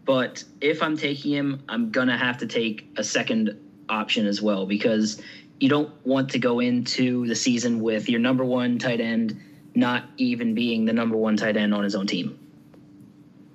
But 0.04 0.44
if 0.60 0.82
I'm 0.82 0.96
taking 0.96 1.32
him, 1.32 1.62
I'm 1.68 1.90
gonna 1.90 2.16
have 2.16 2.38
to 2.38 2.46
take 2.46 2.88
a 2.96 3.04
second 3.04 3.58
option 3.88 4.26
as 4.26 4.40
well 4.40 4.66
because 4.66 5.20
you 5.58 5.68
don't 5.68 5.92
want 6.06 6.30
to 6.30 6.38
go 6.38 6.60
into 6.60 7.26
the 7.26 7.34
season 7.34 7.80
with 7.80 8.08
your 8.08 8.20
number 8.20 8.44
one 8.44 8.78
tight 8.78 9.00
end 9.00 9.40
not 9.74 10.04
even 10.16 10.54
being 10.54 10.84
the 10.84 10.92
number 10.92 11.16
one 11.16 11.36
tight 11.36 11.56
end 11.56 11.72
on 11.74 11.84
his 11.84 11.94
own 11.94 12.06
team. 12.06 12.39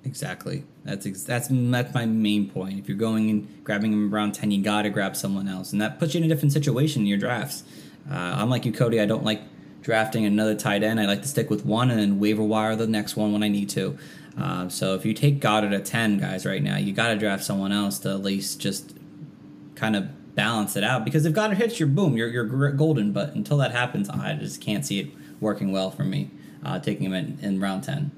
Exactly. 0.06 0.62
That's 0.84 1.04
ex- 1.04 1.24
that's 1.24 1.48
that's 1.50 1.92
my 1.92 2.06
main 2.06 2.48
point. 2.48 2.78
If 2.78 2.88
you're 2.88 2.96
going 2.96 3.28
and 3.28 3.64
grabbing 3.64 3.92
him 3.92 4.14
around 4.14 4.32
ten, 4.32 4.52
you 4.52 4.62
gotta 4.62 4.88
grab 4.88 5.16
someone 5.16 5.48
else, 5.48 5.72
and 5.72 5.82
that 5.82 5.98
puts 5.98 6.14
you 6.14 6.18
in 6.18 6.24
a 6.24 6.28
different 6.28 6.52
situation 6.52 7.02
in 7.02 7.08
your 7.08 7.18
drafts. 7.18 7.64
Uh, 8.08 8.14
I'm 8.14 8.48
like 8.48 8.64
you, 8.64 8.72
Cody. 8.72 9.00
I 9.00 9.04
don't 9.04 9.24
like 9.24 9.42
drafting 9.82 10.24
another 10.24 10.54
tight 10.54 10.84
end. 10.84 11.00
I 11.00 11.06
like 11.06 11.22
to 11.22 11.28
stick 11.28 11.50
with 11.50 11.64
one 11.66 11.90
and 11.90 11.98
then 11.98 12.20
waiver 12.20 12.44
wire 12.44 12.76
the 12.76 12.86
next 12.86 13.16
one 13.16 13.32
when 13.32 13.42
I 13.42 13.48
need 13.48 13.68
to. 13.70 13.98
Uh, 14.38 14.68
so 14.68 14.94
if 14.94 15.04
you 15.04 15.12
take 15.12 15.40
Goedert 15.40 15.74
at 15.74 15.84
ten, 15.84 16.18
guys, 16.18 16.46
right 16.46 16.62
now, 16.62 16.76
you 16.76 16.92
gotta 16.92 17.16
draft 17.16 17.42
someone 17.42 17.72
else 17.72 17.98
to 18.00 18.10
at 18.10 18.22
least 18.22 18.60
just 18.60 18.96
kind 19.74 19.96
of 19.96 20.36
balance 20.36 20.76
it 20.76 20.84
out. 20.84 21.04
Because 21.04 21.26
if 21.26 21.34
Goedert 21.34 21.56
hits, 21.56 21.80
you're 21.80 21.88
boom, 21.88 22.16
you're 22.16 22.28
you're 22.28 22.70
golden. 22.70 23.10
But 23.10 23.34
until 23.34 23.56
that 23.56 23.72
happens, 23.72 24.08
I 24.08 24.34
just 24.34 24.60
can't 24.60 24.86
see 24.86 25.00
it 25.00 25.10
working 25.40 25.72
well 25.72 25.90
for 25.90 26.04
me. 26.04 26.30
Uh, 26.64 26.78
taking 26.78 27.06
him 27.06 27.12
in, 27.12 27.38
in 27.42 27.58
round 27.58 27.82
ten 27.82 28.12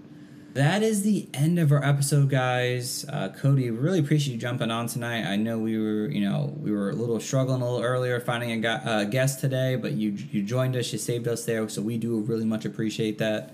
that 0.58 0.82
is 0.82 1.02
the 1.02 1.28
end 1.34 1.56
of 1.60 1.70
our 1.70 1.84
episode, 1.84 2.28
guys. 2.28 3.06
Uh, 3.08 3.28
Cody, 3.28 3.70
really 3.70 4.00
appreciate 4.00 4.34
you 4.34 4.40
jumping 4.40 4.72
on 4.72 4.88
tonight. 4.88 5.24
I 5.24 5.36
know 5.36 5.56
we 5.56 5.78
were, 5.78 6.08
you 6.08 6.28
know, 6.28 6.52
we 6.60 6.72
were 6.72 6.90
a 6.90 6.94
little 6.94 7.20
struggling 7.20 7.62
a 7.62 7.64
little 7.64 7.80
earlier 7.80 8.18
finding 8.18 8.64
a 8.64 8.68
uh, 8.68 9.04
guest 9.04 9.38
today, 9.38 9.76
but 9.76 9.92
you 9.92 10.10
you 10.32 10.42
joined 10.42 10.74
us, 10.74 10.92
you 10.92 10.98
saved 10.98 11.28
us 11.28 11.44
there, 11.44 11.68
so 11.68 11.80
we 11.80 11.96
do 11.96 12.18
really 12.22 12.44
much 12.44 12.64
appreciate 12.64 13.18
that. 13.18 13.52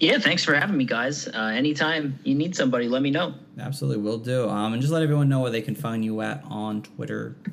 Yeah, 0.00 0.18
thanks 0.18 0.42
for 0.42 0.54
having 0.54 0.78
me, 0.78 0.86
guys. 0.86 1.28
Uh, 1.28 1.52
anytime 1.54 2.18
you 2.24 2.34
need 2.34 2.56
somebody, 2.56 2.88
let 2.88 3.02
me 3.02 3.10
know. 3.10 3.34
Absolutely, 3.58 4.02
will 4.02 4.16
do. 4.16 4.48
Um, 4.48 4.72
and 4.72 4.80
just 4.80 4.94
let 4.94 5.02
everyone 5.02 5.28
know 5.28 5.40
where 5.40 5.50
they 5.50 5.62
can 5.62 5.74
find 5.74 6.02
you 6.02 6.22
at 6.22 6.42
on 6.48 6.82
Twitter. 6.82 7.36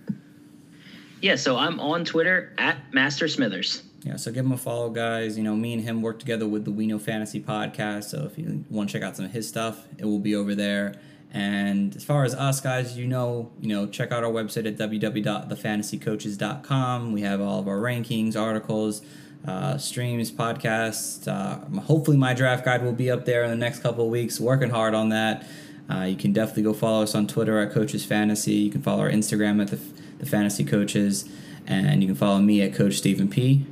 Yeah, 1.21 1.37
so 1.37 1.55
I'm 1.55 1.79
on 1.79 2.03
Twitter 2.03 2.51
at 2.57 2.93
Master 2.93 3.29
Smithers 3.29 3.81
yeah, 4.03 4.17
so 4.17 4.31
give 4.31 4.45
him 4.45 4.51
a 4.51 4.57
follow, 4.57 4.89
guys. 4.89 5.37
You 5.37 5.43
know, 5.43 5.55
me 5.55 5.71
and 5.73 5.81
him 5.81 6.01
work 6.01 6.19
together 6.19 6.45
with 6.45 6.65
the 6.65 6.71
We 6.71 6.87
Know 6.87 6.99
Fantasy 6.99 7.39
podcast. 7.39 8.03
So 8.05 8.29
if 8.29 8.37
you 8.37 8.65
want 8.69 8.89
to 8.89 8.93
check 8.93 9.01
out 9.01 9.15
some 9.15 9.23
of 9.25 9.31
his 9.31 9.47
stuff, 9.47 9.87
it 9.97 10.03
will 10.03 10.19
be 10.19 10.35
over 10.35 10.55
there. 10.55 10.95
And 11.31 11.95
as 11.95 12.03
far 12.03 12.25
as 12.25 12.35
us 12.35 12.59
guys, 12.59 12.97
you 12.97 13.07
know, 13.07 13.49
you 13.61 13.69
know, 13.69 13.87
check 13.87 14.11
out 14.11 14.25
our 14.25 14.31
website 14.31 14.67
at 14.67 14.75
www.thefantasycoaches.com. 14.77 17.13
We 17.13 17.21
have 17.21 17.39
all 17.39 17.59
of 17.59 17.67
our 17.67 17.77
rankings, 17.77 18.35
articles, 18.39 19.01
uh, 19.47 19.77
streams, 19.77 20.31
podcasts. 20.31 21.27
Uh, 21.27 21.59
hopefully, 21.81 22.17
my 22.17 22.33
draft 22.33 22.65
guide 22.65 22.83
will 22.83 22.93
be 22.93 23.09
up 23.09 23.23
there 23.25 23.45
in 23.45 23.49
the 23.49 23.55
next 23.55 23.79
couple 23.79 24.03
of 24.05 24.11
weeks. 24.11 24.37
Working 24.39 24.69
hard 24.69 24.93
on 24.93 25.09
that. 25.09 25.47
Uh, 25.89 26.03
you 26.03 26.17
can 26.17 26.31
definitely 26.33 26.63
go 26.63 26.73
follow 26.73 27.03
us 27.03 27.15
on 27.15 27.25
Twitter 27.25 27.57
at 27.59 27.71
Coaches 27.71 28.05
Fantasy. 28.05 28.53
You 28.53 28.69
can 28.69 28.81
follow 28.81 29.01
our 29.01 29.09
Instagram 29.09 29.61
at 29.61 29.69
the, 29.69 29.79
the 30.17 30.25
Fantasy 30.25 30.63
Coaches, 30.63 31.27
and 31.65 32.03
you 32.03 32.07
can 32.07 32.15
follow 32.15 32.39
me 32.39 32.61
at 32.61 32.75
Coach 32.75 32.95
Stephen 32.95 33.29
P. 33.29 33.65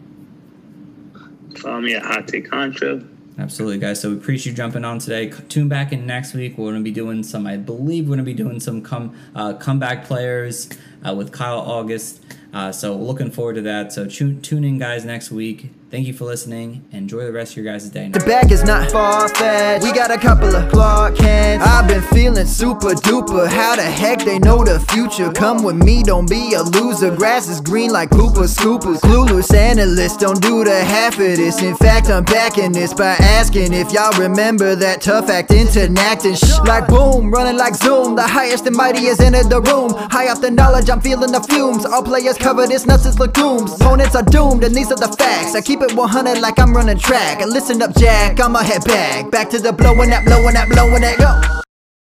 Follow 1.58 1.82
me 1.82 1.96
at 1.96 2.04
Hot 2.04 2.28
Take 2.28 2.50
Contra. 2.50 3.02
Absolutely, 3.40 3.80
guys. 3.80 4.02
So 4.02 4.10
we 4.10 4.18
appreciate 4.18 4.52
you 4.52 4.58
jumping 4.58 4.86
on 4.86 5.00
today. 5.00 5.30
Tune 5.50 5.68
back 5.68 5.92
in 5.92 6.06
next 6.06 6.34
week. 6.34 6.58
We're 6.58 6.72
going 6.72 6.76
to 6.76 6.84
be 6.84 6.92
doing 6.92 7.24
some, 7.24 7.48
I 7.48 7.58
believe, 7.58 8.06
we're 8.06 8.16
going 8.16 8.20
to 8.20 8.24
be 8.24 8.34
doing 8.34 8.60
some 8.60 8.82
come 8.82 9.16
uh, 9.36 9.54
comeback 9.54 10.06
players 10.06 10.70
uh, 11.08 11.14
with 11.14 11.32
Kyle 11.32 11.60
August. 11.60 12.24
Uh, 12.54 12.72
so 12.72 12.96
looking 12.96 13.32
forward 13.32 13.56
to 13.56 13.62
that. 13.62 13.94
So 13.94 14.06
tune, 14.06 14.42
tune 14.42 14.64
in, 14.64 14.78
guys, 14.78 15.06
next 15.06 15.32
week. 15.32 15.72
Thank 15.92 16.08
you 16.08 16.14
for 16.14 16.24
listening. 16.24 16.86
Enjoy 16.94 17.26
the 17.26 17.34
rest 17.34 17.52
of 17.52 17.58
your 17.58 17.66
guys' 17.66 17.90
day. 17.90 18.08
The 18.08 18.22
bag 18.22 18.50
is 18.50 18.64
not 18.64 18.90
far 18.90 19.28
fetched. 19.28 19.84
We 19.84 19.92
got 19.92 20.10
a 20.10 20.18
couple 20.18 20.56
of 20.56 20.72
Clark 20.72 21.18
Kents. 21.18 21.68
I've 21.68 21.86
been 21.86 22.02
feeling 22.04 22.46
super 22.46 22.92
duper. 22.92 23.46
How 23.50 23.76
the 23.76 23.82
heck 23.82 24.20
they 24.20 24.40
know 24.40 24.64
the 24.64 24.80
future? 24.80 25.34
Come 25.34 25.64
with 25.64 25.76
me, 25.76 26.02
don't 26.02 26.30
be 26.30 26.54
a 26.54 26.64
loser. 26.64 27.14
Grass 27.14 27.50
is 27.50 27.60
green 27.60 27.92
like 27.92 28.10
Cooper 28.10 28.48
Scoopers. 28.48 29.02
Clueless 29.02 29.54
analysts 29.54 30.16
don't 30.16 30.42
do 30.42 30.64
the 30.64 30.82
half 30.82 31.16
of 31.16 31.36
this. 31.36 31.62
In 31.62 31.76
fact, 31.76 32.10
I'm 32.10 32.24
backing 32.24 32.72
this 32.72 32.94
by 32.94 33.16
asking 33.20 33.74
if 33.74 33.92
y'all 33.92 34.18
remember 34.18 34.78
that 34.78 35.02
tough 35.02 35.28
acting 35.30 35.68
to 35.74 35.94
acting. 36.00 36.36
Shh, 36.36 36.58
like 36.60 36.88
boom, 36.88 37.32
running 37.32 37.58
like 37.58 37.76
zoom. 37.76 38.16
The 38.16 38.24
highest 38.26 38.66
and 38.66 38.78
mightiest 38.78 39.20
entered 39.20 39.50
the 39.50 39.60
room. 39.60 39.92
High 40.10 40.30
off 40.30 40.40
the 40.40 40.52
knowledge, 40.52 40.90
I'm 40.90 41.02
feeling 41.02 41.34
the 41.34 41.42
fumes. 41.42 41.86
All 41.86 42.02
players 42.02 42.38
covered, 42.38 42.72
it's 42.72 42.86
nuts 42.86 43.06
as 43.06 43.20
legumes. 43.20 43.74
Opponents 43.74 44.16
are 44.16 44.24
doomed, 44.24 44.64
and 44.64 44.74
these 44.74 44.90
are 44.90 44.96
the 44.96 45.14
facts. 45.20 45.54
I 45.54 45.60
keep 45.60 45.81
keep 45.82 45.92
it 45.92 45.98
100 45.98 46.40
like 46.40 46.60
I'm 46.60 46.74
running 46.74 46.98
track. 46.98 47.40
Listen 47.46 47.82
up, 47.82 47.96
Jack, 47.96 48.40
I'ma 48.40 48.60
head 48.60 48.84
back. 48.86 49.32
Back 49.32 49.50
to 49.52 49.60
the 49.60 49.74
blowing 49.74 50.10
that, 50.10 50.26
blowing 50.26 50.54
that, 50.54 50.70
blowing 50.70 51.02
that, 51.02 51.18
go. 51.18 51.62